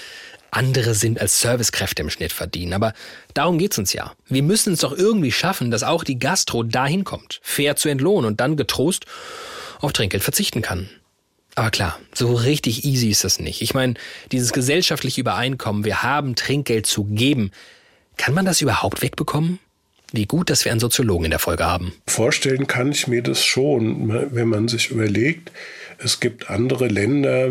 andere 0.55 0.93
sind 0.93 1.19
als 1.19 1.39
Servicekräfte 1.41 2.01
im 2.01 2.09
Schnitt 2.09 2.33
verdienen. 2.33 2.73
Aber 2.73 2.93
darum 3.33 3.57
geht's 3.57 3.77
uns 3.77 3.93
ja. 3.93 4.13
Wir 4.27 4.43
müssen 4.43 4.73
es 4.73 4.79
doch 4.79 4.97
irgendwie 4.97 5.31
schaffen, 5.31 5.71
dass 5.71 5.83
auch 5.83 6.03
die 6.03 6.19
Gastro 6.19 6.63
dahin 6.63 7.03
kommt, 7.03 7.39
fair 7.43 7.75
zu 7.75 7.89
entlohnen 7.89 8.25
und 8.25 8.39
dann 8.39 8.57
getrost 8.57 9.05
auf 9.79 9.93
Trinkgeld 9.93 10.23
verzichten 10.23 10.61
kann. 10.61 10.89
Aber 11.55 11.69
klar, 11.69 11.99
so 12.13 12.33
richtig 12.33 12.83
easy 12.83 13.09
ist 13.09 13.23
das 13.23 13.39
nicht. 13.39 13.61
Ich 13.61 13.73
meine, 13.73 13.93
dieses 14.31 14.53
gesellschaftliche 14.53 15.21
Übereinkommen, 15.21 15.85
wir 15.85 16.01
haben 16.01 16.35
Trinkgeld 16.35 16.87
zu 16.87 17.03
geben, 17.03 17.51
kann 18.17 18.33
man 18.33 18.45
das 18.45 18.61
überhaupt 18.61 19.01
wegbekommen? 19.01 19.59
Wie 20.11 20.25
gut, 20.25 20.49
dass 20.49 20.63
wir 20.63 20.71
einen 20.71 20.79
Soziologen 20.79 21.25
in 21.25 21.31
der 21.31 21.39
Folge 21.39 21.65
haben. 21.65 21.93
Vorstellen 22.07 22.67
kann 22.67 22.91
ich 22.91 23.07
mir 23.07 23.23
das 23.23 23.43
schon, 23.43 24.09
wenn 24.33 24.47
man 24.47 24.67
sich 24.67 24.91
überlegt, 24.91 25.51
es 25.97 26.19
gibt 26.19 26.49
andere 26.49 26.87
Länder, 26.87 27.49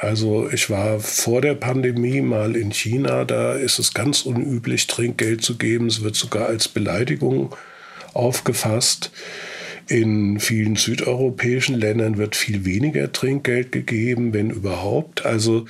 also 0.00 0.48
ich 0.50 0.70
war 0.70 0.98
vor 0.98 1.42
der 1.42 1.54
Pandemie 1.54 2.22
mal 2.22 2.56
in 2.56 2.72
China, 2.72 3.26
da 3.26 3.52
ist 3.52 3.78
es 3.78 3.92
ganz 3.92 4.22
unüblich, 4.22 4.86
Trinkgeld 4.86 5.42
zu 5.42 5.58
geben. 5.58 5.88
Es 5.88 6.02
wird 6.02 6.16
sogar 6.16 6.46
als 6.46 6.68
Beleidigung 6.68 7.54
aufgefasst. 8.14 9.10
In 9.88 10.40
vielen 10.40 10.76
südeuropäischen 10.76 11.74
Ländern 11.74 12.16
wird 12.16 12.34
viel 12.34 12.64
weniger 12.64 13.12
Trinkgeld 13.12 13.72
gegeben, 13.72 14.32
wenn 14.32 14.48
überhaupt. 14.48 15.26
Also 15.26 15.66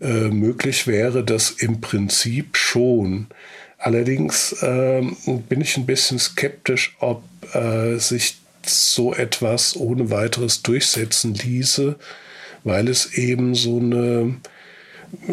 äh, 0.00 0.28
möglich 0.28 0.86
wäre 0.86 1.24
das 1.24 1.50
im 1.50 1.80
Prinzip 1.80 2.56
schon. 2.56 3.26
Allerdings 3.78 4.52
äh, 4.62 5.02
bin 5.48 5.60
ich 5.60 5.76
ein 5.76 5.86
bisschen 5.86 6.20
skeptisch, 6.20 6.94
ob 7.00 7.24
äh, 7.52 7.96
sich 7.96 8.36
so 8.64 9.12
etwas 9.12 9.74
ohne 9.74 10.10
weiteres 10.10 10.62
durchsetzen 10.62 11.34
ließe, 11.34 11.96
weil 12.64 12.88
es 12.88 13.14
eben 13.14 13.54
so 13.54 13.78
eine 13.78 14.36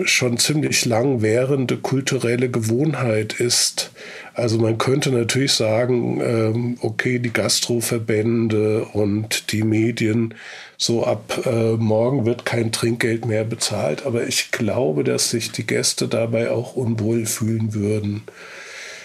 schon 0.03 0.37
ziemlich 0.37 0.85
lang 0.85 1.21
währende 1.21 1.77
kulturelle 1.77 2.49
Gewohnheit 2.49 3.33
ist. 3.33 3.91
Also 4.33 4.57
man 4.57 4.77
könnte 4.77 5.09
natürlich 5.11 5.53
sagen, 5.53 6.21
ähm, 6.21 6.77
okay, 6.81 7.19
die 7.19 7.31
Gastroverbände 7.31 8.85
und 8.93 9.51
die 9.51 9.63
Medien, 9.63 10.33
so 10.77 11.05
ab 11.05 11.41
äh, 11.45 11.73
morgen 11.73 12.25
wird 12.25 12.45
kein 12.45 12.71
Trinkgeld 12.71 13.25
mehr 13.25 13.43
bezahlt, 13.43 14.05
aber 14.05 14.27
ich 14.27 14.51
glaube, 14.51 15.03
dass 15.03 15.29
sich 15.29 15.51
die 15.51 15.65
Gäste 15.65 16.07
dabei 16.07 16.51
auch 16.51 16.75
unwohl 16.75 17.25
fühlen 17.25 17.73
würden. 17.73 18.23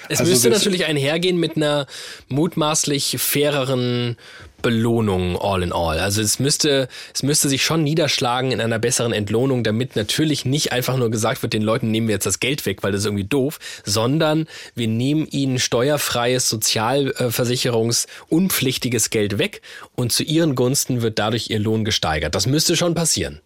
Es 0.08 0.20
also 0.20 0.32
müsste 0.32 0.50
natürlich 0.50 0.84
einhergehen 0.84 1.38
mit 1.38 1.56
einer 1.56 1.86
mutmaßlich 2.28 3.16
faireren 3.18 4.16
Belohnung 4.64 5.38
all 5.38 5.62
in 5.62 5.72
all. 5.72 6.00
Also 6.00 6.20
es 6.22 6.40
müsste, 6.40 6.88
es 7.14 7.22
müsste 7.22 7.48
sich 7.50 7.62
schon 7.62 7.84
niederschlagen 7.84 8.50
in 8.50 8.62
einer 8.62 8.78
besseren 8.78 9.12
Entlohnung, 9.12 9.62
damit 9.62 9.94
natürlich 9.94 10.46
nicht 10.46 10.72
einfach 10.72 10.96
nur 10.96 11.10
gesagt 11.10 11.42
wird, 11.42 11.52
den 11.52 11.60
Leuten 11.60 11.90
nehmen 11.90 12.08
wir 12.08 12.14
jetzt 12.14 12.24
das 12.24 12.40
Geld 12.40 12.64
weg, 12.64 12.82
weil 12.82 12.90
das 12.90 13.02
ist 13.02 13.06
irgendwie 13.06 13.24
doof, 13.24 13.58
sondern 13.84 14.46
wir 14.74 14.88
nehmen 14.88 15.28
ihnen 15.30 15.58
steuerfreies, 15.58 16.48
sozialversicherungsunpflichtiges 16.48 19.10
Geld 19.10 19.36
weg 19.38 19.60
und 19.94 20.12
zu 20.12 20.22
ihren 20.22 20.54
Gunsten 20.54 21.02
wird 21.02 21.18
dadurch 21.18 21.50
ihr 21.50 21.58
Lohn 21.58 21.84
gesteigert. 21.84 22.34
Das 22.34 22.46
müsste 22.46 22.74
schon 22.74 22.94
passieren. 22.94 23.42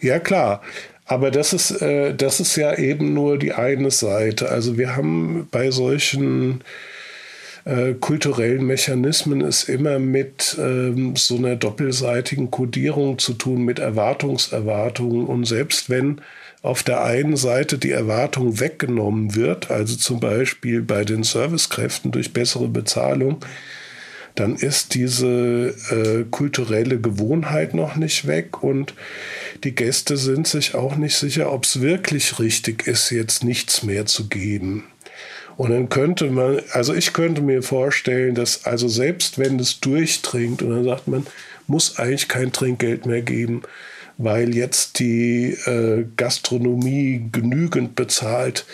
Ja, 0.00 0.20
klar. 0.20 0.62
Aber 1.04 1.32
das 1.32 1.52
ist, 1.52 1.82
äh, 1.82 2.14
das 2.14 2.38
ist 2.38 2.54
ja 2.54 2.78
eben 2.78 3.12
nur 3.12 3.38
die 3.38 3.50
eine 3.52 3.90
Seite. 3.90 4.50
Also 4.50 4.78
wir 4.78 4.94
haben 4.94 5.48
bei 5.50 5.72
solchen 5.72 6.62
äh, 7.64 7.94
kulturellen 7.94 8.64
Mechanismen 8.66 9.40
es 9.40 9.64
immer 9.64 9.98
mit 9.98 10.56
ähm, 10.58 11.14
so 11.16 11.36
einer 11.36 11.56
doppelseitigen 11.56 12.50
Kodierung 12.50 13.18
zu 13.18 13.34
tun, 13.34 13.64
mit 13.64 13.78
Erwartungserwartungen. 13.78 15.26
Und 15.26 15.44
selbst 15.44 15.88
wenn 15.88 16.20
auf 16.62 16.82
der 16.82 17.04
einen 17.04 17.36
Seite 17.36 17.78
die 17.78 17.90
Erwartung 17.90 18.60
weggenommen 18.60 19.34
wird, 19.34 19.70
also 19.70 19.96
zum 19.96 20.20
Beispiel 20.20 20.82
bei 20.82 21.04
den 21.04 21.24
Servicekräften 21.24 22.12
durch 22.12 22.32
bessere 22.32 22.68
Bezahlung, 22.68 23.44
dann 24.34 24.56
ist 24.56 24.94
diese 24.94 25.74
äh, 25.90 26.24
kulturelle 26.30 27.00
Gewohnheit 27.00 27.74
noch 27.74 27.96
nicht 27.96 28.26
weg 28.26 28.62
und 28.62 28.94
die 29.62 29.74
Gäste 29.74 30.16
sind 30.16 30.46
sich 30.46 30.74
auch 30.74 30.96
nicht 30.96 31.16
sicher, 31.16 31.52
ob 31.52 31.64
es 31.64 31.80
wirklich 31.80 32.38
richtig 32.38 32.86
ist, 32.86 33.10
jetzt 33.10 33.44
nichts 33.44 33.82
mehr 33.82 34.06
zu 34.06 34.28
geben. 34.28 34.84
Und 35.56 35.70
dann 35.70 35.88
könnte 35.88 36.30
man, 36.30 36.60
also 36.72 36.94
ich 36.94 37.12
könnte 37.12 37.42
mir 37.42 37.62
vorstellen, 37.62 38.34
dass 38.34 38.64
also 38.64 38.88
selbst 38.88 39.38
wenn 39.38 39.58
es 39.58 39.80
durchdringt 39.80 40.62
und 40.62 40.70
dann 40.70 40.84
sagt 40.84 41.08
man, 41.08 41.26
muss 41.66 41.98
eigentlich 41.98 42.28
kein 42.28 42.52
Trinkgeld 42.52 43.06
mehr 43.06 43.22
geben, 43.22 43.62
weil 44.18 44.54
jetzt 44.54 44.98
die 44.98 45.56
äh, 45.66 46.04
Gastronomie 46.16 47.28
genügend 47.32 47.94
bezahlt, 47.94 48.66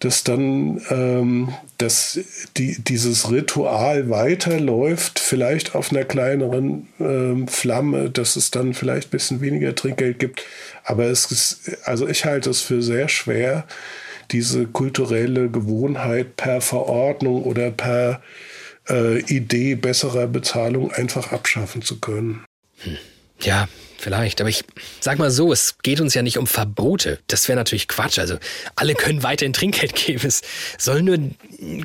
dass 0.00 0.24
dann 0.24 0.80
ähm, 0.90 1.54
dass 1.78 2.20
die, 2.56 2.82
dieses 2.82 3.30
Ritual 3.30 4.10
weiterläuft, 4.10 5.18
vielleicht 5.18 5.74
auf 5.74 5.90
einer 5.90 6.04
kleineren 6.04 6.88
ähm, 7.00 7.48
Flamme, 7.48 8.10
dass 8.10 8.36
es 8.36 8.50
dann 8.50 8.74
vielleicht 8.74 9.08
ein 9.08 9.10
bisschen 9.10 9.40
weniger 9.40 9.74
Trinkgeld 9.74 10.18
gibt. 10.18 10.44
Aber 10.84 11.04
es 11.04 11.30
ist, 11.30 11.78
also 11.84 12.08
ich 12.08 12.24
halte 12.24 12.50
es 12.50 12.60
für 12.60 12.82
sehr 12.82 13.08
schwer, 13.08 13.64
diese 14.30 14.66
kulturelle 14.66 15.50
Gewohnheit 15.50 16.36
per 16.36 16.60
Verordnung 16.60 17.42
oder 17.44 17.70
per 17.70 18.22
äh, 18.88 19.20
Idee 19.20 19.74
besserer 19.74 20.26
Bezahlung 20.26 20.92
einfach 20.92 21.32
abschaffen 21.32 21.82
zu 21.82 22.00
können. 22.00 22.44
Hm. 22.78 22.98
Ja, 23.40 23.68
Vielleicht, 24.04 24.42
aber 24.42 24.50
ich 24.50 24.64
sag 25.00 25.18
mal 25.18 25.30
so, 25.30 25.50
es 25.50 25.78
geht 25.78 25.98
uns 25.98 26.12
ja 26.12 26.20
nicht 26.20 26.36
um 26.36 26.46
Verbote. 26.46 27.20
Das 27.26 27.48
wäre 27.48 27.56
natürlich 27.56 27.88
Quatsch. 27.88 28.18
Also 28.18 28.36
alle 28.76 28.92
können 28.94 29.22
weiterhin 29.22 29.54
Trinkgeld 29.54 29.94
geben. 29.94 30.26
Es 30.26 30.42
soll 30.76 31.00
nur 31.00 31.16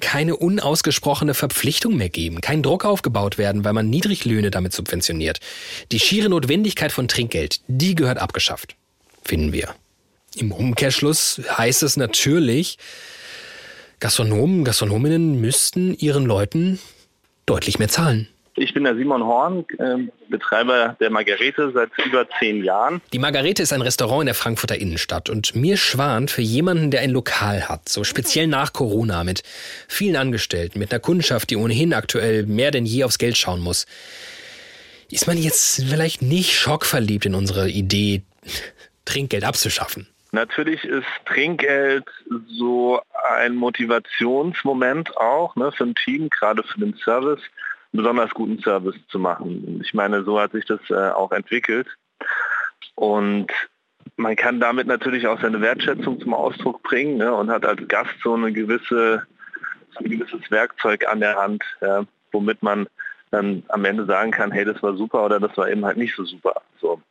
keine 0.02 0.36
unausgesprochene 0.36 1.34
Verpflichtung 1.34 1.96
mehr 1.96 2.10
geben, 2.10 2.42
kein 2.42 2.62
Druck 2.62 2.84
aufgebaut 2.84 3.38
werden, 3.38 3.64
weil 3.64 3.72
man 3.72 3.90
Niedriglöhne 3.90 4.52
damit 4.52 4.74
subventioniert. 4.74 5.40
Die 5.94 6.00
schiere 6.02 6.28
Notwendigkeit 6.28 6.92
von 6.92 7.08
Trinkgeld, 7.08 7.62
die 7.70 7.96
gehört 7.96 8.18
abgeschafft, 8.18 8.76
finden 9.24 9.54
wir. 9.54 9.74
Im 10.36 10.52
Umkehrschluss 10.52 11.42
heißt 11.58 11.84
es 11.84 11.98
natürlich, 11.98 12.78
Gastronomen, 14.00 14.64
Gastronominnen 14.64 15.42
müssten 15.42 15.94
ihren 15.96 16.26
Leuten 16.26 16.80
deutlich 17.46 17.80
mehr 17.80 17.90
zahlen. 17.90 18.28
Ich 18.56 18.74
bin 18.74 18.84
der 18.84 18.96
Simon 18.96 19.24
Horn, 19.24 19.66
äh, 19.78 20.10
Betreiber 20.30 20.98
der 21.00 21.10
Margarete 21.10 21.72
seit 21.74 21.90
über 22.06 22.28
zehn 22.40 22.64
Jahren. 22.64 23.02
Die 23.14 23.20
Margarete 23.20 23.64
ist 23.64 23.72
ein 23.72 23.82
Restaurant 23.82 24.24
in 24.24 24.26
der 24.28 24.36
Frankfurter 24.36 24.78
Innenstadt 24.78 25.30
und 25.30 25.56
mir 25.56 25.78
schwant 25.78 26.30
für 26.30 26.42
jemanden, 26.42 26.92
der 26.92 27.02
ein 27.02 27.12
Lokal 27.12 27.70
hat, 27.70 27.88
so 27.88 28.04
speziell 28.04 28.48
nach 28.48 28.74
Corona 28.74 29.24
mit 29.24 29.44
vielen 29.88 30.18
Angestellten, 30.18 30.80
mit 30.80 30.92
einer 30.92 31.00
Kundschaft, 31.00 31.50
die 31.50 31.56
ohnehin 31.56 31.94
aktuell 31.94 32.46
mehr 32.46 32.72
denn 32.72 32.86
je 32.86 33.06
aufs 33.06 33.18
Geld 33.18 33.38
schauen 33.38 33.62
muss, 33.62 33.86
ist 35.10 35.26
man 35.26 35.38
jetzt 35.38 35.84
vielleicht 35.88 36.22
nicht 36.22 36.58
schockverliebt 36.58 37.26
in 37.26 37.36
unsere 37.36 37.70
Idee, 37.70 38.24
Trinkgeld 39.06 39.44
abzuschaffen. 39.44 40.08
Natürlich 40.32 40.84
ist 40.84 41.08
Trinkgeld 41.26 42.06
so 42.48 43.02
ein 43.32 43.56
Motivationsmoment 43.56 45.18
auch 45.18 45.56
ne, 45.56 45.72
für 45.72 45.86
ein 45.86 45.96
Team, 45.96 46.30
gerade 46.30 46.64
für 46.64 46.80
den 46.80 46.94
Service 46.96 47.42
besonders 47.92 48.30
guten 48.32 48.60
Service 48.60 48.96
zu 49.08 49.18
machen. 49.18 49.82
Ich 49.84 49.94
meine, 49.94 50.24
so 50.24 50.40
hat 50.40 50.52
sich 50.52 50.66
das 50.66 50.80
äh, 50.90 51.10
auch 51.12 51.32
entwickelt. 51.32 51.88
Und 52.96 53.48
man 54.18 54.36
kann 54.36 54.60
damit 54.60 54.88
natürlich 54.88 55.26
auch 55.28 55.42
seine 55.42 55.62
Wertschätzung 55.62 56.20
zum 56.20 56.34
Ausdruck 56.34 56.84
bringen 56.84 57.18
ne, 57.18 57.34
und 57.34 57.50
hat 57.50 57.66
als 57.66 57.88
Gast 57.88 58.14
so 58.24 58.36
eine 58.36 58.52
gewisse, 58.52 59.26
ein 59.96 60.10
gewisses 60.10 60.52
Werkzeug 60.52 61.08
an 61.08 61.22
der 61.22 61.36
Hand, 61.36 61.64
ja, 61.82 62.04
womit 62.32 62.62
man 62.62 62.88
dann 63.32 63.64
am 63.70 63.86
Ende 63.86 64.06
sagen 64.06 64.32
kann, 64.32 64.52
hey, 64.52 64.66
das 64.66 64.82
war 64.84 64.96
super 64.96 65.26
oder 65.26 65.40
das 65.40 65.56
war 65.58 65.70
eben 65.70 65.86
halt 65.86 65.98
nicht 65.98 66.16
so 66.16 66.24
super. 66.26 66.62
So. 66.82 67.02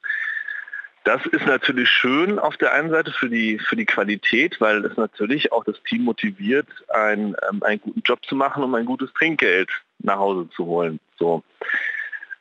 Das 1.08 1.24
ist 1.24 1.46
natürlich 1.46 1.88
schön 1.88 2.38
auf 2.38 2.58
der 2.58 2.74
einen 2.74 2.90
Seite 2.90 3.12
für 3.12 3.30
die, 3.30 3.58
für 3.58 3.76
die 3.76 3.86
Qualität, 3.86 4.60
weil 4.60 4.84
es 4.84 4.94
natürlich 4.98 5.52
auch 5.52 5.64
das 5.64 5.82
Team 5.84 6.02
motiviert, 6.02 6.68
ein, 6.88 7.34
ähm, 7.48 7.62
einen 7.62 7.80
guten 7.80 8.02
Job 8.02 8.22
zu 8.26 8.34
machen, 8.34 8.62
um 8.62 8.74
ein 8.74 8.84
gutes 8.84 9.10
Trinkgeld 9.14 9.70
nach 10.00 10.18
Hause 10.18 10.50
zu 10.50 10.66
holen. 10.66 11.00
So. 11.18 11.42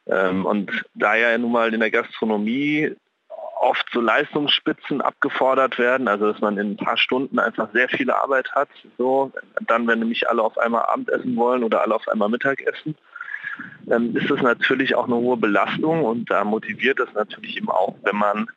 Ähm, 0.08 0.46
und 0.46 0.84
da 0.96 1.16
ja 1.16 1.38
nun 1.38 1.54
mal 1.54 1.74
in 1.74 1.80
der 1.80 1.92
Gastronomie 1.92 2.94
oft 3.62 3.88
so 3.94 4.02
Leistungsspitzen 4.02 5.00
abgefordert 5.00 5.80
werden, 5.80 6.10
also 6.10 6.30
dass 6.30 6.42
man 6.42 6.58
in 6.58 6.72
ein 6.72 6.78
paar 6.78 6.98
Stunden 6.98 7.40
einfach 7.40 7.70
sehr 7.72 7.88
viel 7.88 8.12
Arbeit 8.12 8.52
hat, 8.52 8.68
so 8.98 9.32
dann, 9.66 9.88
wenn 9.88 10.00
nämlich 10.00 10.30
alle 10.30 10.44
auf 10.44 10.58
einmal 10.58 10.88
Abendessen 10.88 11.38
wollen 11.38 11.64
oder 11.64 11.84
alle 11.84 11.96
auf 11.96 12.10
einmal 12.10 12.28
Mittagessen, 12.28 12.98
dann 13.86 14.16
ist 14.16 14.30
das 14.30 14.42
natürlich 14.42 14.96
auch 14.96 15.06
eine 15.06 15.16
hohe 15.16 15.38
Belastung 15.38 16.04
und 16.04 16.30
da 16.30 16.44
motiviert 16.44 17.00
es 17.00 17.14
natürlich 17.14 17.58
eben 17.58 17.70
auch, 17.70 17.96
wenn 18.04 18.18
man, 18.18 18.48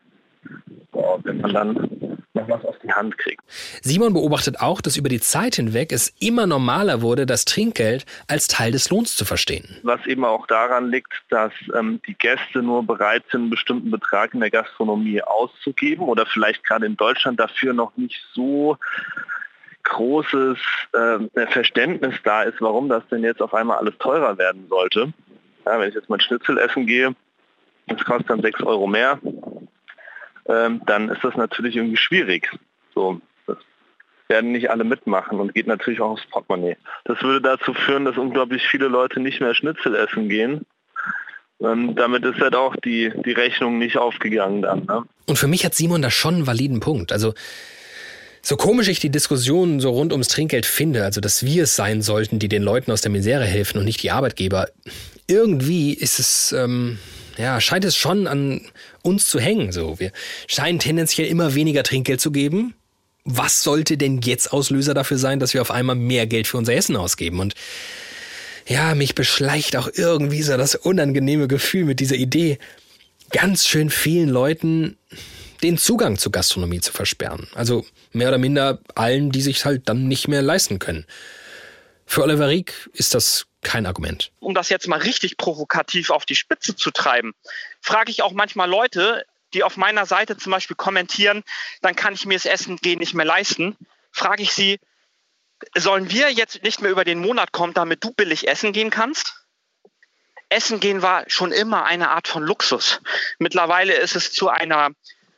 wenn 1.23 1.41
man 1.41 1.53
dann 1.55 2.19
noch 2.35 2.49
was 2.49 2.65
auf 2.65 2.77
die 2.83 2.93
Hand 2.93 3.19
kriegt. 3.19 3.43
Simon 3.83 4.13
beobachtet 4.13 4.61
auch, 4.61 4.81
dass 4.81 4.97
über 4.97 5.09
die 5.09 5.21
Zeit 5.21 5.57
hinweg 5.57 5.93
es 5.93 6.15
immer 6.21 6.47
normaler 6.47 7.03
wurde, 7.03 7.27
das 7.27 7.45
Trinkgeld 7.45 8.07
als 8.29 8.49
Teil 8.49 8.73
des 8.73 8.91
Lohns 8.91 9.17
zu 9.17 9.25
verstehen. 9.25 9.77
Was 9.83 10.05
eben 10.07 10.25
auch 10.25 10.47
daran 10.47 10.91
liegt, 10.91 11.13
dass 11.29 11.53
ähm, 11.75 12.01
die 12.07 12.15
Gäste 12.15 12.63
nur 12.63 12.85
bereit 12.85 13.25
sind, 13.31 13.43
einen 13.43 13.51
bestimmten 13.51 13.91
Betrag 13.91 14.35
in 14.35 14.41
der 14.41 14.51
Gastronomie 14.51 15.23
auszugeben 15.23 16.05
oder 16.05 16.27
vielleicht 16.27 16.65
gerade 16.65 16.87
in 16.87 16.97
Deutschland 16.97 17.41
dafür 17.41 17.73
noch 17.73 17.97
nicht 17.97 18.21
so 18.35 18.77
großes 19.85 20.59
äh, 20.93 21.47
Verständnis 21.47 22.15
da 22.25 22.43
ist, 22.43 22.61
warum 22.61 22.89
das 22.89 23.07
denn 23.09 23.23
jetzt 23.23 23.43
auf 23.43 23.55
einmal 23.55 23.79
alles 23.79 23.97
teurer 23.99 24.39
werden 24.39 24.67
sollte. 24.69 25.13
Ja, 25.67 25.79
wenn 25.79 25.89
ich 25.89 25.95
jetzt 25.95 26.09
mal 26.09 26.21
Schnitzel 26.21 26.59
essen 26.59 26.87
gehe, 26.87 27.15
das 27.87 28.05
kostet 28.05 28.31
dann 28.31 28.43
6 28.43 28.63
Euro 28.63 28.87
mehr, 28.87 29.19
ähm, 30.47 30.83
dann 30.87 31.09
ist 31.09 31.23
das 31.23 31.37
natürlich 31.37 31.77
irgendwie 31.77 31.97
schwierig. 31.97 32.51
So, 32.95 33.21
das 33.47 33.59
werden 34.29 34.53
nicht 34.53 34.71
alle 34.71 34.85
mitmachen 34.85 35.41
und 35.41 35.55
geht 35.55 35.67
natürlich 35.67 36.01
auch 36.01 36.13
aufs 36.13 36.27
Portemonnaie. 36.27 36.77
Das 37.05 37.23
würde 37.23 37.41
dazu 37.41 37.75
führen, 37.75 38.05
dass 38.05 38.17
unglaublich 38.17 38.67
viele 38.67 38.89
Leute 38.89 39.21
nicht 39.21 39.41
mehr 39.41 39.55
Schnitzel 39.55 39.95
essen 39.95 40.29
gehen. 40.29 40.67
Und 41.59 41.97
damit 41.97 42.25
ist 42.25 42.41
halt 42.41 42.55
auch 42.55 42.75
die, 42.77 43.13
die 43.27 43.33
Rechnung 43.33 43.79
nicht 43.79 43.99
aufgegangen 43.99 44.63
dann. 44.63 44.85
Ne? 44.87 45.03
Und 45.27 45.39
für 45.39 45.47
mich 45.47 45.65
hat 45.65 45.75
Simon 45.75 46.01
da 46.01 46.11
schon 46.11 46.37
einen 46.37 46.47
validen 46.47 46.81
Punkt. 46.81 47.13
Also 47.13 47.35
so 48.43 48.57
komisch 48.57 48.89
ich 48.89 49.01
die 49.01 49.11
Diskussion 49.11 49.81
so 49.81 49.91
rund 49.91 50.13
ums 50.13 50.29
Trinkgeld 50.29 50.67
finde, 50.67 51.05
also 51.05 51.21
dass 51.21 51.45
wir 51.45 51.65
es 51.65 51.77
sein 51.77 52.03
sollten, 52.03 52.39
die 52.39 52.49
den 52.49 52.63
Leuten 52.63 52.91
aus 52.91 53.03
der 53.03 53.11
Misere 53.11 53.45
helfen 53.45 53.79
und 53.79 53.85
nicht 53.85 54.03
die 54.03 54.11
Arbeitgeber, 54.11 54.69
irgendwie 55.27 55.93
ist 55.93 56.19
es, 56.19 56.53
ähm, 56.53 56.99
ja, 57.37 57.61
scheint 57.61 57.85
es 57.85 57.97
schon 57.97 58.27
an 58.27 58.63
uns 59.03 59.29
zu 59.29 59.39
hängen. 59.39 59.73
So, 59.73 60.01
wir 60.01 60.13
scheinen 60.47 60.79
tendenziell 60.79 61.29
immer 61.29 61.55
weniger 61.55 61.83
Trinkgeld 61.83 62.21
zu 62.21 62.33
geben. 62.33 62.75
Was 63.25 63.63
sollte 63.63 63.97
denn 63.97 64.21
jetzt 64.23 64.53
Auslöser 64.53 64.95
dafür 64.95 65.19
sein, 65.19 65.39
dass 65.39 65.55
wir 65.55 65.61
auf 65.61 65.71
einmal 65.71 65.97
mehr 65.97 66.27
Geld 66.27 66.47
für 66.47 66.57
unser 66.57 66.75
Essen 66.75 66.97
ausgeben? 66.97 67.39
Und 67.39 67.55
ja, 68.67 68.95
mich 68.95 69.15
beschleicht 69.15 69.77
auch 69.77 69.89
irgendwie 69.93 70.43
so 70.43 70.57
das 70.57 70.75
unangenehme 70.75 71.47
Gefühl 71.47 71.85
mit 71.85 72.01
dieser 72.01 72.17
Idee, 72.17 72.59
ganz 73.31 73.67
schön 73.67 73.91
vielen 73.91 74.29
Leuten 74.29 74.97
den 75.63 75.77
Zugang 75.79 76.19
zur 76.19 76.33
Gastronomie 76.33 76.81
zu 76.81 76.93
versperren. 76.93 77.47
Also 77.55 77.85
mehr 78.13 78.29
oder 78.29 78.39
minder 78.39 78.81
allen, 78.95 79.31
die 79.31 79.43
sich 79.43 79.65
halt 79.65 79.89
dann 79.89 80.09
nicht 80.09 80.29
mehr 80.29 80.43
leisten 80.43 80.79
können. 80.79 81.07
Für 82.07 82.23
Oliver 82.23 82.49
Rieck 82.49 82.91
ist 82.93 83.15
das 83.15 83.47
kein 83.63 83.87
Argument. 83.87 84.33
Um 84.41 84.55
das 84.55 84.69
jetzt 84.69 84.89
mal 84.89 84.99
richtig 84.99 85.37
provokativ 85.37 86.11
auf 86.11 86.25
die 86.25 86.35
Spitze 86.35 86.75
zu 86.75 86.91
treiben, 86.91 87.35
frage 87.81 88.11
ich 88.11 88.23
auch 88.23 88.33
manchmal 88.33 88.69
Leute, 88.69 89.25
die 89.55 89.63
auf 89.63 89.77
meiner 89.77 90.07
Seite 90.07 90.37
zum 90.37 90.53
Beispiel 90.53 90.77
kommentieren, 90.77 91.43
dann 91.83 91.97
kann 91.97 92.15
ich 92.15 92.27
mir 92.27 92.35
das 92.35 92.47
Essen 92.47 92.77
gehen 92.77 92.99
nicht 92.99 93.15
mehr 93.15 93.27
leisten. 93.27 93.77
Frage 94.13 94.43
ich 94.43 94.53
sie, 94.53 94.79
sollen 95.77 96.11
wir 96.11 96.31
jetzt 96.31 96.63
nicht 96.63 96.81
mehr 96.81 96.91
über 96.91 97.05
den 97.05 97.21
Monat 97.21 97.53
kommen, 97.53 97.75
damit 97.75 98.03
du 98.03 98.13
billig 98.13 98.49
essen 98.49 98.73
gehen 98.73 98.91
kannst? 98.91 99.35
Essen 100.49 100.81
gehen 100.81 101.03
war 101.03 101.25
schon 101.29 101.53
immer 101.53 101.85
eine 101.85 102.11
Art 102.11 102.27
von 102.27 102.43
Luxus. 102.43 103.01
Mittlerweile 103.39 103.95
ist 103.95 104.17
es 104.17 104.33
zu 104.33 104.49
einer 104.49 104.91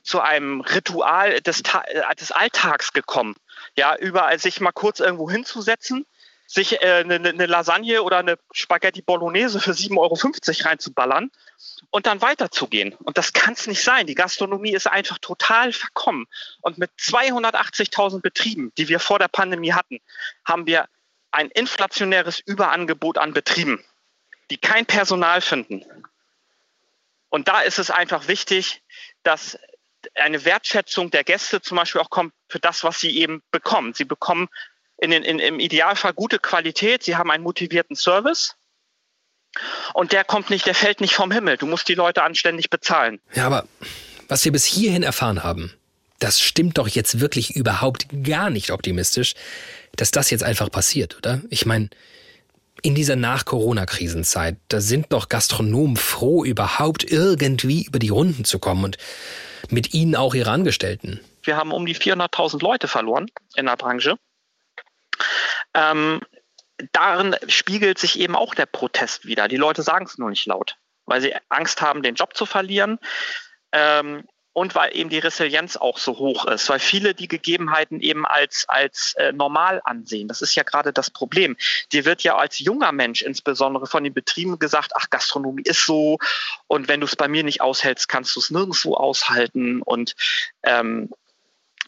zu 0.03 0.21
einem 0.21 0.61
Ritual 0.61 1.41
des, 1.41 1.61
äh, 1.61 2.15
des 2.17 2.33
Alltags 2.33 2.93
gekommen. 2.93 3.37
Ja, 3.77 3.97
überall 3.97 4.39
sich 4.39 4.61
mal 4.61 4.73
kurz 4.73 5.01
irgendwo 5.01 5.31
hinzusetzen, 5.31 6.07
sich 6.47 6.83
äh, 6.83 7.05
eine, 7.05 7.15
eine 7.15 7.47
Lasagne 7.47 8.03
oder 8.03 8.19
eine 8.19 8.39
Spaghetti 8.53 9.01
Bolognese 9.01 9.61
für 9.61 9.71
7,50 9.71 9.97
Euro 9.99 10.69
reinzuballern 10.69 11.31
und 11.91 12.07
dann 12.07 12.21
weiterzugehen. 12.21 12.95
Und 12.95 13.17
das 13.17 13.33
kann 13.33 13.55
es 13.55 13.67
nicht 13.67 13.83
sein. 13.83 14.07
Die 14.07 14.15
Gastronomie 14.15 14.73
ist 14.73 14.87
einfach 14.87 15.19
total 15.19 15.73
verkommen. 15.73 16.27
Und 16.61 16.79
mit 16.79 16.91
280.000 16.99 18.21
Betrieben, 18.21 18.73
die 18.77 18.89
wir 18.89 19.01
vor 19.01 19.19
der 19.19 19.29
Pandemie 19.29 19.73
hatten, 19.73 20.01
haben 20.45 20.67
wir 20.67 20.89
ein 21.31 21.51
inflationäres 21.51 22.41
Überangebot 22.41 23.19
an 23.19 23.33
Betrieben, 23.33 23.83
die 24.51 24.59
kein 24.59 24.85
Personal 24.85 25.41
finden. 25.41 25.85
Und 27.31 27.49
da 27.49 27.63
ist 27.63 27.79
es 27.79 27.91
einfach 27.91 28.29
wichtig, 28.29 28.83
dass 29.23 29.59
eine 30.15 30.45
Wertschätzung 30.45 31.11
der 31.11 31.25
Gäste 31.25 31.61
zum 31.61 31.77
Beispiel 31.77 32.01
auch 32.01 32.11
kommt 32.11 32.33
für 32.49 32.59
das, 32.59 32.85
was 32.85 33.01
sie 33.01 33.17
eben 33.19 33.43
bekommen. 33.51 33.95
Sie 33.95 34.05
bekommen 34.05 34.49
in 34.99 35.11
den, 35.11 35.23
in, 35.23 35.39
im 35.39 35.61
Idealfall 35.61 36.13
gute 36.13 36.39
Qualität, 36.39 37.03
sie 37.03 37.17
haben 37.17 37.31
einen 37.31 37.43
motivierten 37.43 37.97
Service. 37.97 38.55
Und 39.93 40.13
der 40.13 40.25
kommt 40.25 40.49
nicht, 40.49 40.67
der 40.67 40.75
fällt 40.75 41.01
nicht 41.01 41.15
vom 41.15 41.31
Himmel. 41.31 41.59
Du 41.59 41.67
musst 41.67 41.89
die 41.89 41.95
Leute 41.95 42.23
anständig 42.23 42.71
bezahlen. 42.71 43.21
Ja, 43.35 43.47
aber 43.47 43.67
was 44.29 44.45
wir 44.45 44.53
bis 44.53 44.65
hierhin 44.65 45.03
erfahren 45.03 45.43
haben, 45.43 45.75
das 46.19 46.41
stimmt 46.41 46.79
doch 46.79 46.89
jetzt 46.89 47.21
wirklich 47.21 47.57
überhaupt 47.57 48.07
gar 48.23 48.49
nicht 48.49 48.71
optimistisch, 48.71 49.35
dass 49.97 50.11
das 50.11 50.31
jetzt 50.31 50.45
einfach 50.45 50.71
passiert, 50.71 51.19
oder? 51.19 51.43
Ich 51.51 51.67
meine, 51.67 51.91
in 52.81 52.95
dieser 52.95 53.17
Nach-Corona-Krisenzeit, 53.17 54.57
da 54.69 54.81
sind 54.81 55.13
doch 55.13 55.29
Gastronomen 55.29 55.97
froh, 55.97 56.45
überhaupt 56.45 57.05
irgendwie 57.05 57.85
über 57.85 57.99
die 57.99 58.09
Runden 58.09 58.45
zu 58.45 58.59
kommen 58.59 58.85
und 58.85 58.99
mit 59.71 59.95
ihnen 59.95 60.17
auch 60.17 60.35
ihre 60.35 60.51
Angestellten. 60.51 61.21
Wir 61.43 61.57
haben 61.57 61.73
um 61.73 61.87
die 61.87 61.97
400.000 61.97 62.63
Leute 62.63 62.89
verloren 62.89 63.31
in 63.57 63.67
der 63.67 63.77
Branche. 63.77 64.17
Ähm, 65.75 66.21
darin 66.93 67.37
spiegelt 67.49 67.99
sich 67.99 68.19
eben 68.19 68.37
auch 68.37 68.55
der 68.55 68.67
Protest 68.67 69.27
wieder. 69.27 69.49
Die 69.49 69.57
Leute 69.57 69.83
sagen 69.83 70.07
es 70.07 70.19
nur 70.19 70.31
nicht 70.31 70.47
laut, 70.47 70.77
weil 71.07 71.21
sie 71.21 71.35
Angst 71.49 71.81
haben, 71.81 72.03
den 72.03 72.15
Job 72.15 72.37
zu 72.37 72.47
verlieren. 72.47 72.99
Ähm, 73.73 74.25
und 74.53 74.75
weil 74.75 74.95
eben 74.97 75.09
die 75.09 75.19
Resilienz 75.19 75.77
auch 75.77 75.99
so 75.99 76.19
hoch 76.19 76.45
ist, 76.47 76.69
weil 76.69 76.79
viele 76.79 77.15
die 77.15 77.29
Gegebenheiten 77.29 78.01
eben 78.01 78.27
als, 78.27 78.65
als 78.69 79.15
äh, 79.17 79.33
normal 79.33 79.81
ansehen. 79.85 80.29
Das 80.29 80.43
ist 80.43 80.55
ja 80.55 80.63
gerade 80.63 80.93
das 80.93 81.11
Problem. 81.11 81.57
Dir 81.93 82.05
wird 82.05 82.23
ja 82.23 82.37
als 82.37 82.59
junger 82.59 82.93
Mensch 82.93 83.23
insbesondere 83.23 83.87
von 83.87 84.05
den 84.05 84.13
Betrieben 84.13 84.59
gesagt, 84.59 84.93
ach, 84.95 85.09
Gastronomie 85.11 85.63
ist 85.65 85.87
so 85.87 86.19
und 86.67 86.89
wenn 86.89 87.01
du 87.01 87.07
es 87.07 87.17
bei 87.17 87.29
mir 87.29 87.45
nicht 87.45 87.61
aushältst, 87.61 88.09
kannst 88.09 88.37
du 88.37 88.41
es 88.41 88.51
nirgendwo 88.51 88.95
aushalten 88.95 89.81
und 89.83 90.15
ähm, 90.63 91.11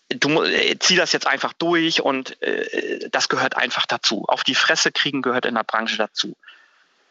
du 0.08 0.42
äh, 0.42 0.78
zieh 0.78 0.96
das 0.96 1.12
jetzt 1.12 1.26
einfach 1.26 1.52
durch 1.52 2.00
und 2.00 2.40
äh, 2.42 3.08
das 3.10 3.28
gehört 3.28 3.56
einfach 3.56 3.86
dazu. 3.86 4.24
Auf 4.26 4.44
die 4.44 4.54
Fresse 4.54 4.90
kriegen 4.90 5.22
gehört 5.22 5.44
in 5.44 5.54
der 5.54 5.64
Branche 5.64 5.96
dazu. 5.96 6.34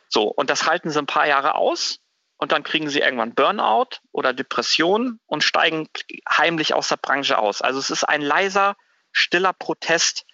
So, 0.10 0.24
und 0.24 0.50
das 0.50 0.68
halten 0.68 0.90
sie 0.90 1.00
ein 1.00 1.08
paar 1.08 1.28
Jahre 1.28 1.56
aus 1.56 2.00
und 2.44 2.52
dann 2.52 2.64
kriegen 2.64 2.90
sie 2.90 3.00
irgendwann 3.00 3.34
Burnout 3.34 4.02
oder 4.12 4.34
Depression 4.34 5.22
und 5.28 5.46
steigen 5.46 5.88
heimlich 6.30 6.74
aus 6.74 6.90
der 6.90 6.98
Branche 6.98 7.38
aus. 7.38 7.62
Also 7.62 7.80
es 7.80 7.90
ist 7.90 8.04
ein 8.04 8.22
leiser, 8.22 8.76
stiller 9.14 9.54
Protest, 9.54 10.26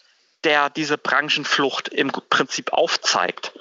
der 0.43 0.71
diese 0.71 0.97
Branchenflucht 0.97 1.87
im 1.87 2.09
Prinzip 2.09 2.73
aufzeigt. 2.73 3.53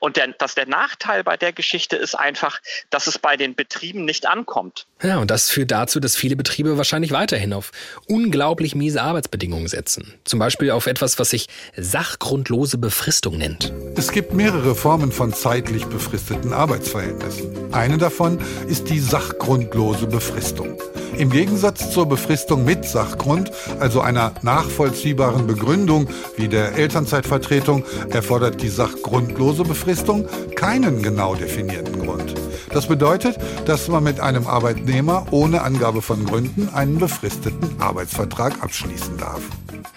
Und 0.00 0.16
der, 0.16 0.28
dass 0.28 0.54
der 0.54 0.66
Nachteil 0.66 1.24
bei 1.24 1.36
der 1.36 1.52
Geschichte 1.52 1.96
ist 1.96 2.14
einfach, 2.14 2.60
dass 2.90 3.06
es 3.06 3.18
bei 3.18 3.36
den 3.36 3.54
Betrieben 3.54 4.04
nicht 4.04 4.26
ankommt. 4.26 4.86
Ja, 5.02 5.18
und 5.18 5.30
das 5.30 5.50
führt 5.50 5.70
dazu, 5.70 6.00
dass 6.00 6.16
viele 6.16 6.36
Betriebe 6.36 6.76
wahrscheinlich 6.78 7.12
weiterhin 7.12 7.52
auf 7.52 7.72
unglaublich 8.08 8.74
miese 8.74 9.02
Arbeitsbedingungen 9.02 9.68
setzen. 9.68 10.14
Zum 10.24 10.38
Beispiel 10.38 10.70
auf 10.70 10.86
etwas, 10.86 11.18
was 11.18 11.30
sich 11.30 11.48
sachgrundlose 11.76 12.78
Befristung 12.78 13.38
nennt. 13.38 13.72
Es 13.96 14.12
gibt 14.12 14.32
mehrere 14.32 14.74
Formen 14.74 15.12
von 15.12 15.32
zeitlich 15.32 15.84
befristeten 15.86 16.52
Arbeitsverhältnissen. 16.52 17.72
Eine 17.72 17.98
davon 17.98 18.40
ist 18.68 18.90
die 18.90 18.98
sachgrundlose 18.98 20.06
Befristung. 20.06 20.78
Im 21.16 21.30
Gegensatz 21.30 21.90
zur 21.90 22.06
Befristung 22.06 22.64
mit 22.64 22.84
Sachgrund, 22.84 23.50
also 23.78 24.00
einer 24.00 24.32
nachvollziehbaren 24.42 25.46
Begründung 25.46 26.08
wie 26.36 26.48
der 26.48 26.76
Elternzeitvertretung, 26.76 27.84
erfordert 28.10 28.60
die 28.62 28.68
sachgrundlose 28.68 29.62
Befristung 29.62 30.26
keinen 30.56 31.02
genau 31.02 31.34
definierten 31.34 32.00
Grund. 32.00 32.34
Das 32.70 32.88
bedeutet, 32.88 33.38
dass 33.66 33.88
man 33.88 34.02
mit 34.02 34.20
einem 34.20 34.46
Arbeitnehmer 34.46 35.26
ohne 35.30 35.62
Angabe 35.62 36.02
von 36.02 36.24
Gründen 36.24 36.68
einen 36.74 36.98
befristeten 36.98 37.80
Arbeitsvertrag 37.80 38.62
abschließen 38.62 39.16
darf. 39.16 39.42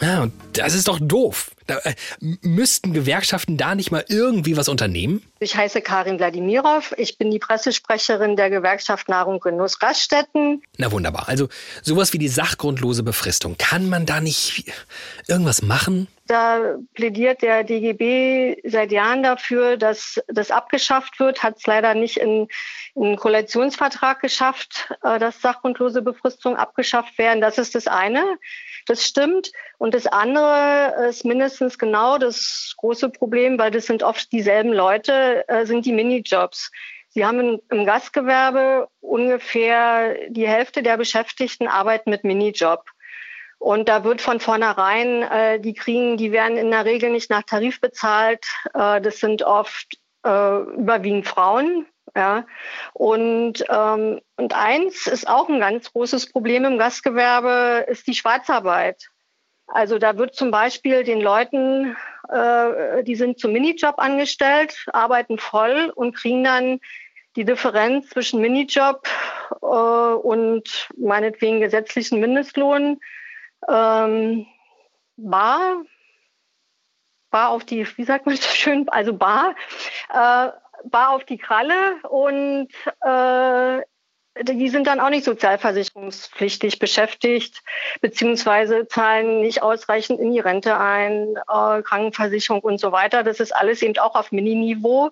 Ja, 0.02 0.24
und 0.24 0.34
das 0.54 0.74
ist 0.74 0.88
doch 0.88 1.00
doof. 1.02 1.52
Da, 1.66 1.80
äh, 1.80 1.96
müssten 2.42 2.94
Gewerkschaften 2.94 3.58
da 3.58 3.76
nicht 3.76 3.92
mal 3.92 4.06
irgendwie 4.08 4.56
was 4.56 4.70
unternehmen? 4.70 5.22
Ich 5.40 5.56
heiße 5.56 5.82
Karin 5.82 6.18
Wladimirow. 6.18 6.94
Ich 6.98 7.18
bin 7.18 7.30
die 7.30 7.40
Pressesprecherin 7.40 8.36
der 8.36 8.50
Gewerkschaft 8.50 9.10
Nahrung 9.10 9.40
Genuss 9.40 9.82
Raststätten. 9.82 10.62
Na 10.78 10.92
wunderbar. 10.92 11.28
Also 11.28 11.50
sowas 11.82 12.14
wie 12.14 12.20
die 12.20 12.30
sachgrundlose 12.30 13.04
Befristung. 13.04 13.58
Kann 13.58 13.90
man 13.90 14.06
da 14.06 14.22
nicht 14.22 14.72
irgendwas 15.28 15.62
machen? 15.62 16.08
Da 16.28 16.76
plädiert 16.94 17.42
der 17.42 17.64
DGB 17.64 18.58
seit 18.66 18.92
Jahren 18.92 19.24
dafür, 19.24 19.78
dass 19.78 20.22
das 20.28 20.52
abgeschafft 20.52 21.20
wird, 21.20 21.42
hat 21.42 21.58
es 21.58 21.66
leider 21.66 21.94
nicht 21.94 22.18
in, 22.18 22.48
in 22.96 23.04
einen 23.06 23.16
Koalitionsvertrag 23.16 24.20
geschafft, 24.20 24.94
äh, 25.04 25.20
dass 25.20 25.42
sachgrundlose 25.42 26.02
Befristung 26.02 26.58
abgeschafft 26.58 27.18
werden. 27.18 27.40
Das 27.40 27.58
ist 27.58 27.76
das 27.76 27.88
eine. 27.88 28.24
Das 28.88 29.06
stimmt. 29.06 29.52
Und 29.78 29.94
das 29.94 30.06
andere 30.06 31.08
ist 31.10 31.24
mindestens 31.24 31.80
genau 31.80 32.18
das 32.18 32.74
große 32.78 33.10
Problem, 33.10 33.58
weil 33.58 33.72
das 33.72 33.86
sind 33.86 34.04
oft 34.04 34.32
dieselben 34.32 34.74
Leute, 34.74 35.48
äh, 35.48 35.66
sind 35.66 35.86
die 35.86 35.94
Minijobs. 35.94 36.72
Sie 37.10 37.26
haben 37.26 37.60
im 37.72 37.86
Gastgewerbe 37.86 38.90
ungefähr 39.00 40.16
die 40.30 40.48
Hälfte 40.48 40.84
der 40.84 40.98
Beschäftigten 40.98 41.68
arbeiten 41.68 42.10
mit 42.10 42.24
Minijob. 42.24 42.84
Und 43.60 43.90
da 43.90 44.04
wird 44.04 44.22
von 44.22 44.40
vornherein, 44.40 45.24
äh, 45.24 45.60
die 45.60 45.74
kriegen, 45.74 46.18
die 46.18 46.32
werden 46.32 46.58
in 46.58 46.72
der 46.72 46.86
Regel 46.86 47.10
nicht 47.10 47.30
nach 47.30 47.44
Tarif 47.44 47.82
bezahlt. 47.82 48.46
Äh, 48.74 49.02
das 49.02 49.20
sind 49.20 49.44
oft 49.44 49.98
äh, 50.24 50.60
überwiegend 50.60 51.28
Frauen. 51.28 51.88
Ja. 52.16 52.46
Und, 52.94 53.64
ähm, 53.70 54.22
und 54.38 54.56
eins 54.56 55.08
ist 55.08 55.28
auch 55.28 55.50
ein 55.50 55.60
ganz 55.60 55.92
großes 55.92 56.32
Problem 56.32 56.66
im 56.66 56.78
Gastgewerbe, 56.78 57.86
ist 57.88 58.08
die 58.08 58.16
Schwarzarbeit. 58.16 59.10
Also 59.68 60.00
da 60.00 60.18
wird 60.18 60.34
zum 60.34 60.50
Beispiel 60.50 61.04
den 61.04 61.22
Leuten, 61.22 61.98
äh, 62.30 63.04
die 63.04 63.16
sind 63.16 63.40
zum 63.40 63.52
Minijob 63.52 64.00
angestellt, 64.00 64.86
arbeiten 64.94 65.38
voll 65.38 65.92
und 65.94 66.16
kriegen 66.16 66.44
dann 66.44 66.80
die 67.36 67.44
Differenz 67.44 68.10
zwischen 68.10 68.42
Minijob 68.42 69.08
äh, 69.62 69.66
und 69.66 70.90
meinetwegen 70.98 71.60
gesetzlichen 71.60 72.20
Mindestlohn 72.20 73.00
ähm, 73.68 74.46
bar, 75.18 75.84
bar 77.30 77.50
auf 77.50 77.66
die, 77.66 77.86
wie 77.98 78.04
sagt 78.04 78.26
man 78.26 78.36
so 78.36 78.50
schön, 78.50 78.88
also 78.90 79.14
bar, 79.14 79.56
äh, 80.10 80.52
bar 80.86 81.10
auf 81.10 81.24
die 81.26 81.38
Kralle 81.38 81.98
und 82.10 82.70
äh, 83.02 83.82
die 84.44 84.70
sind 84.70 84.88
dann 84.88 85.00
auch 85.00 85.10
nicht 85.10 85.26
sozialversicherungspflichtig 85.26 86.80
beschäftigt, 86.80 87.64
beziehungsweise 88.02 88.88
zahlen 88.88 89.42
nicht 89.42 89.62
ausreichend 89.62 90.20
in 90.20 90.32
die 90.32 90.40
Rente 90.40 90.78
ein, 90.78 91.36
äh, 91.38 91.82
Krankenversicherung 91.82 92.62
und 92.62 92.80
so 92.80 92.92
weiter. 92.92 93.24
Das 93.24 93.40
ist 93.40 93.56
alles 93.56 93.82
eben 93.82 93.98
auch 93.98 94.16
auf 94.16 94.32
Mininiveau. 94.32 95.12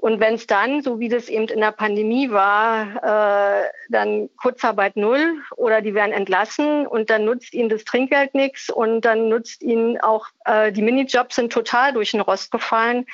Und 0.00 0.18
wenn 0.18 0.34
es 0.34 0.46
dann, 0.46 0.82
so 0.82 0.98
wie 0.98 1.10
das 1.10 1.28
eben 1.28 1.46
in 1.48 1.60
der 1.60 1.72
Pandemie 1.72 2.30
war, 2.30 3.64
äh, 3.64 3.68
dann 3.90 4.30
Kurzarbeit 4.38 4.96
null 4.96 5.42
oder 5.56 5.82
die 5.82 5.92
werden 5.92 6.12
entlassen 6.12 6.86
und 6.86 7.10
dann 7.10 7.26
nutzt 7.26 7.52
ihnen 7.52 7.68
das 7.68 7.84
Trinkgeld 7.84 8.34
nichts 8.34 8.70
und 8.70 9.02
dann 9.02 9.28
nutzt 9.28 9.62
ihnen 9.62 10.00
auch 10.00 10.28
äh, 10.46 10.72
die 10.72 10.80
Minijobs 10.80 11.36
sind 11.36 11.52
total 11.52 11.92
durch 11.92 12.12
den 12.12 12.22
Rost 12.22 12.50
gefallen. 12.50 13.04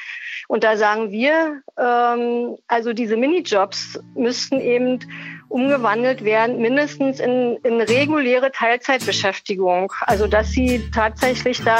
Und 0.46 0.62
da 0.62 0.76
sagen 0.76 1.10
wir, 1.10 1.60
ähm, 1.76 2.56
also 2.68 2.92
diese 2.92 3.16
Minijobs 3.16 3.98
müssten 4.14 4.60
eben 4.60 5.00
umgewandelt 5.48 6.22
werden, 6.24 6.60
mindestens 6.60 7.18
in, 7.18 7.56
in 7.64 7.80
reguläre 7.80 8.52
Teilzeitbeschäftigung. 8.52 9.92
Also 10.02 10.28
dass 10.28 10.52
sie 10.52 10.88
tatsächlich 10.94 11.64
da 11.64 11.78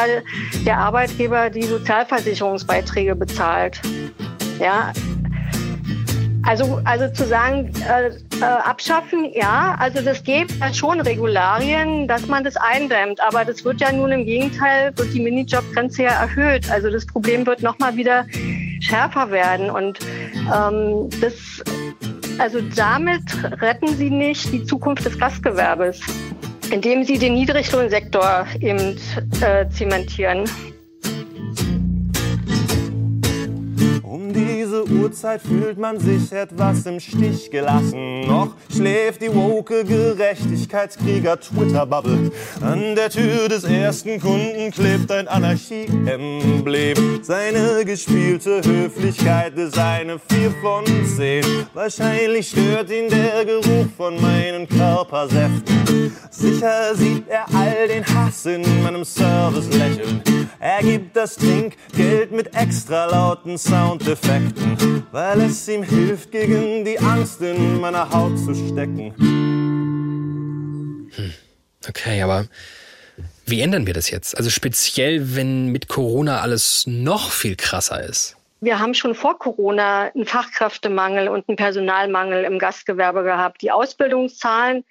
der 0.65 0.79
Arbeitgeber 0.79 1.49
die 1.51 1.63
Sozialversicherungsbeiträge 1.63 3.15
bezahlt. 3.15 3.81
Ja, 4.59 4.93
also, 6.47 6.81
also 6.85 7.13
zu 7.13 7.27
sagen, 7.27 7.73
äh, 7.89 8.11
äh, 8.41 8.45
abschaffen, 8.45 9.33
ja, 9.35 9.77
also 9.81 10.01
das 10.01 10.23
gibt 10.23 10.53
ja 10.61 10.73
schon 10.73 11.01
Regularien, 11.01 12.07
dass 12.07 12.29
man 12.29 12.45
das 12.45 12.57
eindämmt, 12.57 13.21
aber 13.21 13.45
das 13.45 13.65
wird 13.65 13.81
ja 13.81 13.91
nun 13.91 14.13
im 14.13 14.25
Gegenteil, 14.25 14.93
wird 14.97 15.13
die 15.13 15.21
Minijobgrenze 15.21 16.05
ja 16.05 16.11
erhöht. 16.11 16.71
Also 16.71 16.89
das 16.89 17.05
Problem 17.05 17.45
wird 17.47 17.63
nochmal 17.63 17.97
wieder 17.97 18.27
schärfer 18.81 19.33
werden 19.33 19.71
und 19.71 19.99
ähm, 20.55 21.11
das, 21.21 21.65
also 22.39 22.61
damit 22.77 23.25
retten 23.61 23.89
Sie 23.89 24.11
nicht 24.11 24.53
die 24.53 24.65
Zukunft 24.65 25.05
des 25.05 25.19
Gastgewerbes, 25.19 26.01
indem 26.71 27.03
Sie 27.03 27.19
den 27.19 27.35
Niedriglohnsektor 27.35 28.47
eben 28.61 28.97
äh, 29.41 29.69
zementieren. 29.71 30.45
Diese 34.33 34.89
Uhrzeit 34.89 35.43
fühlt 35.43 35.79
man 35.79 35.99
sich 35.99 36.31
etwas 36.31 36.87
im 36.87 37.01
Stich 37.01 37.51
gelassen. 37.51 38.21
Noch 38.29 38.55
schläft 38.73 39.21
die 39.21 39.35
woke 39.35 39.85
Gerechtigkeitskrieger 39.85 41.41
Twitter-Bubble. 41.41 42.31
An 42.61 42.95
der 42.95 43.11
Tür 43.11 43.49
des 43.49 43.65
ersten 43.65 44.21
Kunden 44.21 44.71
klebt 44.71 45.11
ein 45.11 45.27
Anarchie-Emblem. 45.27 47.21
Seine 47.23 47.85
gespielte 47.85 48.61
Höflichkeit 48.65 49.59
ist 49.59 49.77
eine 49.77 50.21
4 50.21 50.53
von 50.63 50.85
10. 50.87 51.45
Wahrscheinlich 51.75 52.51
stört 52.51 52.91
ihn 52.91 53.09
der 53.09 53.45
Geruch 53.45 53.87
von 53.97 54.21
meinen 54.21 54.69
Körpersäften. 54.69 56.13
Sicher 56.31 56.95
sieht 56.95 57.29
er 57.29 57.47
all 57.53 57.89
den 57.89 58.05
Hass 58.07 58.47
in 58.47 58.63
meinem 58.85 59.05
Service 59.05 59.69
lächeln. 59.71 60.23
Er 60.61 60.83
gibt 60.83 61.17
das 61.17 61.37
Trinkgeld 61.37 62.33
mit 62.33 62.55
extra 62.55 63.07
lauten 63.07 63.59
Soundeffekten, 63.97 65.07
weil 65.11 65.41
es 65.43 65.67
ihm 65.69 65.83
hilft, 65.83 66.31
gegen 66.31 66.85
die 66.85 66.99
Angst 66.99 67.41
in 67.41 67.81
meiner 67.81 68.11
Haut 68.11 68.39
zu 68.39 68.55
stecken. 68.55 69.15
Hm. 71.15 71.33
Okay, 71.89 72.21
aber 72.21 72.47
wie 73.47 73.61
ändern 73.61 73.87
wir 73.87 73.95
das 73.95 74.11
jetzt? 74.11 74.37
Also 74.37 74.51
speziell, 74.51 75.35
wenn 75.35 75.69
mit 75.69 75.89
Corona 75.89 76.41
alles 76.41 76.85
noch 76.87 77.31
viel 77.31 77.57
krasser 77.57 78.03
ist. 78.03 78.37
Wir 78.61 78.79
haben 78.81 78.93
schon 78.95 79.15
vor 79.15 79.39
Corona 79.39 80.11
einen 80.15 80.27
Fachkräftemangel 80.27 81.29
und 81.29 81.49
einen 81.49 81.57
Personalmangel 81.57 82.45
im 82.45 82.59
Gastgewerbe 82.59 83.23
gehabt. 83.23 83.63
Die 83.63 83.71
Ausbildungszahlen 83.71 84.85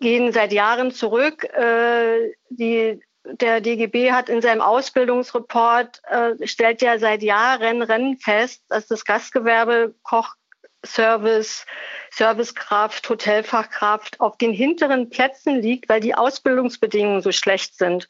gehen 0.00 0.32
seit 0.32 0.52
Jahren 0.52 0.90
zurück. 0.90 1.44
Äh, 1.44 2.32
die 2.48 3.00
der 3.32 3.60
DGB 3.60 4.12
hat 4.12 4.28
in 4.28 4.42
seinem 4.42 4.60
Ausbildungsreport, 4.60 6.02
äh, 6.04 6.46
stellt 6.46 6.82
ja 6.82 6.98
seit 6.98 7.22
Jahren 7.22 7.82
Rennen 7.82 8.18
fest, 8.18 8.62
dass 8.68 8.86
das 8.86 9.04
Gastgewerbe, 9.04 9.94
Kochservice, 10.02 11.66
Servicekraft, 12.10 13.08
Hotelfachkraft 13.08 14.20
auf 14.20 14.36
den 14.36 14.52
hinteren 14.52 15.10
Plätzen 15.10 15.60
liegt, 15.60 15.88
weil 15.88 16.00
die 16.00 16.14
Ausbildungsbedingungen 16.14 17.22
so 17.22 17.32
schlecht 17.32 17.76
sind. 17.76 18.08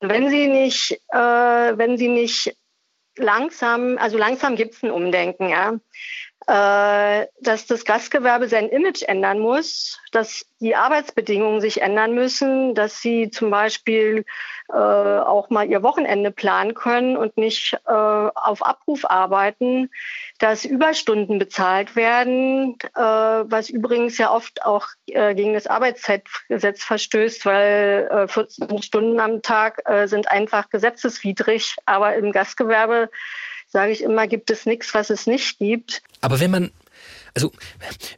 wenn 0.00 0.30
sie 0.30 0.48
nicht, 0.48 0.92
äh, 1.08 1.18
wenn 1.18 1.98
sie 1.98 2.08
nicht 2.08 2.56
langsam, 3.16 3.98
also 3.98 4.18
langsam 4.18 4.56
gibt 4.56 4.74
es 4.74 4.82
ein 4.82 4.90
Umdenken, 4.90 5.48
ja. 5.48 5.74
Äh, 6.46 7.26
dass 7.42 7.66
das 7.66 7.84
Gastgewerbe 7.84 8.48
sein 8.48 8.70
Image 8.70 9.02
ändern 9.02 9.38
muss, 9.38 10.00
dass 10.10 10.46
die 10.58 10.74
Arbeitsbedingungen 10.74 11.60
sich 11.60 11.82
ändern 11.82 12.14
müssen, 12.14 12.74
dass 12.74 13.00
sie 13.00 13.30
zum 13.30 13.50
Beispiel 13.50 14.24
äh, 14.70 14.72
auch 14.72 15.50
mal 15.50 15.68
ihr 15.68 15.82
Wochenende 15.82 16.30
planen 16.30 16.72
können 16.74 17.18
und 17.18 17.36
nicht 17.36 17.74
äh, 17.86 17.92
auf 17.92 18.64
Abruf 18.64 19.04
arbeiten, 19.04 19.90
dass 20.38 20.64
Überstunden 20.64 21.38
bezahlt 21.38 21.94
werden, 21.94 22.78
äh, 22.94 23.00
was 23.00 23.68
übrigens 23.68 24.16
ja 24.16 24.32
oft 24.32 24.64
auch 24.64 24.86
äh, 25.06 25.34
gegen 25.34 25.52
das 25.52 25.66
Arbeitszeitgesetz 25.66 26.82
verstößt, 26.82 27.44
weil 27.44 28.26
14 28.28 28.82
Stunden 28.82 29.20
am 29.20 29.42
Tag 29.42 29.82
sind 30.06 30.30
einfach 30.30 30.70
gesetzeswidrig, 30.70 31.76
aber 31.84 32.16
im 32.16 32.32
Gastgewerbe 32.32 33.10
sage 33.70 33.92
ich 33.92 34.02
immer, 34.02 34.26
gibt 34.26 34.50
es 34.50 34.66
nichts, 34.66 34.92
was 34.94 35.10
es 35.10 35.26
nicht 35.26 35.58
gibt. 35.58 36.02
Aber 36.20 36.40
wenn 36.40 36.50
man 36.50 36.70
also, 37.34 37.52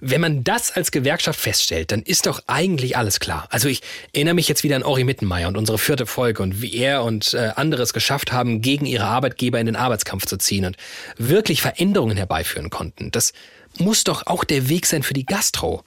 wenn 0.01 0.21
man 0.21 0.43
das 0.43 0.71
als 0.71 0.91
Gewerkschaft 0.91 1.39
feststellt, 1.39 1.93
dann 1.93 2.03
ist 2.03 2.27
doch 2.27 2.43
eigentlich 2.47 2.97
alles 2.97 3.21
klar. 3.21 3.47
Also 3.51 3.69
ich 3.69 3.83
erinnere 4.15 4.35
mich 4.35 4.49
jetzt 4.49 4.65
wieder 4.65 4.77
an 4.77 4.83
Ori 4.83 5.05
Mittenmeier 5.05 5.49
und 5.49 5.59
unsere 5.59 5.79
vierte 5.79 6.07
Folge 6.07 6.43
und 6.43 6.63
wie 6.63 6.75
er 6.77 7.05
und 7.05 7.35
äh, 7.35 7.51
andere 7.57 7.83
es 7.83 7.93
geschafft 7.93 8.33
haben, 8.33 8.63
gegen 8.63 8.87
ihre 8.87 9.05
Arbeitgeber 9.05 9.61
in 9.61 9.67
den 9.67 9.77
Arbeitskampf 9.77 10.27
zu 10.27 10.39
ziehen 10.39 10.65
und 10.65 10.77
wirklich 11.19 11.61
Veränderungen 11.61 12.17
herbeiführen 12.17 12.71
konnten. 12.71 13.11
Das 13.11 13.35
muss 13.79 14.05
doch 14.05 14.27
auch 14.27 14.45
der 14.45 14.69
Weg 14.69 14.87
sein 14.87 15.03
für 15.03 15.15
die 15.15 15.27
Gastro. 15.27 15.85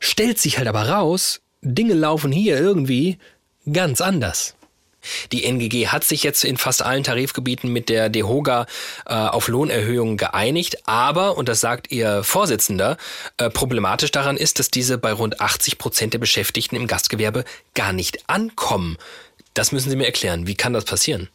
Stellt 0.00 0.38
sich 0.38 0.58
halt 0.58 0.68
aber 0.68 0.88
raus, 0.88 1.40
Dinge 1.62 1.94
laufen 1.94 2.32
hier 2.32 2.58
irgendwie 2.58 3.18
ganz 3.72 4.00
anders. 4.00 4.54
Die 5.32 5.44
NGG 5.44 5.88
hat 5.88 6.04
sich 6.04 6.22
jetzt 6.22 6.44
in 6.44 6.56
fast 6.56 6.82
allen 6.82 7.04
Tarifgebieten 7.04 7.72
mit 7.72 7.88
der 7.88 8.08
DEHOGA 8.08 8.66
äh, 9.06 9.14
auf 9.14 9.48
Lohnerhöhungen 9.48 10.16
geeinigt, 10.16 10.88
aber, 10.88 11.36
und 11.36 11.48
das 11.48 11.60
sagt 11.60 11.90
ihr 11.90 12.22
Vorsitzender, 12.24 12.96
äh, 13.36 13.50
problematisch 13.50 14.10
daran 14.10 14.36
ist, 14.36 14.58
dass 14.58 14.70
diese 14.70 14.98
bei 14.98 15.12
rund 15.12 15.40
80 15.40 15.78
Prozent 15.78 16.14
der 16.14 16.18
Beschäftigten 16.18 16.76
im 16.76 16.86
Gastgewerbe 16.86 17.44
gar 17.74 17.92
nicht 17.92 18.28
ankommen. 18.28 18.96
Das 19.54 19.72
müssen 19.72 19.90
Sie 19.90 19.96
mir 19.96 20.06
erklären. 20.06 20.46
Wie 20.46 20.54
kann 20.54 20.72
das 20.72 20.84
passieren? 20.84 21.28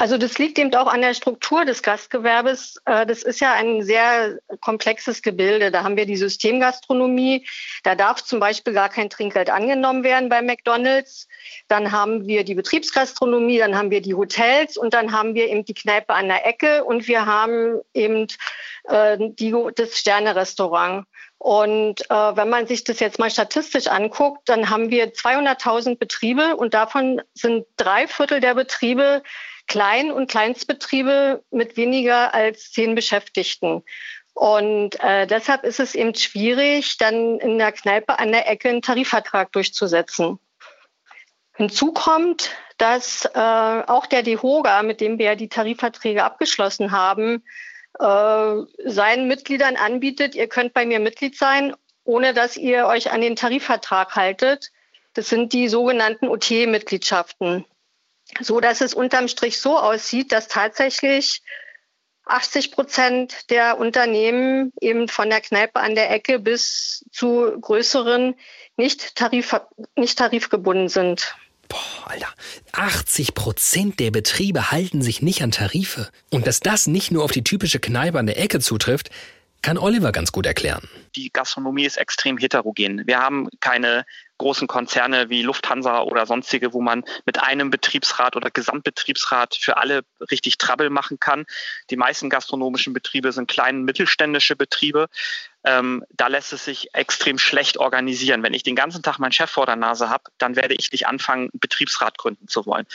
Also 0.00 0.16
das 0.16 0.38
liegt 0.38 0.60
eben 0.60 0.72
auch 0.76 0.86
an 0.86 1.00
der 1.00 1.12
Struktur 1.12 1.64
des 1.64 1.82
Gastgewerbes. 1.82 2.80
Äh, 2.84 3.04
das 3.04 3.24
ist 3.24 3.40
ja 3.40 3.52
ein 3.54 3.82
sehr 3.82 4.38
komplexes 4.60 5.22
Gebilde. 5.22 5.72
Da 5.72 5.82
haben 5.82 5.96
wir 5.96 6.06
die 6.06 6.16
Systemgastronomie. 6.16 7.44
Da 7.82 7.96
darf 7.96 8.22
zum 8.22 8.38
Beispiel 8.38 8.74
gar 8.74 8.90
kein 8.90 9.10
Trinkgeld 9.10 9.50
angenommen 9.50 10.04
werden 10.04 10.28
bei 10.28 10.40
McDonald's. 10.40 11.26
Dann 11.66 11.90
haben 11.90 12.28
wir 12.28 12.44
die 12.44 12.54
Betriebsgastronomie, 12.54 13.58
dann 13.58 13.76
haben 13.76 13.90
wir 13.90 14.00
die 14.00 14.14
Hotels 14.14 14.76
und 14.76 14.94
dann 14.94 15.10
haben 15.10 15.34
wir 15.34 15.48
eben 15.48 15.64
die 15.64 15.74
Kneipe 15.74 16.14
an 16.14 16.28
der 16.28 16.46
Ecke 16.46 16.84
und 16.84 17.08
wir 17.08 17.26
haben 17.26 17.80
eben 17.92 18.28
äh, 18.84 19.18
die, 19.18 19.52
das 19.74 19.98
Sterne-Restaurant. 19.98 21.06
Und 21.38 22.08
äh, 22.08 22.36
wenn 22.36 22.48
man 22.48 22.68
sich 22.68 22.84
das 22.84 23.00
jetzt 23.00 23.18
mal 23.18 23.30
statistisch 23.30 23.88
anguckt, 23.88 24.48
dann 24.48 24.70
haben 24.70 24.90
wir 24.90 25.12
200.000 25.12 25.98
Betriebe 25.98 26.54
und 26.54 26.72
davon 26.72 27.20
sind 27.34 27.66
drei 27.76 28.06
Viertel 28.06 28.40
der 28.40 28.54
Betriebe 28.54 29.22
Klein- 29.68 30.10
und 30.10 30.30
Kleinstbetriebe 30.30 31.44
mit 31.50 31.76
weniger 31.76 32.34
als 32.34 32.72
zehn 32.72 32.94
Beschäftigten. 32.94 33.84
Und 34.34 35.00
äh, 35.02 35.26
deshalb 35.26 35.64
ist 35.64 35.80
es 35.80 35.94
eben 35.94 36.14
schwierig, 36.14 36.96
dann 36.98 37.38
in 37.38 37.58
der 37.58 37.72
Kneipe 37.72 38.18
an 38.18 38.32
der 38.32 38.48
Ecke 38.48 38.68
einen 38.68 38.82
Tarifvertrag 38.82 39.52
durchzusetzen. 39.52 40.38
Hinzu 41.56 41.92
kommt, 41.92 42.50
dass 42.76 43.24
äh, 43.24 43.38
auch 43.38 44.06
der 44.06 44.22
DEHOGA, 44.22 44.84
mit 44.84 45.00
dem 45.00 45.18
wir 45.18 45.26
ja 45.26 45.34
die 45.34 45.48
Tarifverträge 45.48 46.22
abgeschlossen 46.22 46.92
haben, 46.92 47.42
äh, 47.98 48.54
seinen 48.84 49.26
Mitgliedern 49.26 49.74
anbietet, 49.74 50.36
ihr 50.36 50.48
könnt 50.48 50.72
bei 50.72 50.86
mir 50.86 51.00
Mitglied 51.00 51.36
sein, 51.36 51.74
ohne 52.04 52.32
dass 52.32 52.56
ihr 52.56 52.86
euch 52.86 53.10
an 53.10 53.20
den 53.20 53.34
Tarifvertrag 53.34 54.14
haltet. 54.14 54.70
Das 55.14 55.28
sind 55.28 55.52
die 55.52 55.68
sogenannten 55.68 56.28
OT-Mitgliedschaften. 56.28 57.64
So 58.40 58.60
dass 58.60 58.80
es 58.80 58.94
unterm 58.94 59.28
Strich 59.28 59.58
so 59.58 59.78
aussieht, 59.78 60.32
dass 60.32 60.48
tatsächlich 60.48 61.42
80 62.28 62.72
Prozent 62.72 63.50
der 63.50 63.78
Unternehmen 63.78 64.72
eben 64.80 65.08
von 65.08 65.30
der 65.30 65.40
Kneipe 65.40 65.80
an 65.80 65.94
der 65.94 66.10
Ecke 66.10 66.38
bis 66.38 67.04
zu 67.10 67.58
größeren 67.60 68.34
nicht, 68.76 69.16
tarif, 69.16 69.56
nicht 69.96 70.18
tarifgebunden 70.18 70.88
sind. 70.88 71.34
Boah, 71.68 71.78
Alter, 72.06 72.32
80 72.72 73.34
Prozent 73.34 74.00
der 74.00 74.10
Betriebe 74.10 74.70
halten 74.70 75.02
sich 75.02 75.20
nicht 75.20 75.42
an 75.42 75.50
Tarife. 75.50 76.08
Und 76.30 76.46
dass 76.46 76.60
das 76.60 76.86
nicht 76.86 77.10
nur 77.10 77.24
auf 77.24 77.32
die 77.32 77.44
typische 77.44 77.78
Kneipe 77.78 78.18
an 78.18 78.26
der 78.26 78.38
Ecke 78.38 78.60
zutrifft, 78.60 79.10
kann 79.62 79.78
Oliver 79.78 80.12
ganz 80.12 80.32
gut 80.32 80.46
erklären. 80.46 80.88
Die 81.16 81.30
Gastronomie 81.32 81.84
ist 81.84 81.96
extrem 81.96 82.38
heterogen. 82.38 83.06
Wir 83.06 83.18
haben 83.18 83.48
keine 83.60 84.04
großen 84.38 84.68
Konzerne 84.68 85.30
wie 85.30 85.42
Lufthansa 85.42 86.00
oder 86.02 86.24
sonstige, 86.26 86.72
wo 86.72 86.80
man 86.80 87.04
mit 87.26 87.42
einem 87.42 87.70
Betriebsrat 87.70 88.36
oder 88.36 88.50
Gesamtbetriebsrat 88.50 89.56
für 89.56 89.76
alle 89.76 90.02
richtig 90.30 90.58
Trouble 90.58 90.90
machen 90.90 91.18
kann. 91.18 91.44
Die 91.90 91.96
meisten 91.96 92.30
gastronomischen 92.30 92.92
Betriebe 92.92 93.32
sind 93.32 93.48
kleine 93.48 93.80
mittelständische 93.80 94.54
Betriebe. 94.54 95.08
Ähm, 95.64 96.04
da 96.10 96.28
lässt 96.28 96.52
es 96.52 96.64
sich 96.64 96.94
extrem 96.94 97.36
schlecht 97.38 97.78
organisieren. 97.78 98.44
Wenn 98.44 98.54
ich 98.54 98.62
den 98.62 98.76
ganzen 98.76 99.02
Tag 99.02 99.18
meinen 99.18 99.32
Chef 99.32 99.50
vor 99.50 99.66
der 99.66 99.76
Nase 99.76 100.08
habe, 100.08 100.24
dann 100.38 100.54
werde 100.54 100.74
ich 100.74 100.92
nicht 100.92 101.08
anfangen, 101.08 101.50
einen 101.50 101.60
Betriebsrat 101.60 102.16
gründen 102.16 102.46
zu 102.46 102.64
wollen. 102.64 102.86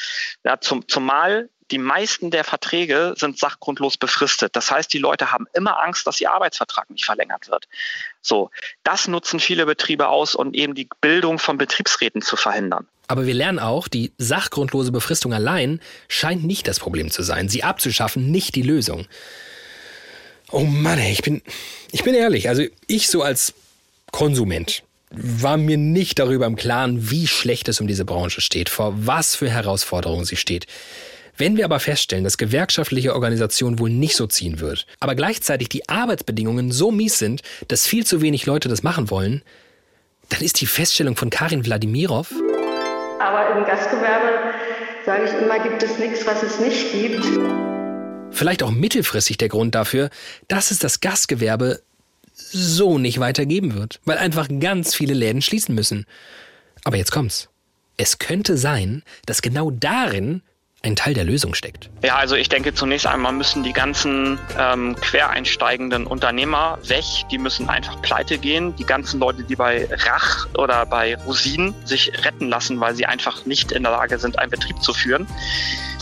Ja, 0.45 0.61
zum, 0.61 0.87
zumal 0.87 1.49
die 1.71 1.77
meisten 1.77 2.31
der 2.31 2.43
Verträge 2.43 3.13
sind 3.17 3.39
sachgrundlos 3.39 3.97
befristet. 3.97 4.55
Das 4.55 4.71
heißt, 4.71 4.91
die 4.93 4.97
Leute 4.97 5.31
haben 5.31 5.45
immer 5.53 5.81
Angst, 5.83 6.05
dass 6.07 6.19
ihr 6.21 6.31
Arbeitsvertrag 6.31 6.89
nicht 6.89 7.05
verlängert 7.05 7.49
wird. 7.49 7.67
So, 8.21 8.49
das 8.83 9.07
nutzen 9.07 9.39
viele 9.39 9.65
Betriebe 9.65 10.07
aus, 10.07 10.35
um 10.35 10.53
eben 10.53 10.75
die 10.75 10.87
Bildung 11.01 11.39
von 11.39 11.57
Betriebsräten 11.57 12.21
zu 12.21 12.35
verhindern. 12.35 12.87
Aber 13.07 13.25
wir 13.25 13.33
lernen 13.33 13.59
auch, 13.59 13.87
die 13.87 14.11
sachgrundlose 14.17 14.91
Befristung 14.91 15.33
allein 15.33 15.81
scheint 16.07 16.43
nicht 16.43 16.67
das 16.67 16.79
Problem 16.79 17.11
zu 17.11 17.21
sein. 17.21 17.49
Sie 17.49 17.63
abzuschaffen, 17.63 18.31
nicht 18.31 18.55
die 18.55 18.61
Lösung. 18.61 19.07
Oh 20.51 20.61
Mann, 20.61 20.99
ich 20.99 21.21
bin, 21.21 21.41
ich 21.91 22.03
bin 22.03 22.13
ehrlich, 22.13 22.47
also 22.47 22.63
ich 22.87 23.09
so 23.09 23.23
als 23.23 23.53
Konsument 24.11 24.83
war 25.09 25.57
mir 25.57 25.77
nicht 25.77 26.17
darüber 26.17 26.47
im 26.47 26.55
Klaren, 26.55 27.11
wie 27.11 27.27
schlecht 27.27 27.67
es 27.67 27.79
um 27.79 27.87
diese 27.87 28.05
Branche 28.05 28.41
steht, 28.41 28.69
vor 28.69 28.93
was 28.95 29.35
für 29.35 29.49
Herausforderungen 29.49 30.25
sie 30.25 30.35
steht. 30.35 30.65
Wenn 31.35 31.57
wir 31.57 31.65
aber 31.65 31.79
feststellen, 31.79 32.23
dass 32.23 32.37
gewerkschaftliche 32.37 33.13
Organisation 33.13 33.79
wohl 33.79 33.89
nicht 33.89 34.15
so 34.15 34.27
ziehen 34.27 34.59
wird, 34.59 34.85
aber 34.99 35.15
gleichzeitig 35.15 35.67
die 35.67 35.89
Arbeitsbedingungen 35.89 36.71
so 36.71 36.91
mies 36.91 37.17
sind, 37.17 37.41
dass 37.69 37.87
viel 37.87 38.05
zu 38.05 38.21
wenig 38.21 38.45
Leute 38.45 38.69
das 38.69 38.83
machen 38.83 39.09
wollen, 39.09 39.41
dann 40.29 40.41
ist 40.41 40.61
die 40.61 40.67
Feststellung 40.67 41.15
von 41.15 41.31
Karin 41.31 41.65
Wladimirow. 41.65 42.31
Aber 43.19 43.57
im 43.57 43.65
Gastgewerbe, 43.65 44.53
sage 45.05 45.25
ich 45.25 45.33
immer, 45.33 45.59
gibt 45.59 45.81
es 45.81 45.97
nichts, 45.97 46.25
was 46.27 46.43
es 46.43 46.59
nicht 46.59 46.91
gibt. 46.91 47.25
Vielleicht 48.31 48.61
auch 48.61 48.71
mittelfristig 48.71 49.37
der 49.37 49.49
Grund 49.49 49.73
dafür, 49.73 50.09
dass 50.47 50.69
es 50.69 50.79
das 50.79 50.99
Gastgewerbe 50.99 51.81
so 52.33 52.99
nicht 52.99 53.19
weitergeben 53.19 53.75
wird, 53.75 53.99
weil 54.05 54.17
einfach 54.17 54.47
ganz 54.59 54.93
viele 54.93 55.13
Läden 55.13 55.41
schließen 55.41 55.73
müssen. 55.73 56.05
Aber 56.83 56.97
jetzt 56.97 57.11
kommt's. 57.11 57.49
Es 57.97 58.19
könnte 58.19 58.57
sein, 58.57 59.03
dass 59.25 59.41
genau 59.41 59.71
darin 59.71 60.41
ein 60.83 60.97
Teil 60.97 61.13
der 61.13 61.23
Lösung 61.23 61.55
steckt? 61.55 61.89
Ja, 62.03 62.17
also 62.17 62.35
ich 62.35 62.49
denke 62.49 62.73
zunächst 62.73 63.07
einmal 63.07 63.31
müssen 63.31 63.63
die 63.63 63.71
ganzen 63.71 64.37
ähm, 64.59 64.95
quereinsteigenden 64.99 66.05
Unternehmer 66.05 66.77
weg. 66.83 67.05
Die 67.31 67.37
müssen 67.37 67.69
einfach 67.69 68.01
pleite 68.01 68.37
gehen. 68.37 68.75
Die 68.75 68.83
ganzen 68.83 69.19
Leute, 69.19 69.43
die 69.43 69.55
bei 69.55 69.87
Rach 69.89 70.47
oder 70.57 70.85
bei 70.85 71.15
Rosin 71.25 71.73
sich 71.85 72.11
retten 72.25 72.49
lassen, 72.49 72.79
weil 72.81 72.95
sie 72.95 73.05
einfach 73.05 73.45
nicht 73.45 73.71
in 73.71 73.83
der 73.83 73.93
Lage 73.93 74.19
sind, 74.19 74.37
einen 74.37 74.51
Betrieb 74.51 74.81
zu 74.83 74.93
führen. 74.93 75.25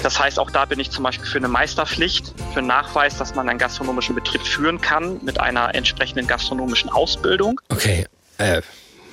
Das 0.01 0.19
heißt, 0.19 0.39
auch 0.39 0.49
da 0.49 0.65
bin 0.65 0.79
ich 0.79 0.89
zum 0.89 1.03
Beispiel 1.03 1.27
für 1.27 1.37
eine 1.37 1.47
Meisterpflicht, 1.47 2.33
für 2.53 2.59
einen 2.59 2.67
Nachweis, 2.67 3.17
dass 3.17 3.35
man 3.35 3.47
einen 3.47 3.59
gastronomischen 3.59 4.15
Betrieb 4.15 4.41
führen 4.41 4.81
kann 4.81 5.23
mit 5.23 5.39
einer 5.39 5.75
entsprechenden 5.75 6.25
gastronomischen 6.25 6.89
Ausbildung. 6.89 7.61
Okay, 7.69 8.07
äh, 8.39 8.63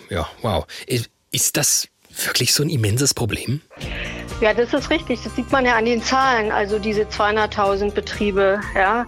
ja, 0.09 0.27
wow. 0.41 0.67
Ist 1.31 1.59
das 1.59 1.89
wirklich 2.27 2.55
so 2.55 2.63
ein 2.63 2.71
immenses 2.71 3.15
Problem? 3.15 3.61
Ja, 4.41 4.55
das 4.55 4.73
ist 4.73 4.89
richtig. 4.91 5.21
Das 5.25 5.35
sieht 5.35 5.51
man 5.51 5.67
ja 5.67 5.75
an 5.75 5.85
den 5.85 6.01
Zahlen, 6.01 6.53
also 6.53 6.79
diese 6.79 7.03
200.000 7.03 7.91
Betriebe. 7.91 8.61
Ja. 8.77 9.03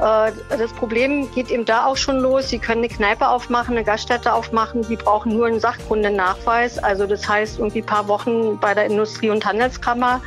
Äh, 0.00 0.32
das 0.48 0.72
Problem 0.72 1.32
geht 1.32 1.52
eben 1.52 1.64
da 1.64 1.86
auch 1.86 1.96
schon 1.96 2.18
los. 2.18 2.48
Sie 2.48 2.58
können 2.58 2.82
eine 2.82 2.88
Kneipe 2.88 3.28
aufmachen, 3.28 3.76
eine 3.76 3.84
Gaststätte 3.84 4.32
aufmachen. 4.32 4.82
Sie 4.82 4.96
brauchen 4.96 5.36
nur 5.36 5.46
einen 5.46 5.60
Sachkundennachweis. 5.60 6.78
Also 6.78 7.06
das 7.06 7.28
heißt 7.28 7.60
irgendwie 7.60 7.82
ein 7.82 7.86
paar 7.86 8.08
Wochen 8.08 8.58
bei 8.58 8.74
der 8.74 8.86
Industrie- 8.86 9.30
und 9.30 9.46
Handelskammer, 9.46 10.20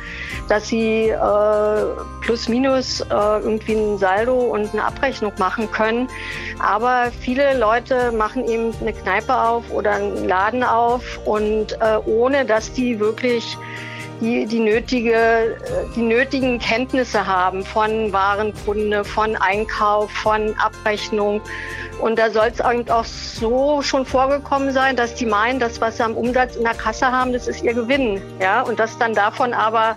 dass 0.48 0.68
sie 0.68 1.10
äh, 1.10 1.84
plus 2.22 2.48
minus 2.48 3.02
äh, 3.02 3.04
irgendwie 3.10 3.74
ein 3.74 3.98
Saldo 3.98 4.34
und 4.34 4.72
eine 4.72 4.84
Abrechnung 4.84 5.34
machen 5.38 5.70
können. 5.70 6.08
Aber 6.60 7.12
viele 7.20 7.58
Leute 7.58 8.10
machen 8.10 8.48
eben 8.48 8.74
eine 8.80 8.94
Kneipe 8.94 9.36
auf 9.36 9.70
oder 9.70 9.92
einen 9.92 10.26
Laden 10.26 10.64
auf 10.64 11.20
und 11.26 11.78
ohne 12.06 12.25
dass 12.32 12.72
die 12.72 12.98
wirklich 12.98 13.56
die, 14.20 14.46
die, 14.46 14.60
nötige, 14.60 15.56
die 15.94 16.02
nötigen 16.02 16.58
Kenntnisse 16.58 17.26
haben 17.26 17.64
von 17.64 18.12
Warenkunde, 18.12 19.04
von 19.04 19.36
Einkauf, 19.36 20.10
von 20.10 20.54
Abrechnung. 20.58 21.40
Und 22.00 22.18
da 22.18 22.30
soll 22.30 22.48
es 22.48 22.60
auch 22.60 23.04
so 23.04 23.82
schon 23.82 24.04
vorgekommen 24.04 24.72
sein, 24.72 24.96
dass 24.96 25.14
die 25.14 25.26
meinen, 25.26 25.60
das, 25.60 25.80
was 25.80 25.96
sie 25.96 26.04
am 26.04 26.14
Umsatz 26.14 26.56
in 26.56 26.64
der 26.64 26.74
Kasse 26.74 27.06
haben, 27.06 27.32
das 27.32 27.48
ist 27.48 27.62
ihr 27.62 27.74
Gewinn. 27.74 28.20
Ja? 28.40 28.62
Und 28.62 28.78
dass 28.78 28.98
dann 28.98 29.14
davon 29.14 29.52
aber 29.52 29.96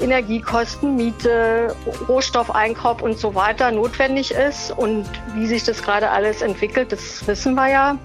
Energiekosten, 0.00 0.96
Miete, 0.96 1.74
Rohstoffeinkauf 2.08 3.02
und 3.02 3.18
so 3.18 3.34
weiter 3.34 3.70
notwendig 3.70 4.32
ist. 4.32 4.70
Und 4.70 5.06
wie 5.34 5.46
sich 5.46 5.64
das 5.64 5.82
gerade 5.82 6.10
alles 6.10 6.42
entwickelt, 6.42 6.92
das 6.92 7.26
wissen 7.26 7.54
wir 7.54 7.68
ja. 7.68 7.98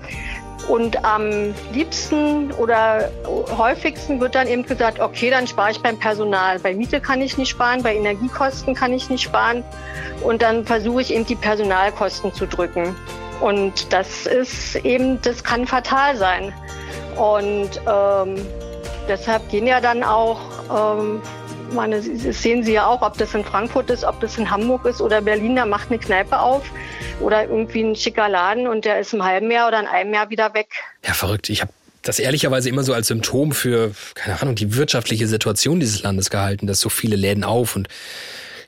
Und 0.68 1.06
am 1.06 1.54
liebsten 1.74 2.52
oder 2.54 3.12
häufigsten 3.56 4.20
wird 4.20 4.34
dann 4.36 4.48
eben 4.48 4.64
gesagt, 4.64 5.00
okay, 5.00 5.30
dann 5.30 5.46
spare 5.46 5.72
ich 5.72 5.82
beim 5.82 6.00
Personal. 6.00 6.60
Bei 6.60 6.74
Miete 6.74 7.00
kann 7.00 7.22
ich 7.22 7.38
nicht 7.38 7.50
sparen, 7.50 7.84
bei 7.84 7.96
Energiekosten 7.96 8.74
kann 8.74 8.92
ich 8.94 9.10
nicht 9.10 9.24
sparen. 9.24 9.64
Und 10.24 10.42
dann 10.42 10.66
versuche 10.66 11.02
ich 11.02 11.14
eben 11.14 11.26
die 11.26 11.36
Personalkosten 11.36 12.34
zu 12.34 12.48
drücken. 12.48 12.96
Und 13.42 13.94
das 13.94 14.26
ist 14.26 14.76
eben, 14.78 15.22
das 15.22 15.44
kann 15.44 15.68
fatal 15.68 16.16
sein. 16.16 16.54
Und 17.16 17.82
ähm, 17.88 18.36
deshalb 19.08 19.48
gehen 19.50 19.68
ja 19.68 19.82
dann 19.82 20.04
auch 20.04 20.40
ähm, 20.70 21.22
meine, 21.74 22.02
das 22.02 22.42
sehen 22.42 22.64
Sie 22.64 22.74
ja 22.74 22.88
auch, 22.88 23.02
ob 23.02 23.18
das 23.18 23.34
in 23.34 23.44
Frankfurt 23.44 23.90
ist, 23.90 24.04
ob 24.04 24.20
das 24.20 24.38
in 24.38 24.50
Hamburg 24.50 24.86
ist 24.86 25.02
oder 25.02 25.22
Berlin, 25.22 25.56
da 25.56 25.66
macht 25.66 25.90
eine 25.90 26.00
Kneipe 26.00 26.40
auf 26.40 26.64
oder 27.20 27.44
irgendwie 27.44 27.82
ein 27.82 27.96
schicker 27.96 28.30
Laden 28.30 28.68
und 28.68 28.86
der 28.86 29.00
ist 29.00 29.14
im 29.14 29.24
halben 29.24 29.52
Jahr 29.52 29.68
oder 29.68 29.80
in 29.80 29.88
einem 29.88 30.14
Jahr 30.14 30.30
wieder 30.30 30.54
weg. 30.54 30.68
Ja, 31.06 31.14
verrückt. 31.14 31.50
Ich 31.50 31.62
habe 31.62 31.72
das 32.02 32.20
ehrlicherweise 32.20 32.70
immer 32.70 32.84
so 32.84 32.94
als 32.94 33.08
Symptom 33.08 33.52
für, 33.52 33.92
keine 34.14 34.42
Ahnung, 34.42 34.56
die 34.56 34.76
wirtschaftliche 34.76 35.28
Situation 35.28 35.80
dieses 35.80 36.04
Landes 36.04 36.30
gehalten, 36.30 36.68
dass 36.68 36.80
so 36.80 36.90
viele 36.90 37.16
Läden 37.16 37.44
auf 37.44 37.76
und 37.76 37.88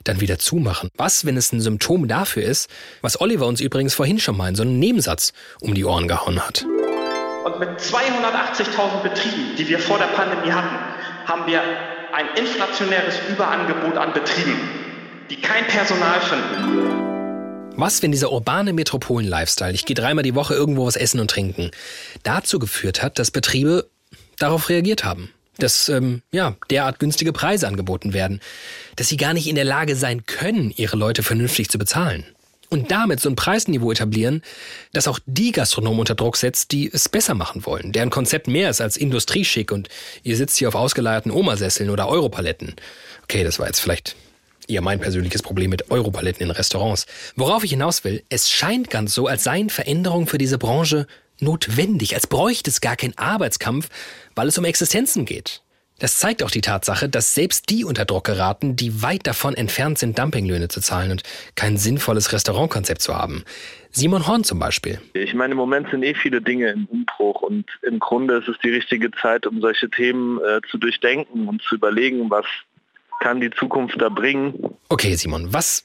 dann 0.04 0.20
wieder 0.20 0.38
zumachen. 0.38 0.90
Was, 0.96 1.24
wenn 1.24 1.36
es 1.36 1.52
ein 1.52 1.60
Symptom 1.60 2.08
dafür 2.08 2.42
ist, 2.42 2.68
was 3.00 3.20
Oliver 3.20 3.46
uns 3.46 3.60
übrigens 3.60 3.94
vorhin 3.94 4.18
schon 4.18 4.36
mal 4.36 4.48
in 4.48 4.54
so 4.54 4.62
einem 4.62 4.78
Nebensatz 4.78 5.32
um 5.60 5.74
die 5.74 5.84
Ohren 5.84 6.08
gehauen 6.08 6.44
hat? 6.44 6.64
Und 7.44 7.60
mit 7.60 7.68
280.000 7.78 9.02
Betrieben, 9.02 9.56
die 9.56 9.68
wir 9.68 9.78
vor 9.78 9.98
der 9.98 10.06
Pandemie 10.06 10.52
hatten, 10.52 10.76
haben 11.26 11.46
wir 11.46 11.62
ein 12.18 12.26
inflationäres 12.36 13.14
Überangebot 13.30 13.96
an 13.96 14.12
Betrieben, 14.12 14.58
die 15.30 15.36
kein 15.36 15.64
Personal 15.68 16.20
finden. 16.20 17.76
Was, 17.76 18.02
wenn 18.02 18.10
dieser 18.10 18.32
urbane 18.32 18.72
Metropolen-Lifestyle, 18.72 19.72
ich 19.72 19.86
gehe 19.86 19.94
dreimal 19.94 20.24
die 20.24 20.34
Woche 20.34 20.52
irgendwo 20.52 20.84
was 20.84 20.96
essen 20.96 21.20
und 21.20 21.30
trinken, 21.30 21.70
dazu 22.24 22.58
geführt 22.58 23.04
hat, 23.04 23.20
dass 23.20 23.30
Betriebe 23.30 23.88
darauf 24.36 24.68
reagiert 24.68 25.04
haben? 25.04 25.30
Dass 25.58 25.88
ähm, 25.88 26.22
ja, 26.32 26.56
derart 26.70 26.98
günstige 26.98 27.32
Preise 27.32 27.68
angeboten 27.68 28.12
werden, 28.12 28.40
dass 28.96 29.06
sie 29.06 29.16
gar 29.16 29.32
nicht 29.32 29.46
in 29.46 29.54
der 29.54 29.64
Lage 29.64 29.94
sein 29.94 30.26
können, 30.26 30.72
ihre 30.74 30.96
Leute 30.96 31.22
vernünftig 31.22 31.68
zu 31.68 31.78
bezahlen 31.78 32.26
und 32.68 32.90
damit 32.90 33.20
so 33.20 33.28
ein 33.28 33.36
Preisniveau 33.36 33.92
etablieren, 33.92 34.42
das 34.92 35.08
auch 35.08 35.18
die 35.26 35.52
Gastronomen 35.52 36.00
unter 36.00 36.14
Druck 36.14 36.36
setzt, 36.36 36.72
die 36.72 36.90
es 36.92 37.08
besser 37.08 37.34
machen 37.34 37.64
wollen, 37.66 37.92
deren 37.92 38.10
Konzept 38.10 38.46
mehr 38.46 38.70
ist 38.70 38.80
als 38.80 38.96
Industrieschick 38.96 39.72
und 39.72 39.88
ihr 40.22 40.36
sitzt 40.36 40.56
hier 40.58 40.68
auf 40.68 40.74
ausgeleierten 40.74 41.32
Omasesseln 41.32 41.90
oder 41.90 42.08
Europaletten. 42.08 42.74
Okay, 43.24 43.44
das 43.44 43.58
war 43.58 43.66
jetzt 43.66 43.80
vielleicht 43.80 44.16
eher 44.68 44.82
mein 44.82 45.00
persönliches 45.00 45.42
Problem 45.42 45.70
mit 45.70 45.90
Europaletten 45.90 46.44
in 46.44 46.50
Restaurants. 46.50 47.06
Worauf 47.36 47.64
ich 47.64 47.70
hinaus 47.70 48.04
will, 48.04 48.22
es 48.28 48.50
scheint 48.50 48.90
ganz 48.90 49.14
so, 49.14 49.26
als 49.26 49.44
seien 49.44 49.70
Veränderungen 49.70 50.26
für 50.26 50.38
diese 50.38 50.58
Branche 50.58 51.06
notwendig, 51.40 52.14
als 52.14 52.26
bräuchte 52.26 52.70
es 52.70 52.80
gar 52.80 52.96
keinen 52.96 53.16
Arbeitskampf, 53.16 53.88
weil 54.34 54.48
es 54.48 54.58
um 54.58 54.64
Existenzen 54.64 55.24
geht. 55.24 55.62
Das 56.00 56.18
zeigt 56.18 56.44
auch 56.44 56.50
die 56.50 56.60
Tatsache, 56.60 57.08
dass 57.08 57.34
selbst 57.34 57.70
die 57.70 57.84
unter 57.84 58.04
Druck 58.04 58.24
geraten, 58.24 58.76
die 58.76 59.02
weit 59.02 59.26
davon 59.26 59.54
entfernt 59.54 59.98
sind, 59.98 60.16
Dumpinglöhne 60.16 60.68
zu 60.68 60.80
zahlen 60.80 61.10
und 61.10 61.22
kein 61.56 61.76
sinnvolles 61.76 62.32
Restaurantkonzept 62.32 63.02
zu 63.02 63.16
haben. 63.16 63.44
Simon 63.90 64.26
Horn 64.28 64.44
zum 64.44 64.60
Beispiel. 64.60 65.00
Ich 65.14 65.34
meine, 65.34 65.52
im 65.52 65.58
Moment 65.58 65.90
sind 65.90 66.04
eh 66.04 66.14
viele 66.14 66.40
Dinge 66.40 66.70
im 66.70 66.86
Umbruch 66.86 67.42
und 67.42 67.66
im 67.82 67.98
Grunde 67.98 68.36
ist 68.36 68.48
es 68.48 68.56
die 68.62 68.70
richtige 68.70 69.10
Zeit, 69.10 69.44
um 69.46 69.60
solche 69.60 69.90
Themen 69.90 70.38
äh, 70.38 70.60
zu 70.70 70.78
durchdenken 70.78 71.48
und 71.48 71.62
zu 71.62 71.74
überlegen, 71.74 72.30
was 72.30 72.46
kann 73.20 73.40
die 73.40 73.50
Zukunft 73.50 74.00
da 74.00 74.08
bringen. 74.08 74.54
Okay, 74.88 75.14
Simon, 75.14 75.52
was 75.52 75.84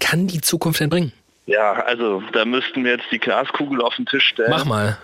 kann 0.00 0.26
die 0.26 0.40
Zukunft 0.40 0.80
denn 0.80 0.88
bringen? 0.88 1.12
Ja, 1.46 1.72
also 1.72 2.22
da 2.32 2.44
müssten 2.44 2.84
wir 2.84 2.92
jetzt 2.92 3.10
die 3.10 3.18
Glaskugel 3.18 3.82
auf 3.82 3.96
den 3.96 4.06
Tisch 4.06 4.28
stellen. 4.28 4.50
Mach 4.50 4.64
mal. 4.64 4.98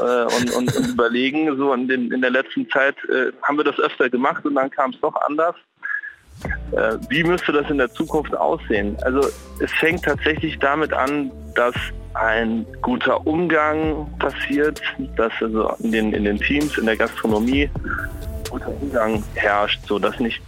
Äh, 0.00 0.24
und, 0.36 0.50
und, 0.54 0.76
und, 0.76 0.86
überlegen, 0.88 1.56
so 1.56 1.72
in, 1.72 1.88
den, 1.88 2.12
in 2.12 2.20
der 2.20 2.30
letzten 2.30 2.68
Zeit 2.70 2.96
äh, 3.04 3.32
haben 3.42 3.56
wir 3.56 3.64
das 3.64 3.78
öfter 3.78 4.08
gemacht 4.08 4.44
und 4.44 4.54
dann 4.54 4.70
kam 4.70 4.90
es 4.90 5.00
doch 5.00 5.14
anders. 5.22 5.54
Äh, 6.72 6.98
wie 7.08 7.24
müsste 7.24 7.52
das 7.52 7.68
in 7.70 7.78
der 7.78 7.90
Zukunft 7.92 8.36
aussehen? 8.36 8.96
Also 9.02 9.28
es 9.60 9.72
fängt 9.72 10.04
tatsächlich 10.04 10.58
damit 10.58 10.92
an, 10.92 11.32
dass 11.54 11.74
ein 12.14 12.66
guter 12.82 13.26
Umgang 13.26 14.06
passiert, 14.18 14.80
dass 15.16 15.32
also 15.40 15.74
in 15.80 15.92
den, 15.92 16.12
in 16.12 16.24
den 16.24 16.38
Teams, 16.38 16.76
in 16.78 16.86
der 16.86 16.96
Gastronomie 16.96 17.70
guter 18.50 18.68
Umgang 18.80 19.22
herrscht, 19.34 19.80
so 19.86 19.98
dass 19.98 20.18
nicht 20.20 20.40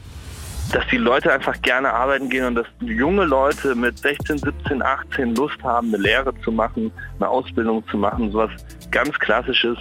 dass 0.72 0.86
die 0.86 0.98
Leute 0.98 1.32
einfach 1.32 1.60
gerne 1.62 1.92
arbeiten 1.92 2.28
gehen 2.28 2.44
und 2.44 2.54
dass 2.54 2.66
junge 2.80 3.24
Leute 3.24 3.74
mit 3.74 3.98
16, 3.98 4.38
17, 4.38 4.82
18 4.82 5.34
Lust 5.34 5.60
haben, 5.62 5.88
eine 5.88 6.02
Lehre 6.02 6.32
zu 6.42 6.52
machen, 6.52 6.92
eine 7.18 7.28
Ausbildung 7.28 7.84
zu 7.88 7.96
machen, 7.96 8.30
sowas 8.30 8.50
ganz 8.90 9.18
Klassisches 9.18 9.78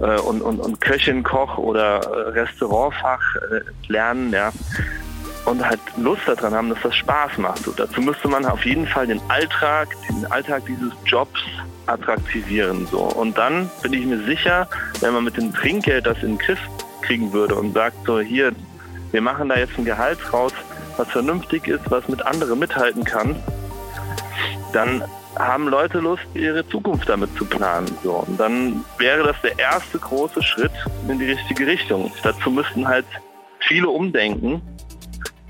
äh, 0.00 0.18
und, 0.20 0.42
und, 0.42 0.60
und 0.60 0.80
Köchin, 0.80 1.22
Koch 1.22 1.58
oder 1.58 2.00
äh, 2.00 2.28
Restaurantfach 2.30 3.20
äh, 3.36 3.90
lernen, 3.90 4.32
ja. 4.32 4.52
Und 5.44 5.64
halt 5.64 5.80
Lust 5.96 6.22
daran 6.26 6.52
haben, 6.52 6.68
dass 6.68 6.80
das 6.82 6.94
Spaß 6.96 7.38
macht. 7.38 7.64
So, 7.64 7.72
dazu 7.72 8.02
müsste 8.02 8.28
man 8.28 8.44
auf 8.44 8.64
jeden 8.66 8.86
Fall 8.86 9.06
den 9.06 9.20
Alltag, 9.28 9.88
den 10.08 10.30
Alltag 10.30 10.64
dieses 10.66 10.92
Jobs 11.06 11.40
attraktivieren. 11.86 12.86
So. 12.86 13.00
Und 13.00 13.38
dann 13.38 13.70
bin 13.82 13.94
ich 13.94 14.04
mir 14.04 14.22
sicher, 14.24 14.68
wenn 15.00 15.14
man 15.14 15.24
mit 15.24 15.38
dem 15.38 15.54
Trinkgeld 15.54 16.06
das 16.06 16.18
in 16.22 16.32
den 16.32 16.38
Griff 16.38 16.58
kriegen 17.00 17.32
würde 17.32 17.54
und 17.54 17.72
sagt, 17.72 17.96
so 18.04 18.20
hier, 18.20 18.52
wir 19.10 19.22
machen 19.22 19.48
da 19.48 19.56
jetzt 19.56 19.78
ein 19.78 19.86
Gehalt 19.86 20.18
raus, 20.32 20.52
was 20.98 21.08
vernünftig 21.08 21.66
ist, 21.66 21.90
was 21.90 22.06
mit 22.08 22.20
anderen 22.26 22.58
mithalten 22.58 23.04
kann, 23.04 23.36
dann 24.74 25.02
haben 25.36 25.68
Leute 25.68 25.98
Lust, 25.98 26.24
ihre 26.34 26.66
Zukunft 26.68 27.08
damit 27.08 27.36
zu 27.36 27.44
planen. 27.44 27.86
So. 28.02 28.24
Und 28.26 28.38
dann 28.38 28.84
wäre 28.98 29.24
das 29.24 29.40
der 29.42 29.58
erste 29.58 29.98
große 29.98 30.42
Schritt 30.42 30.72
in 31.08 31.18
die 31.18 31.30
richtige 31.30 31.66
Richtung. 31.66 32.12
Dazu 32.22 32.50
müssten 32.50 32.86
halt 32.86 33.06
viele 33.60 33.88
umdenken, 33.88 34.62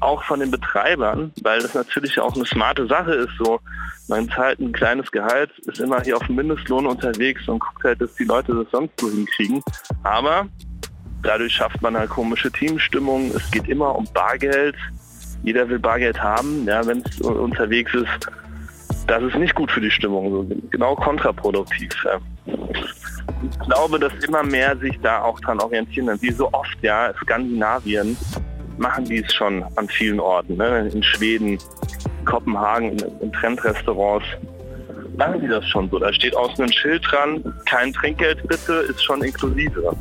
auch 0.01 0.23
von 0.25 0.41
den 0.41 0.51
Betreibern, 0.51 1.33
weil 1.43 1.61
das 1.61 1.75
natürlich 1.75 2.19
auch 2.21 2.35
eine 2.35 2.47
smarte 2.47 2.87
Sache 2.87 3.13
ist. 3.15 3.33
So, 3.39 3.61
man 4.09 4.29
zahlt 4.31 4.61
ein 4.61 4.73
kleines 4.73 5.11
Gehalt, 5.11 5.51
ist 5.67 5.81
immer 5.81 6.01
hier 6.03 6.17
auf 6.17 6.27
dem 6.27 6.37
Mindestlohn 6.37 6.87
unterwegs 6.87 7.49
und 7.49 7.59
guckt 7.59 7.85
halt, 7.85 8.01
dass 8.01 8.15
die 8.15 8.25
Leute 8.25 8.55
das 8.55 8.71
sonst 8.71 8.99
so 9.01 9.11
hinkriegen. 9.11 9.63
Aber 10.05 10.47
dadurch 11.23 11.55
schafft 11.55 11.83
man 11.83 11.97
halt 11.97 12.11
komische 12.11 12.51
Teamstimmung. 12.51 13.33
Es 13.35 13.51
geht 13.51 13.69
immer 13.69 13.95
um 13.97 14.07
Bargeld. 14.13 14.77
Jeder 15.43 15.69
will 15.69 15.79
Bargeld 15.79 16.21
haben, 16.21 16.65
ja, 16.67 16.85
wenn 16.87 17.03
es 17.03 17.21
unterwegs 17.21 17.95
ist. 17.95 18.29
Das 19.09 19.23
ist 19.23 19.37
nicht 19.37 19.55
gut 19.55 19.73
für 19.73 19.81
die 19.81 19.91
Stimmung, 19.91 20.31
so 20.31 20.57
genau 20.71 20.95
kontraproduktiv. 20.95 21.89
Ich 23.43 23.59
glaube, 23.61 23.99
dass 23.99 24.13
immer 24.23 24.43
mehr 24.43 24.77
sich 24.77 25.01
da 25.01 25.23
auch 25.23 25.41
dran 25.41 25.59
orientieren. 25.61 26.21
Wie 26.21 26.31
so 26.31 26.53
oft, 26.53 26.77
ja, 26.83 27.13
Skandinavien 27.23 28.17
machen 28.77 29.07
die 29.07 29.25
es 29.25 29.35
schon 29.35 29.65
an 29.77 29.89
vielen 29.89 30.21
Orten. 30.21 30.57
Ne? 30.57 30.91
In 30.93 31.03
Schweden, 31.03 31.59
Kopenhagen, 32.27 32.99
in, 32.99 33.21
in 33.21 33.33
Trendrestaurants 33.33 34.27
machen 35.17 35.41
die 35.41 35.49
das 35.49 35.67
schon 35.67 35.89
so. 35.89 35.99
Da 35.99 36.13
steht 36.13 36.37
außen 36.37 36.65
ein 36.65 36.73
Schild 36.73 37.03
dran, 37.11 37.43
kein 37.65 37.95
Trinkgeld 37.95 38.47
bitte, 38.47 38.75
ist 38.75 39.03
schon 39.03 39.23
inklusive. 39.23 39.97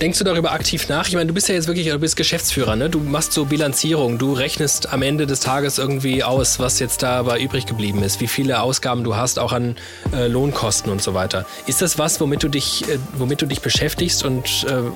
Denkst 0.00 0.18
du 0.18 0.24
darüber 0.24 0.52
aktiv 0.52 0.88
nach? 0.88 1.06
Ich 1.06 1.14
meine, 1.14 1.26
du 1.26 1.34
bist 1.34 1.48
ja 1.48 1.54
jetzt 1.54 1.66
wirklich, 1.66 1.88
du 1.88 1.98
bist 1.98 2.16
Geschäftsführer, 2.16 2.76
ne? 2.76 2.90
Du 2.90 2.98
machst 3.00 3.32
so 3.32 3.44
Bilanzierung, 3.44 4.18
du 4.18 4.32
rechnest 4.32 4.92
am 4.92 5.02
Ende 5.02 5.26
des 5.26 5.40
Tages 5.40 5.78
irgendwie 5.78 6.24
aus, 6.24 6.58
was 6.58 6.78
jetzt 6.78 7.02
dabei 7.02 7.40
übrig 7.40 7.66
geblieben 7.66 8.02
ist, 8.02 8.20
wie 8.20 8.26
viele 8.26 8.60
Ausgaben 8.62 9.04
du 9.04 9.16
hast, 9.16 9.38
auch 9.38 9.52
an 9.52 9.76
äh, 10.12 10.26
Lohnkosten 10.26 10.90
und 10.90 11.02
so 11.02 11.14
weiter. 11.14 11.46
Ist 11.66 11.82
das 11.82 11.98
was, 11.98 12.20
womit 12.20 12.42
du 12.42 12.48
dich, 12.48 12.88
äh, 12.88 12.98
womit 13.14 13.42
du 13.42 13.46
dich 13.46 13.60
beschäftigst 13.60 14.24
und 14.24 14.66
äh, 14.68 14.90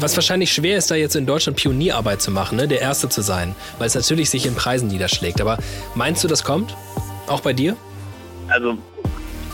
was 0.00 0.16
wahrscheinlich 0.16 0.52
schwer 0.52 0.78
ist, 0.78 0.90
da 0.90 0.94
jetzt 0.94 1.16
in 1.16 1.26
Deutschland 1.26 1.56
Pionierarbeit 1.56 2.20
zu 2.20 2.30
machen, 2.30 2.56
ne? 2.56 2.68
der 2.68 2.80
Erste 2.80 3.08
zu 3.08 3.22
sein, 3.22 3.54
weil 3.78 3.86
es 3.86 3.94
natürlich 3.94 4.30
sich 4.30 4.46
in 4.46 4.54
Preisen 4.54 4.88
niederschlägt. 4.88 5.40
Aber 5.40 5.58
meinst 5.94 6.24
du, 6.24 6.28
das 6.28 6.44
kommt? 6.44 6.76
Auch 7.26 7.40
bei 7.40 7.52
dir? 7.52 7.76
Also 8.48 8.76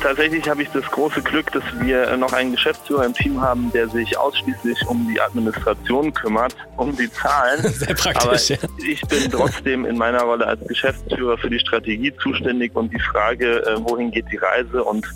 tatsächlich 0.01 0.49
habe 0.49 0.63
ich 0.63 0.69
das 0.71 0.85
große 0.85 1.23
Glück, 1.23 1.51
dass 1.53 1.63
wir 1.81 2.17
noch 2.17 2.33
einen 2.33 2.53
Geschäftsführer 2.53 3.05
im 3.05 3.15
Team 3.15 3.41
haben, 3.41 3.71
der 3.73 3.89
sich 3.89 4.17
ausschließlich 4.17 4.87
um 4.87 5.09
die 5.13 5.21
Administration 5.21 6.13
kümmert, 6.13 6.55
um 6.77 6.97
die 6.97 7.11
Zahlen. 7.11 7.63
Sehr 7.73 7.95
praktisch, 7.95 8.51
Aber 8.53 8.69
ja. 8.79 8.93
ich 8.93 9.01
bin 9.03 9.31
trotzdem 9.31 9.85
in 9.85 9.97
meiner 9.97 10.23
Rolle 10.23 10.47
als 10.47 10.67
Geschäftsführer 10.67 11.39
für 11.39 11.51
die 11.51 11.59
Strategie 11.59 12.13
zuständig 12.23 12.75
und 12.75 12.93
die 12.93 13.01
Frage, 13.01 13.65
äh, 13.67 13.77
wohin 13.79 14.11
geht 14.11 14.27
die 14.31 14.39
Reise 14.39 14.83
und 14.85 15.07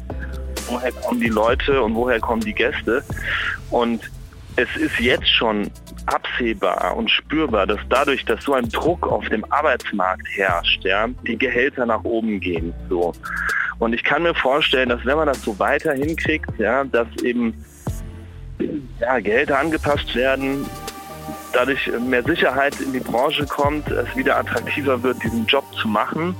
woher 0.68 0.92
kommen 0.92 1.20
die 1.20 1.28
Leute 1.28 1.82
und 1.82 1.94
woher 1.94 2.20
kommen 2.20 2.42
die 2.42 2.54
Gäste. 2.54 3.02
Und 3.70 4.10
es 4.56 4.76
ist 4.76 4.98
jetzt 5.00 5.28
schon 5.28 5.70
absehbar 6.06 6.96
und 6.96 7.10
spürbar, 7.10 7.66
dass 7.66 7.80
dadurch, 7.88 8.24
dass 8.24 8.44
so 8.44 8.54
ein 8.54 8.68
Druck 8.68 9.06
auf 9.06 9.28
dem 9.28 9.44
Arbeitsmarkt 9.50 10.26
herrscht, 10.36 10.84
ja, 10.84 11.08
die 11.26 11.36
Gehälter 11.36 11.86
nach 11.86 12.04
oben 12.04 12.40
gehen. 12.40 12.72
So. 12.88 13.12
Und 13.78 13.94
ich 13.94 14.04
kann 14.04 14.22
mir 14.22 14.34
vorstellen, 14.34 14.88
dass 14.88 15.04
wenn 15.04 15.16
man 15.16 15.26
das 15.26 15.42
so 15.42 15.58
weiter 15.58 15.92
hinkriegt, 15.92 16.58
ja, 16.58 16.84
dass 16.84 17.08
eben 17.22 17.64
ja, 19.00 19.18
Gehälter 19.18 19.58
angepasst 19.58 20.14
werden, 20.14 20.66
dadurch 21.52 21.90
mehr 22.08 22.22
Sicherheit 22.22 22.80
in 22.80 22.92
die 22.92 23.00
Branche 23.00 23.46
kommt, 23.46 23.90
es 23.90 24.14
wieder 24.16 24.36
attraktiver 24.36 25.02
wird, 25.02 25.22
diesen 25.22 25.46
Job 25.46 25.64
zu 25.74 25.88
machen, 25.88 26.36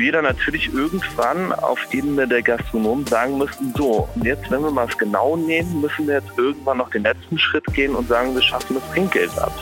wir 0.00 0.12
dann 0.12 0.24
natürlich 0.24 0.72
irgendwann 0.72 1.52
auf 1.52 1.78
Ebene 1.92 2.26
der 2.26 2.42
Gastronomen 2.42 3.06
sagen 3.06 3.38
müssten, 3.38 3.72
so, 3.76 4.08
und 4.14 4.24
jetzt, 4.24 4.50
wenn 4.50 4.62
wir 4.62 4.70
mal 4.70 4.88
es 4.88 4.96
genau 4.96 5.36
nehmen, 5.36 5.82
müssen 5.82 6.08
wir 6.08 6.14
jetzt 6.14 6.30
irgendwann 6.36 6.78
noch 6.78 6.90
den 6.90 7.02
letzten 7.02 7.38
Schritt 7.38 7.66
gehen 7.74 7.94
und 7.94 8.08
sagen, 8.08 8.34
wir 8.34 8.42
schaffen 8.42 8.76
das 8.80 8.90
Trinkgeld 8.90 9.38
ab. 9.38 9.52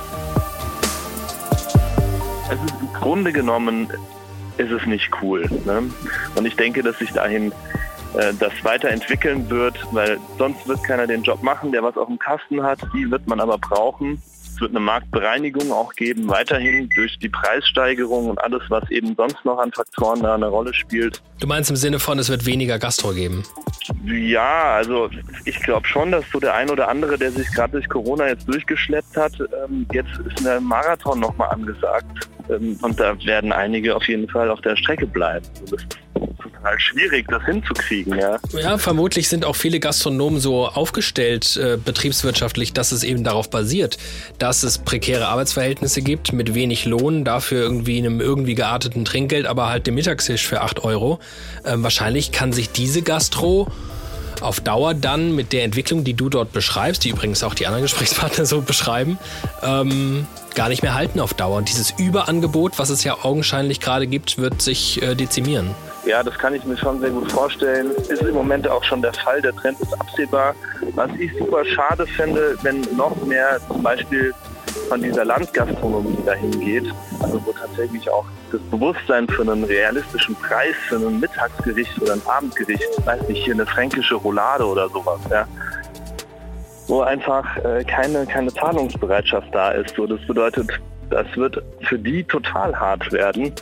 Also 2.48 2.62
im 2.80 2.92
Grunde 2.94 3.32
genommen 3.32 3.88
ist 4.56 4.70
es 4.70 4.86
nicht 4.86 5.10
cool. 5.20 5.44
Ne? 5.66 5.82
Und 6.36 6.46
ich 6.46 6.56
denke, 6.56 6.82
dass 6.82 6.98
sich 6.98 7.12
dahin 7.12 7.52
äh, 8.14 8.32
das 8.38 8.52
weiterentwickeln 8.62 9.50
wird, 9.50 9.76
weil 9.92 10.18
sonst 10.38 10.66
wird 10.66 10.82
keiner 10.84 11.06
den 11.06 11.22
Job 11.22 11.42
machen, 11.42 11.72
der 11.72 11.82
was 11.82 11.96
auf 11.96 12.06
dem 12.06 12.18
Kasten 12.18 12.62
hat. 12.62 12.78
Die 12.94 13.10
wird 13.10 13.26
man 13.26 13.40
aber 13.40 13.58
brauchen. 13.58 14.22
Es 14.58 14.62
wird 14.62 14.72
eine 14.72 14.80
Marktbereinigung 14.80 15.70
auch 15.70 15.94
geben, 15.94 16.28
weiterhin 16.28 16.88
durch 16.88 17.16
die 17.20 17.28
Preissteigerung 17.28 18.30
und 18.30 18.42
alles, 18.42 18.60
was 18.70 18.90
eben 18.90 19.14
sonst 19.14 19.44
noch 19.44 19.58
an 19.58 19.70
Faktoren 19.70 20.20
da 20.20 20.34
eine 20.34 20.48
Rolle 20.48 20.74
spielt. 20.74 21.22
Du 21.38 21.46
meinst 21.46 21.70
im 21.70 21.76
Sinne 21.76 22.00
von, 22.00 22.18
es 22.18 22.28
wird 22.28 22.44
weniger 22.44 22.80
Gastro 22.80 23.12
geben? 23.12 23.44
Ja, 24.04 24.74
also 24.74 25.10
ich 25.44 25.60
glaube 25.60 25.86
schon, 25.86 26.10
dass 26.10 26.24
so 26.32 26.40
der 26.40 26.56
ein 26.56 26.70
oder 26.70 26.88
andere, 26.88 27.16
der 27.16 27.30
sich 27.30 27.48
gerade 27.54 27.74
durch 27.74 27.88
Corona 27.88 28.26
jetzt 28.26 28.48
durchgeschleppt 28.48 29.16
hat, 29.16 29.32
ähm, 29.38 29.86
jetzt 29.92 30.10
ist 30.26 30.44
ein 30.44 30.64
Marathon 30.64 31.20
nochmal 31.20 31.50
angesagt. 31.50 32.28
Ähm, 32.50 32.76
und 32.82 32.98
da 32.98 33.16
werden 33.24 33.52
einige 33.52 33.94
auf 33.94 34.08
jeden 34.08 34.28
Fall 34.28 34.50
auf 34.50 34.60
der 34.62 34.74
Strecke 34.74 35.06
bleiben. 35.06 35.46
Also 35.60 35.76
das 35.76 35.86
total 36.42 36.78
schwierig, 36.78 37.26
das 37.28 37.44
hinzukriegen, 37.44 38.18
ja. 38.18 38.38
Ja, 38.52 38.78
vermutlich 38.78 39.28
sind 39.28 39.44
auch 39.44 39.56
viele 39.56 39.80
Gastronomen 39.80 40.40
so 40.40 40.66
aufgestellt, 40.66 41.56
äh, 41.56 41.76
betriebswirtschaftlich, 41.76 42.72
dass 42.72 42.92
es 42.92 43.02
eben 43.02 43.24
darauf 43.24 43.50
basiert, 43.50 43.98
dass 44.38 44.62
es 44.62 44.78
prekäre 44.78 45.28
Arbeitsverhältnisse 45.28 46.02
gibt, 46.02 46.32
mit 46.32 46.54
wenig 46.54 46.84
Lohn, 46.84 47.24
dafür 47.24 47.62
irgendwie 47.62 47.98
einem 47.98 48.20
irgendwie 48.20 48.54
gearteten 48.54 49.04
Trinkgeld, 49.04 49.46
aber 49.46 49.68
halt 49.68 49.86
dem 49.86 49.94
Mittagstisch 49.94 50.46
für 50.46 50.60
8 50.60 50.84
Euro. 50.84 51.18
Ähm, 51.64 51.82
wahrscheinlich 51.82 52.32
kann 52.32 52.52
sich 52.52 52.70
diese 52.70 53.02
Gastro 53.02 53.68
auf 54.40 54.60
Dauer 54.60 54.94
dann 54.94 55.34
mit 55.34 55.52
der 55.52 55.64
Entwicklung, 55.64 56.04
die 56.04 56.14
du 56.14 56.28
dort 56.28 56.52
beschreibst, 56.52 57.04
die 57.04 57.10
übrigens 57.10 57.42
auch 57.42 57.54
die 57.54 57.66
anderen 57.66 57.82
Gesprächspartner 57.82 58.46
so 58.46 58.60
beschreiben, 58.62 59.18
ähm, 59.62 60.26
gar 60.54 60.68
nicht 60.68 60.82
mehr 60.82 60.94
halten 60.94 61.20
auf 61.20 61.34
Dauer. 61.34 61.56
Und 61.56 61.68
dieses 61.68 61.92
Überangebot, 61.98 62.78
was 62.78 62.90
es 62.90 63.04
ja 63.04 63.18
augenscheinlich 63.22 63.80
gerade 63.80 64.06
gibt, 64.06 64.38
wird 64.38 64.62
sich 64.62 65.02
äh, 65.02 65.14
dezimieren. 65.14 65.74
Ja, 66.08 66.22
das 66.22 66.38
kann 66.38 66.54
ich 66.54 66.64
mir 66.64 66.78
schon 66.78 67.00
sehr 67.00 67.10
gut 67.10 67.30
vorstellen. 67.30 67.90
Ist 67.90 68.22
im 68.22 68.32
Moment 68.32 68.66
auch 68.66 68.82
schon 68.82 69.02
der 69.02 69.12
Fall. 69.12 69.42
Der 69.42 69.54
Trend 69.54 69.78
ist 69.78 69.92
absehbar. 70.00 70.54
Was 70.94 71.10
ich 71.18 71.30
super 71.36 71.62
schade 71.66 72.06
fände, 72.06 72.56
wenn 72.62 72.80
noch 72.96 73.14
mehr 73.26 73.60
zum 73.68 73.82
Beispiel 73.82 74.32
von 74.88 75.02
dieser 75.02 75.26
Landgastronomie 75.26 76.16
dahin 76.24 76.58
geht, 76.60 76.86
also 77.20 77.44
wo 77.44 77.52
tatsächlich 77.52 78.08
auch 78.08 78.24
das 78.50 78.60
Bewusstsein 78.70 79.28
für 79.28 79.42
einen 79.42 79.64
realistischen 79.64 80.34
Preis 80.36 80.74
für 80.88 80.96
ein 80.96 81.20
Mittagsgericht 81.20 82.00
oder 82.00 82.14
ein 82.14 82.22
Abendgericht, 82.24 82.88
weiß 83.04 83.28
nicht, 83.28 83.44
hier 83.44 83.52
eine 83.52 83.66
fränkische 83.66 84.14
Roulade 84.14 84.64
oder 84.64 84.88
sowas, 84.88 85.20
ja, 85.30 85.46
wo 86.86 87.02
einfach 87.02 87.44
äh, 87.58 87.84
keine, 87.84 88.24
keine 88.24 88.50
Zahlungsbereitschaft 88.54 89.54
da 89.54 89.72
ist. 89.72 89.94
So, 89.94 90.06
das 90.06 90.26
bedeutet, 90.26 90.70
das 91.10 91.26
wird 91.36 91.62
für 91.82 91.98
die 91.98 92.24
total 92.24 92.74
hart 92.74 93.12
werden. 93.12 93.52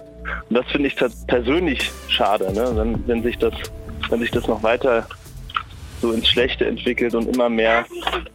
Und 0.49 0.57
das 0.57 0.66
finde 0.66 0.89
ich 0.89 0.97
persönlich 1.27 1.91
schade, 2.09 2.53
ne? 2.53 2.70
wenn, 2.74 3.07
wenn, 3.07 3.22
sich 3.22 3.39
das, 3.39 3.55
wenn 4.11 4.20
sich 4.20 4.31
das 4.31 4.47
noch 4.47 4.62
weiter 4.62 5.07
so 6.01 6.12
ins 6.12 6.29
Schlechte 6.29 6.66
entwickelt 6.66 7.14
und 7.14 7.35
immer 7.35 7.49
mehr 7.49 7.87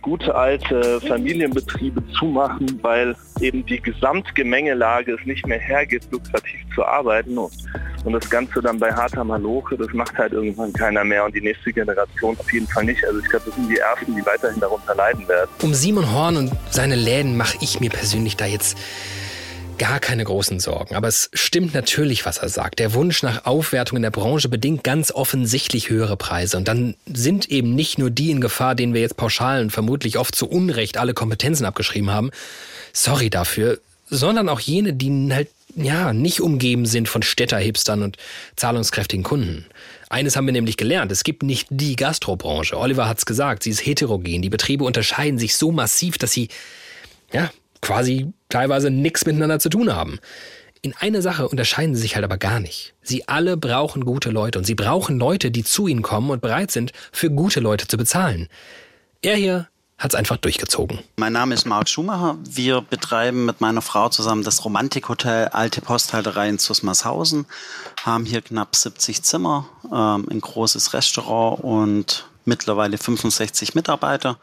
gute 0.02 0.34
alte 0.34 1.00
Familienbetriebe 1.02 2.02
zumachen, 2.18 2.80
weil 2.82 3.16
eben 3.40 3.66
die 3.66 3.80
Gesamtgemengelage 3.80 5.14
es 5.14 5.26
nicht 5.26 5.46
mehr 5.46 5.60
hergibt, 5.60 6.12
lukrativ 6.12 6.60
zu 6.74 6.84
arbeiten 6.84 7.38
und, 7.38 7.52
und 8.04 8.14
das 8.14 8.30
Ganze 8.30 8.62
dann 8.62 8.80
bei 8.80 8.92
harter 8.92 9.24
Maloche, 9.24 9.78
das 9.78 9.92
macht 9.94 10.18
halt 10.18 10.34
irgendwann 10.34 10.74
keiner 10.74 11.04
mehr 11.04 11.26
und 11.26 11.36
die 11.36 11.42
nächste 11.42 11.72
Generation 11.72 12.38
auf 12.40 12.52
jeden 12.52 12.68
Fall 12.68 12.86
nicht. 12.86 13.04
Also 13.06 13.20
ich 13.20 13.30
glaube, 13.30 13.46
das 13.46 13.56
sind 13.56 13.70
die 13.70 13.78
Ersten, 13.78 14.16
die 14.16 14.26
weiterhin 14.26 14.60
darunter 14.60 14.96
leiden 14.96 15.28
werden. 15.28 15.50
Um 15.62 15.74
Simon 15.74 16.12
Horn 16.12 16.38
und 16.38 16.52
seine 16.70 16.96
Läden 16.96 17.38
mache 17.38 17.58
ich 17.62 17.80
mir 17.80 17.90
persönlich 17.90 18.38
da 18.38 18.46
jetzt 18.46 18.78
gar 19.82 20.00
keine 20.00 20.24
großen 20.24 20.60
Sorgen. 20.60 20.94
Aber 20.94 21.08
es 21.08 21.32
stimmt 21.34 21.74
natürlich, 21.74 22.24
was 22.24 22.38
er 22.38 22.50
sagt. 22.50 22.78
Der 22.78 22.94
Wunsch 22.94 23.24
nach 23.24 23.46
Aufwertung 23.46 23.96
in 23.96 24.04
der 24.04 24.12
Branche 24.12 24.48
bedingt 24.48 24.84
ganz 24.84 25.12
offensichtlich 25.12 25.90
höhere 25.90 26.18
Preise. 26.18 26.58
Und 26.58 26.68
dann 26.68 26.94
sind 27.12 27.50
eben 27.50 27.74
nicht 27.74 27.98
nur 27.98 28.12
die 28.12 28.30
in 28.30 28.42
Gefahr, 28.42 28.76
denen 28.76 28.94
wir 28.94 29.02
jetzt 29.02 29.18
pauschal 29.18 29.60
und 29.60 29.72
vermutlich 29.72 30.20
oft 30.20 30.36
zu 30.36 30.48
Unrecht 30.48 30.98
alle 30.98 31.16
Kompetenzen 31.16 31.66
abgeschrieben 31.66 32.12
haben. 32.12 32.30
Sorry 32.94 33.32
dafür. 33.32 33.80
Sondern 34.08 34.50
auch 34.50 34.60
jene, 34.60 34.94
die 34.94 35.34
halt, 35.34 35.50
ja, 35.76 36.14
nicht 36.14 36.42
umgeben 36.42 36.86
sind 36.86 37.10
von 37.10 37.24
Städterhipstern 37.24 38.04
und 38.04 38.18
zahlungskräftigen 38.58 39.24
Kunden. 39.24 39.66
Eines 40.10 40.36
haben 40.36 40.46
wir 40.46 40.54
nämlich 40.54 40.78
gelernt. 40.78 41.12
Es 41.12 41.24
gibt 41.24 41.42
nicht 41.42 41.70
die 41.72 41.96
Gastrobranche. 41.96 42.78
Oliver 42.78 43.08
hat's 43.08 43.26
gesagt. 43.26 43.64
Sie 43.64 43.72
ist 43.72 43.84
heterogen. 43.84 44.44
Die 44.44 44.50
Betriebe 44.52 44.84
unterscheiden 44.84 45.40
sich 45.40 45.56
so 45.56 45.72
massiv, 45.72 46.20
dass 46.20 46.32
sie, 46.32 46.50
ja, 47.34 47.50
quasi 47.82 48.28
teilweise 48.52 48.92
nichts 48.92 49.26
miteinander 49.26 49.60
zu 49.60 49.70
tun 49.70 49.94
haben. 49.94 50.20
In 50.84 50.96
einer 50.96 51.22
Sache 51.22 51.48
unterscheiden 51.48 51.96
sie 51.96 52.02
sich 52.02 52.16
halt 52.16 52.26
aber 52.26 52.38
gar 52.38 52.60
nicht. 52.60 52.96
Sie 53.04 53.28
alle 53.28 53.56
brauchen 53.56 54.04
gute 54.04 54.32
Leute 54.32 54.58
und 54.58 54.66
sie 54.66 54.76
brauchen 54.76 55.20
Leute, 55.20 55.52
die 55.52 55.64
zu 55.64 55.88
ihnen 55.88 56.02
kommen 56.02 56.32
und 56.32 56.42
bereit 56.42 56.72
sind, 56.72 56.92
für 57.12 57.30
gute 57.30 57.60
Leute 57.60 57.88
zu 57.88 57.98
bezahlen. 57.98 58.48
Er 59.22 59.36
hier 59.36 59.68
hat 60.00 60.14
es 60.14 60.16
einfach 60.16 60.38
durchgezogen. 60.38 60.98
Mein 61.18 61.34
Name 61.34 61.54
ist 61.54 61.66
Marc 61.66 61.88
Schumacher. 61.88 62.36
Wir 62.44 62.82
betreiben 62.82 63.46
mit 63.46 63.62
meiner 63.62 63.84
Frau 63.84 64.10
zusammen 64.10 64.44
das 64.44 64.66
Romantikhotel 64.66 65.50
Alte 65.50 65.82
Posthalterei 65.82 66.50
in 66.50 66.58
Zusmarshausen, 66.58 67.46
haben 68.04 68.26
hier 68.26 68.42
knapp 68.42 68.76
70 68.76 69.22
Zimmer, 69.22 69.70
ähm, 69.86 70.28
ein 70.32 70.42
großes 70.42 70.96
Restaurant 70.96 71.64
und 71.64 72.26
mittlerweile 72.46 72.98
65 72.98 73.76
Mitarbeiter 73.76 74.40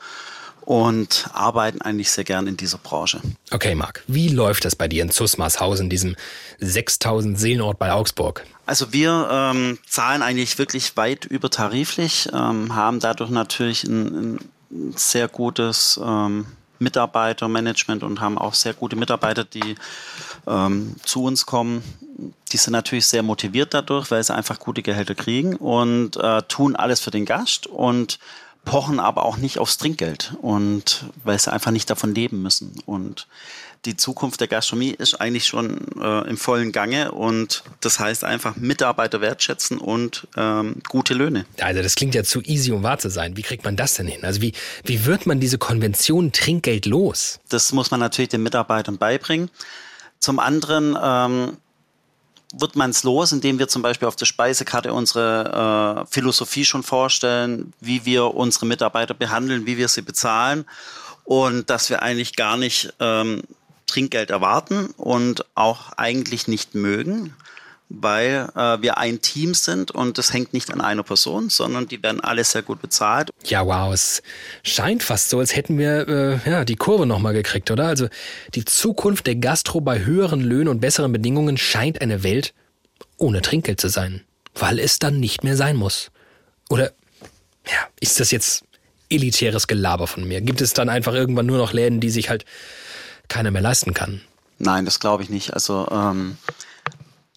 und 0.63 1.29
arbeiten 1.33 1.81
eigentlich 1.83 2.11
sehr 2.11 2.25
gern 2.25 2.47
in 2.47 2.57
dieser 2.57 2.79
Branche. 2.79 3.21
Okay, 3.51 3.75
Marc, 3.75 4.03
wie 4.07 4.29
läuft 4.29 4.65
das 4.65 4.77
bei 4.77 4.89
dir 4.89 5.03
in 5.03 5.11
Zusmarshausen, 5.11 5.89
diesem 5.89 6.17
6000 6.61 7.39
Seelenort 7.39 7.79
bei 7.79 7.93
Augsburg? 7.93 8.45
Also 8.67 8.93
wir 8.93 9.29
ähm, 9.31 9.79
zahlen 9.89 10.23
eigentlich 10.23 10.59
wirklich 10.59 10.97
weit 10.97 11.25
übertariflich, 11.25 12.29
ähm, 12.33 12.75
haben 12.75 13.01
dadurch 13.01 13.31
natürlich 13.31 13.85
ein, 13.85 14.39
ein 14.71 14.95
sehr 14.95 15.29
gutes 15.29 15.99
ähm, 16.03 16.47
Mitarbeitermanagement 16.79 18.03
und 18.03 18.21
haben 18.21 18.39
auch 18.39 18.55
sehr 18.55 18.75
gute 18.75 18.97
Mitarbeiter, 18.97 19.45
die 19.45 19.77
ähm, 20.47 20.97
zu 21.03 21.25
uns 21.25 21.47
kommen. 21.47 21.83
Die 22.53 22.57
sind 22.57 22.73
natürlich 22.73 23.07
sehr 23.07 23.23
motiviert 23.23 23.75
dadurch, 23.75 24.11
weil 24.11 24.23
sie 24.23 24.35
einfach 24.35 24.59
gute 24.59 24.83
Gehälter 24.83 25.15
kriegen 25.15 25.57
und 25.57 26.17
äh, 26.17 26.43
tun 26.43 26.77
alles 26.77 27.01
für 27.01 27.11
den 27.11 27.25
Gast 27.25 27.67
und 27.67 28.19
pochen 28.65 29.01
aber 29.01 29.25
auch 29.25 29.37
nicht 29.37 29.59
aufs 29.59 29.79
Trinkgeld 29.79 30.35
und 30.43 31.07
weil 31.25 31.39
sie 31.39 31.53
einfach 31.53 31.71
nicht 31.71 31.89
davon 31.89 32.15
leben 32.15 32.43
müssen. 32.43 32.75
Und 32.85 33.27
die 33.85 33.97
Zukunft 33.97 34.41
der 34.41 34.49
Gastronomie 34.49 34.91
ist 34.91 35.15
eigentlich 35.21 35.47
schon 35.47 35.79
äh, 36.01 36.29
im 36.29 36.37
vollen 36.37 36.73
Gange 36.73 37.13
und 37.13 37.63
das 37.81 38.01
heißt 38.01 38.25
einfach 38.25 38.57
Mitarbeiter 38.57 39.21
wertschätzen 39.21 39.79
und 39.79 40.27
ähm, 40.37 40.77
gute 40.89 41.15
Löhne. 41.15 41.47
Also 41.61 41.83
das 41.83 41.95
klingt 41.95 42.15
ja 42.15 42.25
zu 42.25 42.43
easy, 42.43 42.73
um 42.73 42.83
wahr 42.83 42.99
zu 42.99 43.09
sein. 43.09 43.37
Wie 43.37 43.43
kriegt 43.43 43.65
man 43.65 43.77
das 43.77 43.95
denn 43.95 44.07
hin? 44.07 44.25
Also 44.25 44.43
wie, 44.43 44.53
wie 44.85 45.05
wird 45.07 45.27
man 45.27 45.41
diese 45.41 45.59
Konvention 45.59 46.33
Trinkgeld 46.33 46.87
los? 46.87 47.41
Das 47.49 47.73
muss 47.73 47.91
man 47.91 48.01
natürlich 48.01 48.31
den 48.31 48.43
Mitarbeitern 48.43 48.99
beibringen. 48.99 49.51
Zum 50.19 50.41
anderen 50.41 50.97
ähm, 51.01 51.57
wird 52.53 52.77
man 52.77 52.91
es 52.91 53.03
los, 53.03 53.33
indem 53.33 53.59
wir 53.59 53.69
zum 53.69 53.83
Beispiel 53.83 54.09
auf 54.09 54.17
der 54.17 54.27
Speisekarte 54.27 54.93
unsere 54.93 56.05
äh, 56.07 56.13
Philosophie 56.13 56.65
schon 56.65 56.83
vorstellen, 56.83 57.73
wie 57.81 58.05
wir 58.05 58.35
unsere 58.35 58.67
Mitarbeiter 58.67 59.15
behandeln, 59.15 59.67
wie 59.67 59.77
wir 59.77 59.89
sie 59.89 60.03
bezahlen 60.03 60.65
und 61.25 61.69
dass 61.69 61.91
wir 61.91 62.03
eigentlich 62.03 62.37
gar 62.37 62.57
nicht 62.57 62.95
ähm, 63.01 63.43
Trinkgeld 63.87 64.31
erwarten 64.31 64.95
und 64.97 65.45
auch 65.55 65.93
eigentlich 65.97 66.49
nicht 66.49 66.75
mögen 66.75 67.35
weil 67.89 68.51
äh, 68.55 68.83
wir 68.83 68.99
ein 68.99 69.21
Team 69.23 69.55
sind 69.55 69.91
und 69.91 70.19
das 70.19 70.33
hängt 70.33 70.53
nicht 70.53 70.71
an 70.73 70.81
einer 70.81 71.03
Person, 71.03 71.49
sondern 71.49 71.89
die 71.89 72.03
werden 72.03 72.21
alle 72.21 72.45
sehr 72.45 72.63
gut 72.63 72.83
bezahlt. 72.83 73.31
Ja, 73.45 73.65
wow, 73.67 73.93
es 73.93 74.23
scheint 74.63 75.03
fast 75.03 75.31
so, 75.31 75.39
als 75.39 75.57
hätten 75.57 75.79
wir 75.79 76.09
äh, 76.09 76.51
ja, 76.51 76.65
die 76.65 76.77
Kurve 76.77 77.07
nochmal 77.07 77.33
gekriegt, 77.33 77.71
oder? 77.71 77.87
Also 77.87 78.09
die 78.55 78.65
Zukunft 78.65 79.27
der 79.27 79.37
Gastro 79.37 79.81
bei 79.81 80.05
höheren 80.05 80.41
Löhnen 80.41 80.69
und 80.69 80.81
besseren 80.81 81.13
Bedingungen 81.13 81.57
scheint 81.57 82.01
eine 82.03 82.23
Welt 82.23 82.53
ohne 83.17 83.41
Trinkgeld 83.41 83.81
zu 83.81 83.89
sein, 83.89 84.23
weil 84.55 84.79
es 84.79 84.99
dann 84.99 85.19
nicht 85.19 85.43
mehr 85.43 85.57
sein 85.57 85.77
muss. 85.77 86.11
Oder 86.69 86.93
ja, 87.67 87.89
ist 88.01 88.21
das 88.21 88.31
jetzt 88.31 88.65
elitäres 89.09 89.67
Gelaber 89.67 90.07
von 90.07 90.29
mir? 90.29 90.43
Gibt 90.43 90.61
es 90.61 90.75
dann 90.75 90.91
einfach 90.91 91.15
irgendwann 91.15 91.47
nur 91.47 91.59
noch 91.59 91.73
Läden, 91.73 92.01
die 92.01 92.11
sich 92.11 92.29
halt 92.29 92.45
keiner 93.29 93.51
mehr 93.51 93.63
leisten 93.63 93.95
kann? 93.95 94.21
Nein, 94.59 94.85
das 94.85 95.01
glaube 95.01 95.23
ich 95.23 95.31
nicht. 95.31 95.55
Also 95.55 95.89
ähm, 95.91 96.37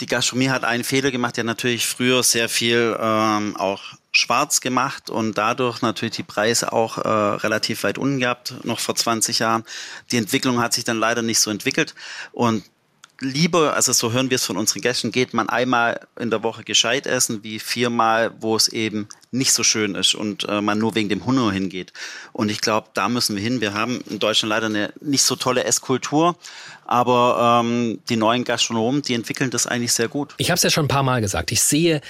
die 0.02 0.08
Gastronomie 0.08 0.50
hat 0.50 0.64
einen 0.64 0.84
Fehler 0.84 1.12
gemacht, 1.12 1.38
der 1.38 1.44
natürlich 1.44 1.86
früher 1.86 2.24
sehr 2.24 2.50
viel 2.50 2.98
ähm, 3.00 3.56
auch 3.56 3.82
schwarz 4.12 4.60
gemacht 4.60 5.10
und 5.10 5.38
dadurch 5.38 5.82
natürlich 5.82 6.16
die 6.16 6.24
Preise 6.24 6.74
auch 6.74 6.98
äh, 6.98 7.08
relativ 7.08 7.84
weit 7.84 7.98
unten 7.98 8.20
gehabt, 8.20 8.56
noch 8.64 8.80
vor 8.80 8.96
20 8.96 9.40
Jahren. 9.40 9.64
Die 10.12 10.18
Entwicklung 10.18 10.60
hat 10.60 10.74
sich 10.74 10.84
dann 10.84 10.98
leider 10.98 11.22
nicht 11.22 11.40
so 11.40 11.50
entwickelt 11.50 11.96
und 12.34 12.64
lieber, 13.22 13.76
also 13.76 13.94
so 13.94 14.12
hören 14.12 14.30
wir 14.30 14.36
es 14.36 14.46
von 14.46 14.58
unseren 14.58 14.82
Gästen, 14.82 15.12
geht 15.12 15.34
man 15.34 15.48
einmal 15.48 16.08
in 16.20 16.32
der 16.32 16.44
Woche 16.44 16.64
gescheit 16.64 17.06
essen, 17.06 17.44
wie 17.44 17.60
viermal, 17.60 18.34
wo 18.40 18.56
es 18.56 18.68
eben 18.68 19.08
nicht 19.30 19.54
so 19.54 19.64
schön 19.64 19.96
ist 19.96 20.16
und 20.16 20.48
äh, 20.50 20.62
man 20.62 20.80
nur 20.80 20.96
wegen 20.96 21.08
dem 21.08 21.26
Hunger 21.26 21.52
hingeht. 21.52 21.94
Und 22.34 22.50
ich 22.50 22.62
glaube, 22.62 22.90
da 22.94 23.08
müssen 23.08 23.36
wir 23.36 23.44
hin. 23.44 23.62
Wir 23.62 23.74
haben 23.74 24.02
in 24.10 24.20
Deutschland 24.20 24.50
leider 24.50 24.66
eine 24.66 24.92
nicht 25.00 25.24
so 25.24 25.36
tolle 25.36 25.64
Esskultur, 25.64 26.36
aber 26.92 27.62
ähm, 27.64 28.02
die 28.10 28.18
neuen 28.18 28.44
Gastronomen, 28.44 29.02
die 29.02 29.14
entwickeln 29.14 29.50
das 29.50 29.66
eigentlich 29.66 29.94
sehr 29.94 30.10
gut. 30.10 30.34
Ich 30.36 30.52
habe 30.52 30.58
es 30.58 30.64
ja 30.64 30.70
schon 30.70 30.86
ein 30.86 30.90
paar 30.90 31.04
Mal 31.04 31.22
gesagt. 31.22 31.54
Ich 31.54 31.62
sehe 31.62 32.02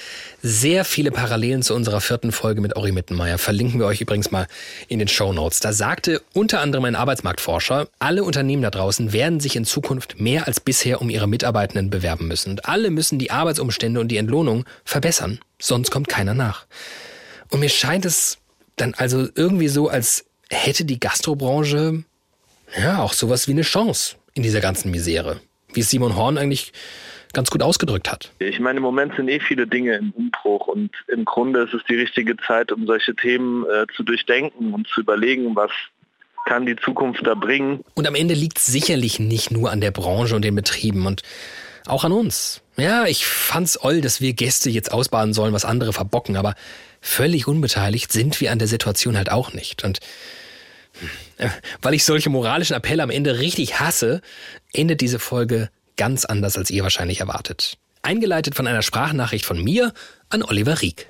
sehr 0.42 0.84
viele 0.84 1.12
Parallelen 1.12 1.62
zu 1.62 1.72
unserer 1.76 2.00
vierten 2.00 2.32
Folge 2.32 2.60
mit 2.60 2.74
Ori 2.74 2.90
Mittenmeier. 2.90 3.38
Verlinken 3.38 3.78
wir 3.78 3.86
euch 3.86 4.00
übrigens 4.00 4.32
mal 4.32 4.48
in 4.88 4.98
den 4.98 5.06
Show 5.06 5.32
Notes. 5.32 5.60
Da 5.60 5.72
sagte 5.72 6.20
unter 6.34 6.58
anderem 6.60 6.84
ein 6.84 6.96
Arbeitsmarktforscher, 6.96 7.86
alle 8.00 8.24
Unternehmen 8.24 8.62
da 8.62 8.70
draußen 8.70 9.12
werden 9.12 9.38
sich 9.38 9.54
in 9.54 9.64
Zukunft 9.64 10.18
mehr 10.18 10.48
als 10.48 10.58
bisher 10.58 11.00
um 11.00 11.10
ihre 11.10 11.28
Mitarbeitenden 11.28 11.88
bewerben 11.88 12.26
müssen. 12.26 12.50
Und 12.50 12.66
alle 12.66 12.90
müssen 12.90 13.20
die 13.20 13.30
Arbeitsumstände 13.30 14.00
und 14.00 14.08
die 14.08 14.16
Entlohnung 14.16 14.64
verbessern. 14.84 15.38
Sonst 15.60 15.92
kommt 15.92 16.08
keiner 16.08 16.34
nach. 16.34 16.66
Und 17.50 17.60
mir 17.60 17.68
scheint 17.68 18.04
es 18.04 18.38
dann 18.74 18.94
also 18.94 19.28
irgendwie 19.36 19.68
so, 19.68 19.88
als 19.88 20.24
hätte 20.50 20.84
die 20.84 20.98
Gastrobranche 20.98 22.02
ja 22.76 23.00
auch 23.00 23.12
sowas 23.12 23.46
wie 23.46 23.52
eine 23.52 23.62
Chance 23.62 24.16
in 24.34 24.42
dieser 24.42 24.60
ganzen 24.60 24.90
Misere. 24.90 25.40
Wie 25.72 25.80
es 25.80 25.90
Simon 25.90 26.16
Horn 26.16 26.38
eigentlich 26.38 26.72
ganz 27.32 27.50
gut 27.50 27.62
ausgedrückt 27.62 28.10
hat. 28.10 28.30
Ich 28.38 28.60
meine, 28.60 28.76
im 28.76 28.82
Moment 28.82 29.14
sind 29.16 29.28
eh 29.28 29.40
viele 29.40 29.66
Dinge 29.66 29.94
im 29.96 30.10
Umbruch 30.12 30.66
und 30.66 30.90
im 31.08 31.24
Grunde 31.24 31.62
ist 31.62 31.74
es 31.74 31.82
die 31.88 31.94
richtige 31.94 32.36
Zeit, 32.36 32.72
um 32.72 32.86
solche 32.86 33.14
Themen 33.14 33.64
äh, 33.64 33.86
zu 33.96 34.02
durchdenken 34.02 34.74
und 34.74 34.86
zu 34.88 35.00
überlegen, 35.00 35.56
was 35.56 35.70
kann 36.44 36.66
die 36.66 36.76
Zukunft 36.76 37.26
da 37.26 37.34
bringen. 37.34 37.84
Und 37.94 38.06
am 38.06 38.14
Ende 38.14 38.34
liegt 38.34 38.58
es 38.58 38.66
sicherlich 38.66 39.18
nicht 39.18 39.50
nur 39.50 39.70
an 39.70 39.80
der 39.80 39.92
Branche 39.92 40.36
und 40.36 40.44
den 40.44 40.54
Betrieben 40.54 41.06
und 41.06 41.22
auch 41.86 42.04
an 42.04 42.12
uns. 42.12 42.62
Ja, 42.76 43.06
ich 43.06 43.26
fand's 43.26 43.82
oll, 43.82 44.00
dass 44.00 44.20
wir 44.20 44.32
Gäste 44.32 44.70
jetzt 44.70 44.92
ausbaden 44.92 45.32
sollen, 45.32 45.52
was 45.52 45.64
andere 45.64 45.92
verbocken, 45.92 46.36
aber 46.36 46.54
völlig 47.00 47.48
unbeteiligt 47.48 48.12
sind 48.12 48.40
wir 48.40 48.52
an 48.52 48.58
der 48.58 48.68
Situation 48.68 49.16
halt 49.16 49.30
auch 49.30 49.52
nicht. 49.52 49.84
Und 49.84 50.00
weil 51.80 51.94
ich 51.94 52.04
solche 52.04 52.30
moralischen 52.30 52.74
Appelle 52.76 53.02
am 53.02 53.10
Ende 53.10 53.38
richtig 53.38 53.80
hasse, 53.80 54.20
endet 54.72 55.00
diese 55.00 55.18
Folge 55.18 55.70
ganz 55.96 56.24
anders, 56.24 56.56
als 56.56 56.70
ihr 56.70 56.82
wahrscheinlich 56.82 57.20
erwartet. 57.20 57.78
Eingeleitet 58.02 58.54
von 58.54 58.66
einer 58.66 58.82
Sprachnachricht 58.82 59.44
von 59.44 59.62
mir 59.62 59.92
an 60.30 60.42
Oliver 60.42 60.80
Rieck. 60.82 61.06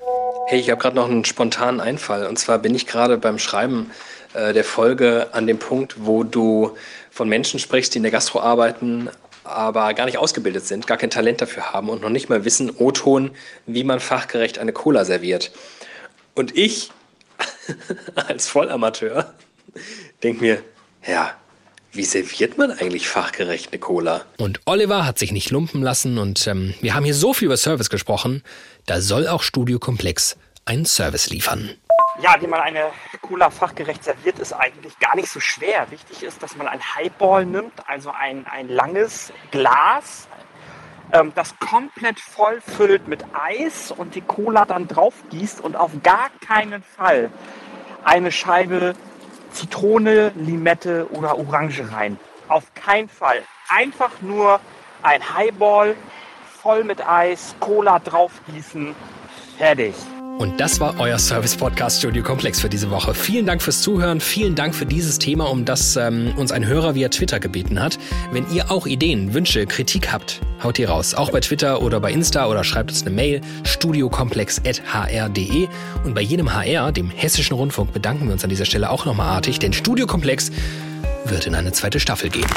Hey, 0.47 0.59
ich 0.59 0.69
habe 0.69 0.81
gerade 0.81 0.95
noch 0.95 1.09
einen 1.09 1.25
spontanen 1.25 1.79
Einfall. 1.79 2.27
Und 2.27 2.37
zwar 2.37 2.59
bin 2.59 2.75
ich 2.75 2.85
gerade 2.85 3.17
beim 3.17 3.39
Schreiben 3.39 3.89
äh, 4.33 4.53
der 4.53 4.63
Folge 4.63 5.29
an 5.33 5.47
dem 5.47 5.57
Punkt, 5.57 5.95
wo 6.05 6.23
du 6.23 6.75
von 7.09 7.29
Menschen 7.29 7.59
sprichst, 7.59 7.93
die 7.93 7.97
in 7.97 8.03
der 8.03 8.11
Gastro 8.11 8.41
arbeiten, 8.41 9.09
aber 9.43 9.93
gar 9.93 10.05
nicht 10.05 10.17
ausgebildet 10.17 10.65
sind, 10.65 10.87
gar 10.87 10.97
kein 10.97 11.09
Talent 11.09 11.41
dafür 11.41 11.73
haben 11.73 11.89
und 11.89 12.01
noch 12.01 12.09
nicht 12.09 12.29
mal 12.29 12.45
wissen, 12.45 12.71
O-Ton, 12.77 13.31
wie 13.65 13.83
man 13.83 13.99
fachgerecht 13.99 14.57
eine 14.57 14.73
Cola 14.73 15.05
serviert. 15.05 15.51
Und 16.35 16.55
ich 16.57 16.91
als 18.15 18.47
Vollamateur 18.47 19.33
denke 20.21 20.41
mir, 20.41 20.63
ja, 21.05 21.35
wie 21.91 22.05
serviert 22.05 22.57
man 22.57 22.71
eigentlich 22.71 23.07
fachgerecht 23.07 23.71
eine 23.71 23.79
Cola? 23.79 24.25
Und 24.37 24.61
Oliver 24.65 25.05
hat 25.05 25.19
sich 25.19 25.31
nicht 25.31 25.51
lumpen 25.51 25.81
lassen 25.81 26.17
und 26.17 26.47
ähm, 26.47 26.73
wir 26.81 26.95
haben 26.95 27.03
hier 27.03 27.13
so 27.13 27.33
viel 27.33 27.45
über 27.45 27.57
Service 27.57 27.89
gesprochen, 27.89 28.43
da 28.85 28.99
soll 28.99 29.27
auch 29.27 29.43
Studio 29.43 29.79
Komplex 29.79 30.35
einen 30.65 30.85
Service 30.85 31.29
liefern. 31.29 31.69
Ja, 32.21 32.35
wie 32.39 32.47
man 32.47 32.61
eine 32.61 32.91
Cola 33.21 33.49
fachgerecht 33.49 34.03
serviert, 34.03 34.39
ist 34.39 34.53
eigentlich 34.53 34.97
gar 34.99 35.15
nicht 35.15 35.29
so 35.29 35.39
schwer. 35.39 35.87
Wichtig 35.89 36.23
ist, 36.23 36.43
dass 36.43 36.55
man 36.55 36.67
ein 36.67 36.79
Highball 36.95 37.45
nimmt, 37.45 37.73
also 37.87 38.11
ein, 38.11 38.45
ein 38.45 38.69
langes 38.69 39.33
Glas, 39.51 40.27
ähm, 41.11 41.31
das 41.35 41.57
komplett 41.59 42.19
voll 42.19 42.61
füllt 42.61 43.07
mit 43.07 43.23
Eis 43.33 43.91
und 43.91 44.15
die 44.15 44.21
Cola 44.21 44.65
dann 44.65 44.87
drauf 44.87 45.13
gießt 45.31 45.61
und 45.61 45.75
auf 45.75 45.91
gar 46.03 46.29
keinen 46.45 46.83
Fall 46.83 47.31
eine 48.03 48.31
Scheibe 48.31 48.93
Zitrone, 49.53 50.31
Limette 50.35 51.07
oder 51.11 51.37
Orange 51.37 51.91
rein. 51.91 52.19
Auf 52.47 52.73
keinen 52.73 53.09
Fall. 53.09 53.43
Einfach 53.69 54.11
nur 54.21 54.59
ein 55.01 55.21
Highball 55.35 55.95
voll 56.61 56.83
mit 56.83 57.05
Eis, 57.07 57.55
Cola 57.59 57.99
draufgießen, 57.99 58.95
fertig. 59.57 59.95
Und 60.37 60.59
das 60.59 60.79
war 60.79 60.99
euer 60.99 61.19
Service-Podcast 61.19 61.99
Studio 61.99 62.23
Komplex 62.23 62.59
für 62.59 62.69
diese 62.69 62.89
Woche. 62.89 63.13
Vielen 63.13 63.45
Dank 63.45 63.61
fürs 63.61 63.81
Zuhören, 63.81 64.19
vielen 64.19 64.55
Dank 64.55 64.73
für 64.73 64.85
dieses 64.85 65.19
Thema, 65.19 65.49
um 65.49 65.63
das 65.63 65.95
ähm, 65.95 66.33
uns 66.37 66.51
ein 66.51 66.65
Hörer 66.65 66.95
via 66.95 67.09
Twitter 67.09 67.39
gebeten 67.39 67.79
hat. 67.79 67.99
Wenn 68.31 68.45
ihr 68.51 68.71
auch 68.71 68.87
Ideen, 68.87 69.33
Wünsche, 69.33 69.65
Kritik 69.65 70.11
habt, 70.11 70.41
haut 70.63 70.77
die 70.77 70.85
raus. 70.85 71.13
Auch 71.13 71.31
bei 71.31 71.39
Twitter 71.39 71.81
oder 71.81 71.99
bei 71.99 72.11
Insta 72.11 72.47
oder 72.47 72.63
schreibt 72.63 72.91
uns 72.91 73.03
eine 73.03 73.15
Mail 73.15 73.41
studiokomplex.hr.de. 73.63 75.67
Und 76.03 76.15
bei 76.15 76.21
jedem 76.21 76.53
HR, 76.53 76.91
dem 76.91 77.09
Hessischen 77.09 77.55
Rundfunk, 77.55 77.93
bedanken 77.93 78.25
wir 78.25 78.33
uns 78.33 78.43
an 78.43 78.49
dieser 78.49 78.65
Stelle 78.65 78.89
auch 78.89 79.05
nochmal 79.05 79.27
artig, 79.27 79.59
denn 79.59 79.71
Studio 79.71 80.07
Komplex 80.07 80.51
wird 81.25 81.47
in 81.47 81.55
eine 81.55 81.71
zweite 81.71 81.99
Staffel 81.99 82.29
gehen. 82.29 82.47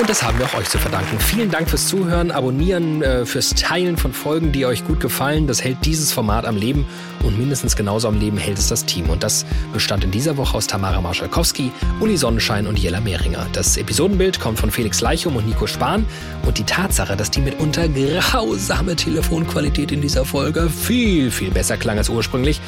Und 0.00 0.08
das 0.08 0.22
haben 0.22 0.38
wir 0.38 0.46
auch 0.46 0.54
euch 0.54 0.70
zu 0.70 0.78
verdanken. 0.78 1.20
Vielen 1.20 1.50
Dank 1.50 1.68
fürs 1.68 1.86
Zuhören, 1.86 2.30
Abonnieren, 2.30 3.02
äh, 3.02 3.26
fürs 3.26 3.50
Teilen 3.50 3.98
von 3.98 4.14
Folgen, 4.14 4.50
die 4.50 4.64
euch 4.64 4.86
gut 4.86 4.98
gefallen. 4.98 5.46
Das 5.46 5.62
hält 5.62 5.84
dieses 5.84 6.10
Format 6.10 6.46
am 6.46 6.56
Leben 6.56 6.86
und 7.22 7.38
mindestens 7.38 7.76
genauso 7.76 8.08
am 8.08 8.18
Leben 8.18 8.38
hält 8.38 8.56
es 8.56 8.68
das 8.68 8.86
Team. 8.86 9.10
Und 9.10 9.22
das 9.22 9.44
bestand 9.74 10.02
in 10.02 10.10
dieser 10.10 10.38
Woche 10.38 10.56
aus 10.56 10.66
Tamara 10.66 11.02
Marschalkowski, 11.02 11.70
Uli 12.00 12.16
Sonnenschein 12.16 12.66
und 12.66 12.78
Jella 12.78 13.02
Mehringer. 13.02 13.46
Das 13.52 13.76
Episodenbild 13.76 14.40
kommt 14.40 14.58
von 14.58 14.70
Felix 14.70 15.02
Leichum 15.02 15.36
und 15.36 15.46
Nico 15.46 15.66
Spahn. 15.66 16.06
Und 16.46 16.56
die 16.56 16.64
Tatsache, 16.64 17.14
dass 17.14 17.30
die 17.30 17.42
mitunter 17.42 17.86
grausame 17.86 18.96
Telefonqualität 18.96 19.92
in 19.92 20.00
dieser 20.00 20.24
Folge 20.24 20.70
viel, 20.70 21.30
viel 21.30 21.50
besser 21.50 21.76
klang 21.76 21.98
als 21.98 22.08
ursprünglich, 22.08 22.62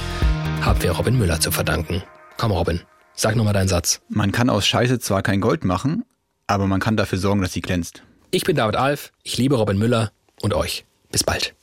haben 0.60 0.82
wir 0.82 0.90
Robin 0.90 1.18
Müller 1.18 1.40
zu 1.40 1.50
verdanken. 1.50 2.02
Komm, 2.36 2.52
Robin, 2.52 2.82
sag 3.14 3.36
nochmal 3.36 3.54
deinen 3.54 3.68
Satz. 3.68 4.02
Man 4.10 4.32
kann 4.32 4.50
aus 4.50 4.66
Scheiße 4.66 4.98
zwar 4.98 5.22
kein 5.22 5.40
Gold 5.40 5.64
machen, 5.64 6.04
aber 6.46 6.66
man 6.66 6.80
kann 6.80 6.96
dafür 6.96 7.18
sorgen, 7.18 7.42
dass 7.42 7.52
sie 7.52 7.62
glänzt. 7.62 8.02
Ich 8.30 8.44
bin 8.44 8.56
David 8.56 8.76
Alf, 8.76 9.12
ich 9.22 9.36
liebe 9.36 9.56
Robin 9.56 9.78
Müller 9.78 10.12
und 10.40 10.54
euch. 10.54 10.84
Bis 11.10 11.24
bald. 11.24 11.54